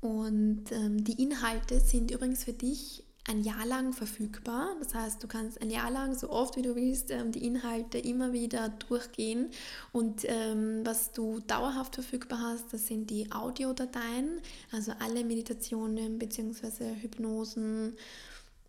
Und 0.00 0.72
ähm, 0.72 1.04
die 1.04 1.22
Inhalte 1.22 1.80
sind 1.80 2.10
übrigens 2.10 2.44
für 2.44 2.52
dich 2.52 3.04
ein 3.28 3.42
Jahr 3.42 3.64
lang 3.66 3.92
verfügbar. 3.92 4.74
Das 4.80 4.94
heißt, 4.94 5.22
du 5.22 5.28
kannst 5.28 5.60
ein 5.60 5.70
Jahr 5.70 5.90
lang, 5.90 6.14
so 6.14 6.30
oft 6.30 6.56
wie 6.56 6.62
du 6.62 6.74
willst, 6.74 7.10
ähm, 7.10 7.32
die 7.32 7.46
Inhalte 7.46 7.98
immer 7.98 8.32
wieder 8.32 8.70
durchgehen. 8.88 9.50
Und 9.92 10.22
ähm, 10.24 10.80
was 10.84 11.12
du 11.12 11.40
dauerhaft 11.40 11.94
verfügbar 11.94 12.40
hast, 12.40 12.72
das 12.72 12.86
sind 12.86 13.10
die 13.10 13.30
Audiodateien, 13.30 14.40
also 14.72 14.92
alle 14.98 15.24
Meditationen 15.24 16.18
bzw. 16.18 16.94
Hypnosen 17.00 17.96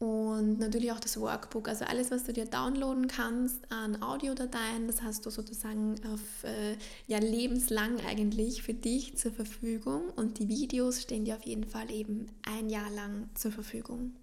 und 0.04 0.60
natürlich 0.60 0.92
auch 0.92 1.00
das 1.00 1.18
Workbook, 1.18 1.70
also 1.70 1.86
alles, 1.86 2.12
was 2.12 2.26
du 2.26 2.34
dir 2.34 2.44
downloaden 2.44 3.08
kannst 3.08 3.72
an 3.72 4.02
Audiodateien, 4.02 4.86
das 4.86 5.02
hast 5.02 5.26
du 5.26 5.30
sozusagen 5.30 5.96
auf 6.12 6.44
äh, 6.44 6.76
ja, 7.08 7.20
lebenslang 7.20 8.02
eigentlich 8.06 8.64
für 8.64 8.74
dich 8.74 9.16
zur 9.16 9.32
Verfügung 9.32 10.10
und 10.18 10.40
die 10.40 10.50
Videos 10.50 11.02
stehen 11.02 11.24
dir 11.24 11.36
auf 11.38 11.46
jeden 11.46 11.64
Fall 11.64 11.90
eben 11.90 12.28
ein 12.46 12.70
Jahr 12.70 12.90
lang 12.92 13.30
zur 13.34 13.54
Verfügung. 13.54 14.14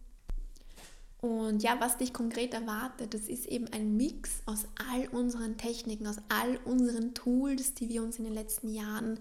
Und 1.20 1.62
ja, 1.62 1.76
was 1.80 1.98
dich 1.98 2.14
konkret 2.14 2.54
erwartet, 2.54 3.12
das 3.12 3.28
ist 3.28 3.46
eben 3.46 3.66
ein 3.72 3.96
Mix 3.96 4.42
aus 4.46 4.66
all 4.90 5.06
unseren 5.08 5.58
Techniken, 5.58 6.06
aus 6.06 6.16
all 6.28 6.58
unseren 6.64 7.12
Tools, 7.12 7.74
die 7.74 7.90
wir 7.90 8.02
uns 8.02 8.18
in 8.18 8.24
den 8.24 8.32
letzten 8.32 8.72
Jahren 8.72 9.18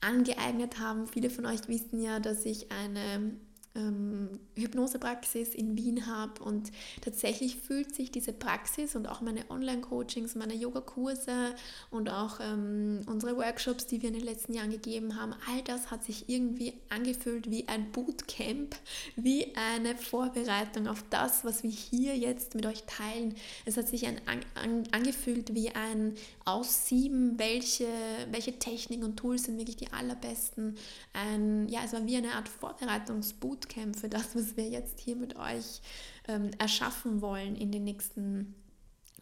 angeeignet 0.00 0.78
haben. 0.78 1.06
Viele 1.06 1.28
von 1.28 1.44
euch 1.44 1.68
wissen 1.68 2.00
ja, 2.00 2.18
dass 2.18 2.46
ich 2.46 2.72
eine 2.72 3.36
ähm, 3.76 4.40
Hypnosepraxis 4.56 5.54
in 5.54 5.76
Wien 5.76 6.06
habe 6.06 6.42
und 6.42 6.70
tatsächlich 7.00 7.56
fühlt 7.56 7.94
sich 7.94 8.12
diese 8.12 8.32
Praxis 8.32 8.94
und 8.94 9.08
auch 9.08 9.20
meine 9.20 9.50
Online-Coachings, 9.50 10.36
meine 10.36 10.54
Yogakurse 10.54 11.54
und 11.90 12.08
auch 12.08 12.38
ähm, 12.40 13.00
unsere 13.06 13.36
Workshops, 13.36 13.86
die 13.86 14.00
wir 14.02 14.10
in 14.10 14.14
den 14.14 14.24
letzten 14.24 14.54
Jahren 14.54 14.70
gegeben 14.70 15.20
haben, 15.20 15.34
all 15.50 15.62
das 15.62 15.90
hat 15.90 16.04
sich 16.04 16.28
irgendwie 16.28 16.74
angefühlt 16.88 17.50
wie 17.50 17.66
ein 17.66 17.90
Bootcamp, 17.90 18.76
wie 19.16 19.52
eine 19.56 19.96
Vorbereitung 19.96 20.86
auf 20.86 21.04
das, 21.10 21.44
was 21.44 21.62
wir 21.62 21.70
hier 21.70 22.16
jetzt 22.16 22.54
mit 22.54 22.66
euch 22.66 22.84
teilen. 22.84 23.34
Es 23.64 23.76
hat 23.76 23.88
sich 23.88 24.06
ein, 24.06 24.20
an, 24.26 24.84
angefühlt 24.92 25.54
wie 25.54 25.70
ein 25.70 26.14
Aussieben, 26.44 27.38
welche, 27.38 27.88
welche 28.30 28.58
Techniken 28.58 29.02
und 29.02 29.16
Tools 29.16 29.44
sind 29.44 29.58
wirklich 29.58 29.76
die 29.76 29.92
allerbesten. 29.92 30.76
Ein, 31.12 31.68
ja, 31.68 31.80
es 31.84 31.92
war 31.92 32.06
wie 32.06 32.16
eine 32.16 32.34
Art 32.34 32.48
Vorbereitungsbootcamp 32.48 33.63
Bootcamp 33.64 33.96
das, 34.08 34.34
was 34.34 34.56
wir 34.56 34.68
jetzt 34.68 35.00
hier 35.00 35.16
mit 35.16 35.36
euch 35.36 35.80
ähm, 36.28 36.50
erschaffen 36.58 37.20
wollen 37.20 37.56
in 37.56 37.72
den 37.72 37.84
nächsten 37.84 38.54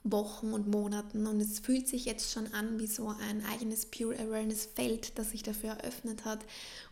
Wochen 0.04 0.52
und 0.52 0.68
Monaten. 0.68 1.26
Und 1.26 1.40
es 1.40 1.60
fühlt 1.60 1.86
sich 1.86 2.04
jetzt 2.04 2.32
schon 2.32 2.52
an 2.52 2.80
wie 2.80 2.86
so 2.86 3.08
ein 3.08 3.44
eigenes 3.46 3.86
Pure 3.86 4.18
Awareness 4.18 4.68
Feld, 4.74 5.18
das 5.18 5.30
sich 5.30 5.42
dafür 5.42 5.70
eröffnet 5.70 6.24
hat. 6.24 6.40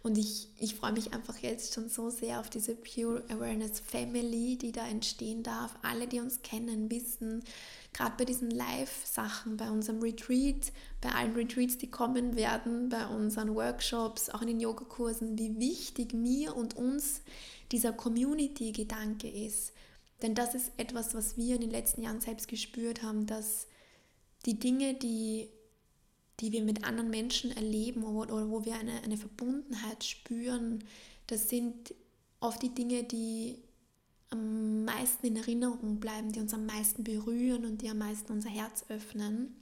Und 0.02 0.16
ich, 0.16 0.48
ich 0.58 0.76
freue 0.76 0.92
mich 0.92 1.12
einfach 1.12 1.38
jetzt 1.38 1.74
schon 1.74 1.88
so 1.88 2.10
sehr 2.10 2.40
auf 2.40 2.50
diese 2.50 2.76
Pure 2.76 3.24
Awareness 3.28 3.80
Family, 3.80 4.56
die 4.56 4.72
da 4.72 4.86
entstehen 4.86 5.42
darf. 5.42 5.76
Alle, 5.82 6.06
die 6.06 6.20
uns 6.20 6.42
kennen, 6.42 6.90
wissen, 6.90 7.42
gerade 7.92 8.14
bei 8.16 8.24
diesen 8.24 8.50
Live-Sachen, 8.50 9.56
bei 9.56 9.70
unserem 9.70 10.00
Retreat, 10.00 10.72
bei 11.00 11.10
allen 11.10 11.34
Retreats, 11.34 11.78
die 11.78 11.90
kommen 11.90 12.36
werden, 12.36 12.88
bei 12.88 13.06
unseren 13.06 13.54
Workshops, 13.54 14.30
auch 14.30 14.42
in 14.42 14.48
den 14.48 14.60
Yogakursen, 14.60 15.36
wie 15.36 15.58
wichtig 15.58 16.14
mir 16.14 16.54
und 16.54 16.76
uns 16.76 17.22
dieser 17.72 17.92
Community-Gedanke 17.92 19.28
ist. 19.28 19.72
Denn 20.22 20.34
das 20.34 20.54
ist 20.54 20.72
etwas, 20.76 21.14
was 21.14 21.36
wir 21.36 21.54
in 21.54 21.62
den 21.62 21.70
letzten 21.70 22.02
Jahren 22.02 22.20
selbst 22.20 22.48
gespürt 22.48 23.02
haben, 23.02 23.26
dass 23.26 23.66
die 24.46 24.58
Dinge, 24.58 24.94
die, 24.94 25.48
die 26.40 26.52
wir 26.52 26.62
mit 26.62 26.84
anderen 26.84 27.10
Menschen 27.10 27.50
erleben 27.50 28.04
oder, 28.04 28.34
oder 28.34 28.50
wo 28.50 28.64
wir 28.64 28.74
eine, 28.74 29.02
eine 29.02 29.16
Verbundenheit 29.16 30.04
spüren, 30.04 30.84
das 31.26 31.48
sind 31.48 31.94
oft 32.40 32.62
die 32.62 32.74
Dinge, 32.74 33.04
die 33.04 33.58
am 34.30 34.84
meisten 34.84 35.26
in 35.26 35.36
Erinnerung 35.36 36.00
bleiben, 36.00 36.32
die 36.32 36.40
uns 36.40 36.54
am 36.54 36.66
meisten 36.66 37.04
berühren 37.04 37.64
und 37.64 37.82
die 37.82 37.90
am 37.90 37.98
meisten 37.98 38.32
unser 38.32 38.50
Herz 38.50 38.84
öffnen. 38.88 39.56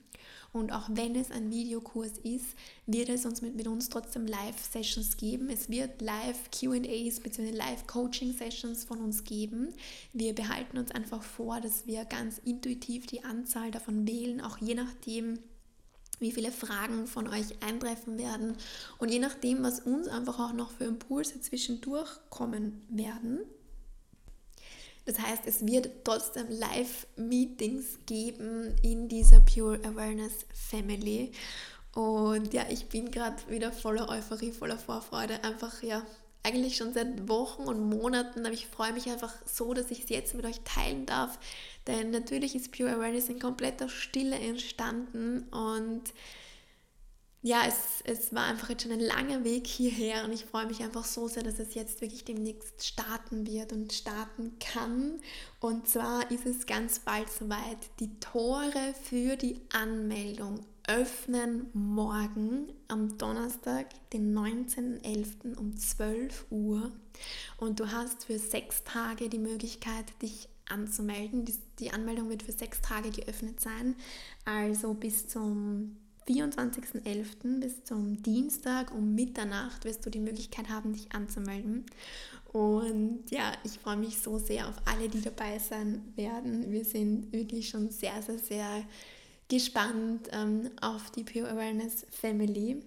Und 0.51 0.71
auch 0.71 0.89
wenn 0.91 1.15
es 1.15 1.31
ein 1.31 1.51
Videokurs 1.51 2.17
ist, 2.23 2.55
wird 2.87 3.09
es 3.09 3.25
uns 3.25 3.41
mit, 3.41 3.55
mit 3.55 3.67
uns 3.67 3.89
trotzdem 3.89 4.25
Live-Sessions 4.25 5.17
geben. 5.17 5.49
Es 5.49 5.69
wird 5.69 6.01
Live-QAs 6.01 7.19
bzw. 7.19 7.51
Live-Coaching-Sessions 7.51 8.83
von 8.83 8.99
uns 8.99 9.23
geben. 9.23 9.73
Wir 10.13 10.33
behalten 10.33 10.77
uns 10.77 10.91
einfach 10.91 11.21
vor, 11.21 11.61
dass 11.61 11.85
wir 11.85 12.05
ganz 12.05 12.39
intuitiv 12.39 13.05
die 13.05 13.23
Anzahl 13.23 13.69
davon 13.69 14.07
wählen, 14.07 14.41
auch 14.41 14.57
je 14.57 14.73
nachdem, 14.73 15.39
wie 16.19 16.31
viele 16.31 16.51
Fragen 16.51 17.07
von 17.07 17.27
euch 17.27 17.61
eintreffen 17.61 18.17
werden 18.17 18.55
und 18.97 19.09
je 19.09 19.19
nachdem, 19.19 19.63
was 19.63 19.79
uns 19.79 20.07
einfach 20.07 20.39
auch 20.39 20.53
noch 20.53 20.71
für 20.71 20.85
Impulse 20.85 21.39
zwischendurch 21.41 22.09
kommen 22.29 22.81
werden. 22.89 23.39
Das 25.09 25.17
heißt, 25.17 25.47
es 25.47 25.65
wird 25.65 25.89
trotzdem 26.03 26.45
Live-Meetings 26.49 27.97
geben 28.05 28.75
in 28.83 29.07
dieser 29.07 29.39
Pure 29.39 29.79
Awareness 29.83 30.45
Family. 30.53 31.31
Und 31.95 32.53
ja, 32.53 32.67
ich 32.69 32.89
bin 32.89 33.09
gerade 33.09 33.37
wieder 33.47 33.71
voller 33.71 34.07
Euphorie, 34.07 34.51
voller 34.51 34.77
Vorfreude. 34.77 35.43
Einfach 35.43 35.81
ja, 35.81 36.05
eigentlich 36.43 36.77
schon 36.77 36.93
seit 36.93 37.27
Wochen 37.27 37.63
und 37.63 37.89
Monaten, 37.89 38.45
aber 38.45 38.53
ich 38.53 38.67
freue 38.67 38.93
mich 38.93 39.09
einfach 39.09 39.33
so, 39.45 39.73
dass 39.73 39.89
ich 39.89 40.03
es 40.03 40.09
jetzt 40.09 40.35
mit 40.35 40.45
euch 40.45 40.61
teilen 40.63 41.07
darf. 41.07 41.39
Denn 41.87 42.11
natürlich 42.11 42.53
ist 42.53 42.71
Pure 42.71 42.93
Awareness 42.93 43.29
in 43.29 43.39
kompletter 43.39 43.89
Stille 43.89 44.37
entstanden 44.37 45.41
und 45.49 46.03
ja, 47.41 47.61
es, 47.65 48.01
es 48.03 48.33
war 48.33 48.45
einfach 48.45 48.69
jetzt 48.69 48.83
schon 48.83 48.91
ein 48.91 48.99
langer 48.99 49.45
Weg 49.45 49.65
hierher 49.65 50.25
und 50.25 50.33
ich 50.33 50.43
freue 50.43 50.65
mich 50.65 50.81
einfach 50.81 51.05
so 51.05 51.29
sehr, 51.29 51.43
dass 51.43 51.59
es 51.59 51.73
jetzt 51.73 52.01
wirklich 52.01 52.25
demnächst 52.25 52.85
starten 52.85 53.47
wird 53.47 53.71
und 53.71 53.93
starten 53.93 54.57
kann. 54.59 55.21
Und 55.61 55.87
zwar 55.87 56.29
ist 56.31 56.45
es 56.45 56.65
ganz 56.65 56.99
bald 56.99 57.31
soweit. 57.31 57.77
Die 58.01 58.19
Tore 58.19 58.93
für 59.03 59.37
die 59.37 59.61
Anmeldung 59.71 60.65
öffnen 60.85 61.67
morgen 61.73 62.73
am 62.89 63.17
Donnerstag, 63.17 63.87
den 64.11 64.37
19.11. 64.37 65.55
um 65.55 65.77
12 65.77 66.45
Uhr. 66.49 66.91
Und 67.57 67.79
du 67.79 67.89
hast 67.91 68.25
für 68.25 68.37
sechs 68.37 68.83
Tage 68.83 69.29
die 69.29 69.39
Möglichkeit, 69.39 70.05
dich 70.21 70.49
anzumelden. 70.67 71.45
Die 71.79 71.91
Anmeldung 71.91 72.29
wird 72.29 72.43
für 72.43 72.51
sechs 72.51 72.81
Tage 72.81 73.11
geöffnet 73.11 73.61
sein, 73.61 73.95
also 74.43 74.93
bis 74.93 75.27
zum 75.27 75.95
24.11. 76.29 77.59
bis 77.59 77.83
zum 77.83 78.21
Dienstag 78.21 78.93
um 78.93 79.15
Mitternacht 79.15 79.83
wirst 79.83 80.05
du 80.05 80.11
die 80.11 80.19
Möglichkeit 80.19 80.69
haben, 80.69 80.93
dich 80.93 81.11
anzumelden. 81.11 81.85
Und 82.53 83.23
ja, 83.31 83.51
ich 83.63 83.79
freue 83.79 83.97
mich 83.97 84.19
so 84.19 84.37
sehr 84.37 84.69
auf 84.69 84.75
alle, 84.85 85.09
die 85.09 85.21
dabei 85.21 85.57
sein 85.57 86.13
werden. 86.15 86.71
Wir 86.71 86.85
sind 86.85 87.33
wirklich 87.33 87.69
schon 87.69 87.89
sehr, 87.89 88.21
sehr, 88.21 88.37
sehr 88.37 88.83
gespannt 89.47 90.29
ähm, 90.31 90.69
auf 90.81 91.09
die 91.11 91.23
Pure 91.23 91.49
Awareness 91.49 92.05
Family. 92.11 92.83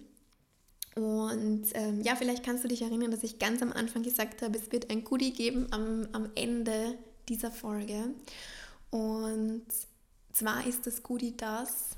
Und 0.95 1.65
ähm, 1.73 2.01
ja, 2.01 2.15
vielleicht 2.15 2.45
kannst 2.45 2.63
du 2.63 2.69
dich 2.69 2.81
erinnern, 2.81 3.11
dass 3.11 3.23
ich 3.23 3.39
ganz 3.39 3.61
am 3.61 3.73
Anfang 3.73 4.03
gesagt 4.03 4.41
habe, 4.41 4.57
es 4.57 4.71
wird 4.71 4.89
ein 4.89 5.03
Goodie 5.03 5.33
geben 5.33 5.67
am, 5.71 6.07
am 6.13 6.29
Ende 6.35 6.97
dieser 7.27 7.51
Folge. 7.51 8.13
Und 8.89 9.65
zwar 10.31 10.65
ist 10.65 10.87
das 10.87 11.03
Goodie 11.03 11.35
das, 11.35 11.97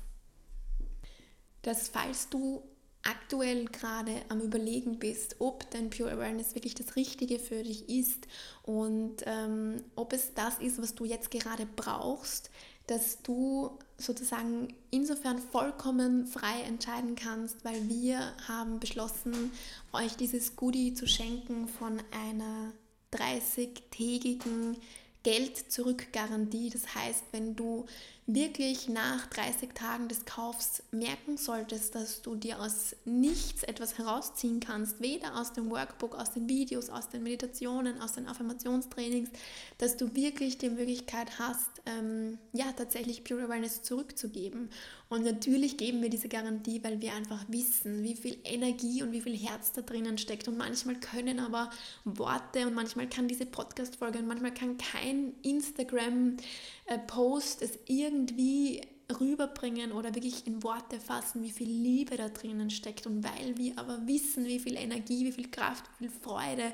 dass 1.66 1.88
falls 1.88 2.28
du 2.28 2.62
aktuell 3.02 3.66
gerade 3.66 4.12
am 4.28 4.40
Überlegen 4.40 4.98
bist, 4.98 5.36
ob 5.38 5.70
dein 5.70 5.90
Pure 5.90 6.12
Awareness 6.12 6.54
wirklich 6.54 6.74
das 6.74 6.96
Richtige 6.96 7.38
für 7.38 7.62
dich 7.62 7.88
ist 7.88 8.26
und 8.62 9.16
ähm, 9.26 9.76
ob 9.94 10.12
es 10.12 10.34
das 10.34 10.58
ist, 10.58 10.80
was 10.80 10.94
du 10.94 11.04
jetzt 11.04 11.30
gerade 11.30 11.66
brauchst, 11.66 12.50
dass 12.86 13.22
du 13.22 13.78
sozusagen 13.98 14.74
insofern 14.90 15.38
vollkommen 15.38 16.26
frei 16.26 16.62
entscheiden 16.66 17.16
kannst, 17.16 17.64
weil 17.64 17.88
wir 17.88 18.32
haben 18.46 18.78
beschlossen, 18.78 19.50
euch 19.92 20.16
dieses 20.16 20.56
Goodie 20.56 20.94
zu 20.94 21.06
schenken 21.06 21.68
von 21.68 21.98
einer 22.10 22.72
30-tägigen 23.12 24.76
Geld-Zurück-Garantie. 25.22 26.70
Das 26.70 26.94
heißt, 26.94 27.24
wenn 27.32 27.56
du 27.56 27.86
wirklich 28.26 28.88
nach 28.88 29.26
30 29.26 29.72
Tagen 29.72 30.08
des 30.08 30.24
Kaufs 30.24 30.82
merken 30.90 31.36
solltest, 31.36 31.94
dass 31.94 32.22
du 32.22 32.34
dir 32.34 32.60
aus 32.60 32.96
nichts 33.04 33.62
etwas 33.62 33.98
herausziehen 33.98 34.58
kannst, 34.58 35.00
weder 35.00 35.38
aus 35.38 35.52
dem 35.52 35.70
Workbook, 35.70 36.16
aus 36.16 36.32
den 36.32 36.48
Videos, 36.48 36.90
aus 36.90 37.08
den 37.08 37.22
Meditationen, 37.22 38.00
aus 38.00 38.14
den 38.14 38.26
Affirmationstrainings, 38.26 39.30
dass 39.78 39.96
du 39.96 40.12
wirklich 40.16 40.58
die 40.58 40.70
Möglichkeit 40.70 41.38
hast, 41.38 41.70
ähm, 41.86 42.38
ja, 42.52 42.72
tatsächlich 42.72 43.22
Pure 43.22 43.44
Awareness 43.44 43.82
zurückzugeben. 43.82 44.70
Und 45.08 45.24
natürlich 45.24 45.76
geben 45.76 46.02
wir 46.02 46.10
diese 46.10 46.28
Garantie, 46.28 46.82
weil 46.82 47.00
wir 47.00 47.14
einfach 47.14 47.44
wissen, 47.46 48.02
wie 48.02 48.16
viel 48.16 48.38
Energie 48.42 49.04
und 49.04 49.12
wie 49.12 49.20
viel 49.20 49.36
Herz 49.36 49.70
da 49.70 49.82
drinnen 49.82 50.18
steckt. 50.18 50.48
Und 50.48 50.58
manchmal 50.58 50.96
können 50.96 51.38
aber 51.38 51.70
Worte 52.04 52.66
und 52.66 52.74
manchmal 52.74 53.08
kann 53.08 53.28
diese 53.28 53.46
Podcast-Folge 53.46 54.18
und 54.18 54.26
manchmal 54.26 54.52
kann 54.52 54.76
kein 54.78 55.32
Instagram-Post 55.42 57.62
es 57.62 57.78
irgendwie 58.16 58.80
rüberbringen 59.20 59.92
oder 59.92 60.14
wirklich 60.14 60.46
in 60.46 60.62
Worte 60.62 60.98
fassen, 60.98 61.42
wie 61.42 61.50
viel 61.50 61.68
Liebe 61.68 62.16
da 62.16 62.28
drinnen 62.28 62.70
steckt. 62.70 63.06
Und 63.06 63.22
weil 63.22 63.56
wir 63.56 63.78
aber 63.78 64.06
wissen, 64.06 64.46
wie 64.46 64.58
viel 64.58 64.76
Energie, 64.76 65.24
wie 65.26 65.32
viel 65.32 65.50
Kraft, 65.50 65.84
wie 65.98 66.08
viel 66.08 66.20
Freude, 66.20 66.72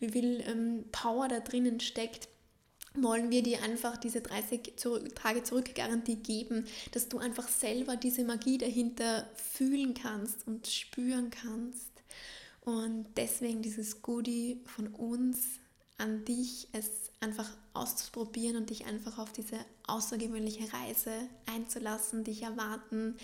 wie 0.00 0.08
viel 0.08 0.42
ähm, 0.46 0.84
Power 0.90 1.28
da 1.28 1.40
drinnen 1.40 1.78
steckt, 1.78 2.28
wollen 2.94 3.30
wir 3.30 3.42
dir 3.42 3.62
einfach 3.62 3.96
diese 3.96 4.22
30 4.22 4.74
Tage 5.14 5.44
zurück 5.44 5.74
Garantie 5.74 6.16
geben, 6.16 6.64
dass 6.92 7.08
du 7.08 7.18
einfach 7.18 7.46
selber 7.46 7.96
diese 7.96 8.24
Magie 8.24 8.58
dahinter 8.58 9.28
fühlen 9.34 9.94
kannst 9.94 10.48
und 10.48 10.66
spüren 10.66 11.30
kannst. 11.30 11.92
Und 12.62 13.06
deswegen 13.16 13.62
dieses 13.62 14.02
Goodie 14.02 14.60
von 14.64 14.88
uns 14.88 15.60
an 15.98 16.24
dich, 16.24 16.68
es 16.72 16.88
einfach 17.20 17.48
auszuprobieren 17.74 18.56
und 18.56 18.70
dich 18.70 18.86
einfach 18.86 19.18
auf 19.18 19.32
diese 19.32 19.58
außergewöhnliche 19.86 20.72
Reise 20.72 21.12
einzulassen, 21.46 22.24
dich 22.24 22.42
erwarten 22.42 23.16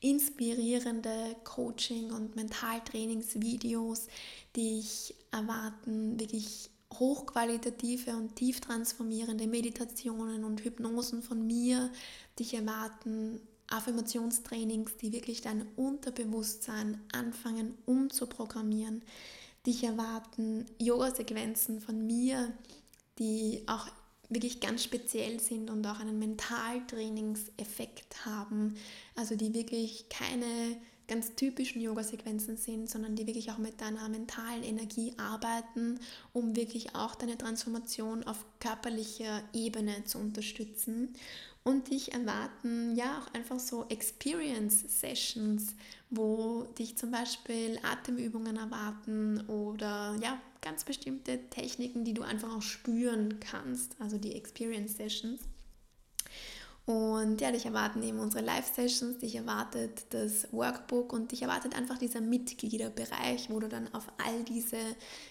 inspirierende 0.00 1.36
Coaching- 1.44 2.12
und 2.12 2.34
Mentaltrainingsvideos, 2.34 4.08
dich 4.56 5.14
erwarten 5.30 6.18
wirklich 6.18 6.70
hochqualitative 6.94 8.16
und 8.16 8.36
tief 8.36 8.60
transformierende 8.60 9.46
Meditationen 9.46 10.44
und 10.44 10.64
Hypnosen 10.64 11.22
von 11.22 11.46
mir 11.46 11.90
dich 12.38 12.54
erwarten, 12.54 13.40
Affirmationstrainings, 13.68 14.96
die 14.96 15.12
wirklich 15.12 15.40
dein 15.40 15.66
Unterbewusstsein 15.76 17.00
anfangen 17.12 17.74
umzuprogrammieren. 17.86 19.02
Dich 19.66 19.84
erwarten 19.84 20.66
Yoga-Sequenzen 20.78 21.80
von 21.80 22.06
mir, 22.06 22.52
die 23.18 23.62
auch 23.66 23.86
wirklich 24.28 24.60
ganz 24.60 24.82
speziell 24.82 25.40
sind 25.40 25.70
und 25.70 25.86
auch 25.86 26.00
einen 26.00 26.18
Mentaltrainingseffekt 26.18 28.24
haben. 28.24 28.74
Also 29.14 29.36
die 29.36 29.54
wirklich 29.54 30.08
keine 30.08 30.76
ganz 31.08 31.34
typischen 31.34 31.82
Yoga-Sequenzen 31.82 32.56
sind, 32.56 32.88
sondern 32.88 33.16
die 33.16 33.26
wirklich 33.26 33.50
auch 33.50 33.58
mit 33.58 33.80
deiner 33.80 34.08
mentalen 34.08 34.62
Energie 34.62 35.12
arbeiten, 35.18 35.98
um 36.32 36.56
wirklich 36.56 36.94
auch 36.94 37.14
deine 37.14 37.36
Transformation 37.36 38.24
auf 38.24 38.44
körperlicher 38.60 39.42
Ebene 39.52 40.04
zu 40.04 40.18
unterstützen. 40.18 41.14
Und 41.64 41.90
dich 41.90 42.12
erwarten 42.12 42.96
ja 42.96 43.20
auch 43.20 43.32
einfach 43.34 43.60
so 43.60 43.86
Experience-Sessions, 43.88 45.76
wo 46.10 46.64
dich 46.76 46.96
zum 46.96 47.12
Beispiel 47.12 47.78
Atemübungen 47.84 48.56
erwarten 48.56 49.40
oder 49.48 50.16
ja, 50.20 50.40
ganz 50.60 50.84
bestimmte 50.84 51.38
Techniken, 51.50 52.04
die 52.04 52.14
du 52.14 52.22
einfach 52.22 52.56
auch 52.56 52.62
spüren 52.62 53.38
kannst, 53.38 53.94
also 54.00 54.18
die 54.18 54.34
Experience-Sessions. 54.34 55.40
Und 56.84 57.40
ja, 57.40 57.52
dich 57.52 57.64
erwarten 57.64 58.02
eben 58.02 58.18
unsere 58.18 58.44
Live-Sessions, 58.44 59.18
dich 59.18 59.36
erwartet 59.36 60.04
das 60.10 60.52
Workbook 60.52 61.12
und 61.12 61.30
dich 61.30 61.42
erwartet 61.42 61.76
einfach 61.76 61.96
dieser 61.96 62.20
Mitgliederbereich, 62.20 63.50
wo 63.50 63.60
du 63.60 63.68
dann 63.68 63.92
auf 63.94 64.08
all 64.24 64.42
diese 64.42 64.78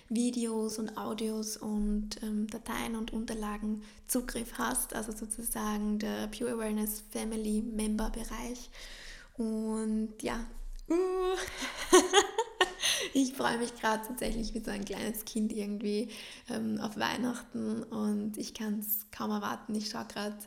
Videos 0.07 0.79
und 0.79 0.97
Audios 0.97 1.57
und 1.57 2.23
ähm, 2.23 2.47
Dateien 2.47 2.95
und 2.95 3.11
Unterlagen 3.11 3.83
Zugriff 4.07 4.53
hast, 4.57 4.95
also 4.95 5.11
sozusagen 5.11 5.99
der 5.99 6.27
Pure 6.27 6.51
Awareness 6.53 7.03
Family 7.11 7.61
Member 7.61 8.09
Bereich. 8.11 8.69
Und 9.37 10.13
ja, 10.21 10.45
uh, 10.89 10.95
ich 13.13 13.33
freue 13.33 13.57
mich 13.57 13.75
gerade 13.75 14.07
tatsächlich 14.07 14.53
wie 14.53 14.59
so 14.59 14.71
ein 14.71 14.85
kleines 14.85 15.25
Kind 15.25 15.51
irgendwie 15.51 16.07
ähm, 16.49 16.79
auf 16.79 16.97
Weihnachten 16.97 17.83
und 17.83 18.37
ich 18.37 18.53
kann 18.53 18.79
es 18.79 19.05
kaum 19.11 19.31
erwarten. 19.31 19.75
Ich 19.75 19.89
schaue 19.89 20.05
gerade 20.05 20.37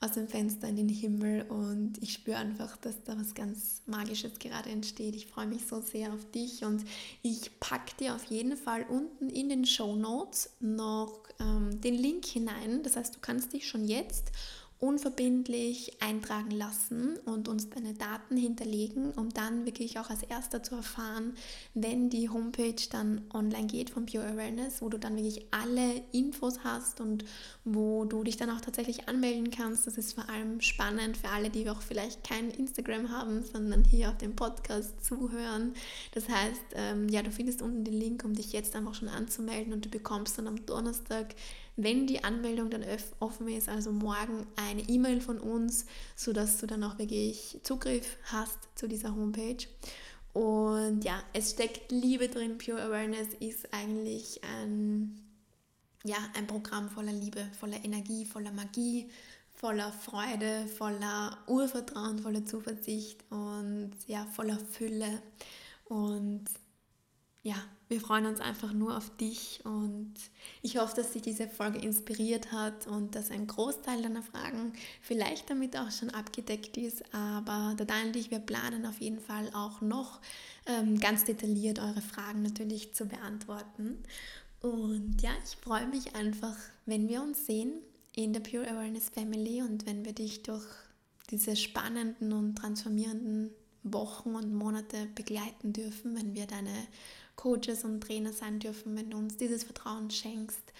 aus 0.00 0.12
dem 0.12 0.28
Fenster 0.28 0.68
in 0.68 0.76
den 0.76 0.88
Himmel 0.88 1.42
und 1.48 1.94
ich 2.00 2.12
spüre 2.12 2.36
einfach, 2.36 2.76
dass 2.76 3.02
da 3.02 3.18
was 3.18 3.34
ganz 3.34 3.82
Magisches 3.86 4.38
gerade 4.38 4.70
entsteht. 4.70 5.16
Ich 5.16 5.26
freue 5.26 5.46
mich 5.46 5.66
so 5.66 5.80
sehr 5.80 6.12
auf 6.12 6.24
dich 6.30 6.64
und 6.64 6.84
ich 7.22 7.58
packe 7.58 7.96
dir 7.98 8.14
auf 8.14 8.24
jeden 8.26 8.56
Fall 8.56 8.84
unten 8.88 9.28
in 9.28 9.48
den 9.48 9.64
Show 9.64 9.96
Notes 9.96 10.50
noch 10.60 11.20
ähm, 11.40 11.80
den 11.80 11.94
Link 11.94 12.26
hinein. 12.26 12.82
Das 12.84 12.96
heißt, 12.96 13.16
du 13.16 13.20
kannst 13.20 13.52
dich 13.52 13.66
schon 13.66 13.84
jetzt 13.84 14.30
unverbindlich 14.80 16.00
eintragen 16.00 16.52
lassen 16.52 17.16
und 17.24 17.48
uns 17.48 17.68
deine 17.68 17.94
Daten 17.94 18.36
hinterlegen, 18.36 19.10
um 19.12 19.28
dann 19.30 19.66
wirklich 19.66 19.98
auch 19.98 20.08
als 20.08 20.22
erster 20.22 20.62
zu 20.62 20.76
erfahren, 20.76 21.34
wenn 21.74 22.10
die 22.10 22.28
Homepage 22.28 22.80
dann 22.90 23.22
online 23.34 23.66
geht 23.66 23.90
von 23.90 24.06
Pure 24.06 24.26
Awareness, 24.26 24.80
wo 24.80 24.88
du 24.88 24.96
dann 24.96 25.16
wirklich 25.16 25.46
alle 25.50 26.02
Infos 26.12 26.60
hast 26.62 27.00
und 27.00 27.24
wo 27.64 28.04
du 28.04 28.22
dich 28.22 28.36
dann 28.36 28.50
auch 28.50 28.60
tatsächlich 28.60 29.08
anmelden 29.08 29.50
kannst. 29.50 29.88
Das 29.88 29.98
ist 29.98 30.12
vor 30.12 30.28
allem 30.28 30.60
spannend 30.60 31.16
für 31.16 31.28
alle, 31.28 31.50
die 31.50 31.68
auch 31.68 31.82
vielleicht 31.82 32.22
kein 32.22 32.50
Instagram 32.50 33.10
haben, 33.10 33.42
sondern 33.42 33.82
hier 33.82 34.10
auf 34.10 34.18
dem 34.18 34.36
Podcast 34.36 35.04
zuhören. 35.04 35.74
Das 36.12 36.28
heißt, 36.28 36.62
ähm, 36.74 37.08
ja, 37.08 37.22
du 37.22 37.32
findest 37.32 37.62
unten 37.62 37.82
den 37.82 37.94
Link, 37.94 38.24
um 38.24 38.32
dich 38.32 38.52
jetzt 38.52 38.76
einfach 38.76 38.94
schon 38.94 39.08
anzumelden 39.08 39.72
und 39.72 39.84
du 39.84 39.88
bekommst 39.88 40.38
dann 40.38 40.46
am 40.46 40.64
Donnerstag 40.66 41.34
wenn 41.78 42.08
die 42.08 42.24
Anmeldung 42.24 42.70
dann 42.70 42.84
offen 43.20 43.48
ist, 43.48 43.68
also 43.68 43.92
morgen 43.92 44.46
eine 44.56 44.82
E-Mail 44.82 45.20
von 45.20 45.38
uns, 45.38 45.86
sodass 46.16 46.58
du 46.58 46.66
dann 46.66 46.82
auch 46.82 46.98
wirklich 46.98 47.60
Zugriff 47.62 48.18
hast 48.24 48.58
zu 48.74 48.88
dieser 48.88 49.14
Homepage. 49.14 49.64
Und 50.32 51.04
ja, 51.04 51.22
es 51.32 51.52
steckt 51.52 51.92
Liebe 51.92 52.28
drin. 52.28 52.58
Pure 52.58 52.82
Awareness 52.82 53.28
ist 53.38 53.72
eigentlich 53.72 54.40
ein, 54.42 55.22
ja, 56.04 56.16
ein 56.34 56.48
Programm 56.48 56.90
voller 56.90 57.12
Liebe, 57.12 57.46
voller 57.58 57.82
Energie, 57.84 58.26
voller 58.26 58.52
Magie, 58.52 59.08
voller 59.54 59.92
Freude, 59.92 60.66
voller 60.66 61.38
Urvertrauen, 61.46 62.18
voller 62.18 62.44
Zuversicht 62.44 63.24
und 63.30 63.92
ja, 64.08 64.26
voller 64.32 64.58
Fülle. 64.58 65.22
Und 65.84 66.44
ja, 67.42 67.56
wir 67.88 68.00
freuen 68.00 68.26
uns 68.26 68.40
einfach 68.40 68.72
nur 68.74 68.96
auf 68.96 69.16
dich 69.16 69.60
und 69.64 70.12
ich 70.60 70.76
hoffe, 70.76 70.96
dass 70.96 71.12
dich 71.12 71.22
diese 71.22 71.48
Folge 71.48 71.78
inspiriert 71.78 72.52
hat 72.52 72.86
und 72.86 73.14
dass 73.14 73.30
ein 73.30 73.46
Großteil 73.46 74.02
deiner 74.02 74.22
Fragen 74.22 74.74
vielleicht 75.00 75.48
damit 75.48 75.76
auch 75.76 75.90
schon 75.90 76.10
abgedeckt 76.10 76.76
ist. 76.76 77.02
Aber 77.14 77.74
der 77.78 77.86
Daniel 77.86 78.08
und 78.08 78.16
ich, 78.16 78.30
wir 78.30 78.40
planen 78.40 78.84
auf 78.84 79.00
jeden 79.00 79.20
Fall 79.20 79.50
auch 79.54 79.80
noch 79.80 80.20
ähm, 80.66 81.00
ganz 81.00 81.24
detailliert 81.24 81.78
eure 81.78 82.02
Fragen 82.02 82.42
natürlich 82.42 82.94
zu 82.94 83.06
beantworten. 83.06 83.98
Und 84.60 85.16
ja, 85.22 85.30
ich 85.44 85.56
freue 85.56 85.86
mich 85.86 86.14
einfach, 86.14 86.56
wenn 86.84 87.08
wir 87.08 87.22
uns 87.22 87.46
sehen 87.46 87.72
in 88.14 88.34
der 88.34 88.40
Pure 88.40 88.68
Awareness 88.68 89.08
Family 89.08 89.62
und 89.62 89.86
wenn 89.86 90.04
wir 90.04 90.12
dich 90.12 90.42
durch 90.42 90.66
diese 91.30 91.56
spannenden 91.56 92.32
und 92.32 92.56
transformierenden 92.56 93.50
Wochen 93.84 94.34
und 94.34 94.52
Monate 94.52 95.06
begleiten 95.14 95.72
dürfen, 95.72 96.16
wenn 96.16 96.34
wir 96.34 96.46
deine 96.46 96.74
Coaches 97.38 97.84
und 97.84 98.00
Trainer 98.00 98.32
sein 98.32 98.58
dürfen, 98.58 98.96
wenn 98.96 99.10
du 99.10 99.16
uns 99.16 99.36
dieses 99.36 99.62
Vertrauen 99.62 100.10
schenkst. 100.10 100.72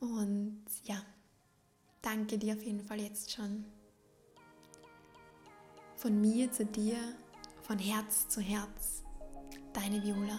Und 0.00 0.60
ja, 0.84 1.00
danke 2.02 2.36
dir 2.36 2.54
auf 2.54 2.62
jeden 2.62 2.80
Fall 2.80 3.00
jetzt 3.00 3.30
schon. 3.30 3.64
Von 5.96 6.20
mir 6.20 6.50
zu 6.50 6.66
dir, 6.66 6.98
von 7.62 7.78
Herz 7.78 8.28
zu 8.28 8.40
Herz, 8.40 9.04
deine 9.72 10.02
Viola. 10.02 10.38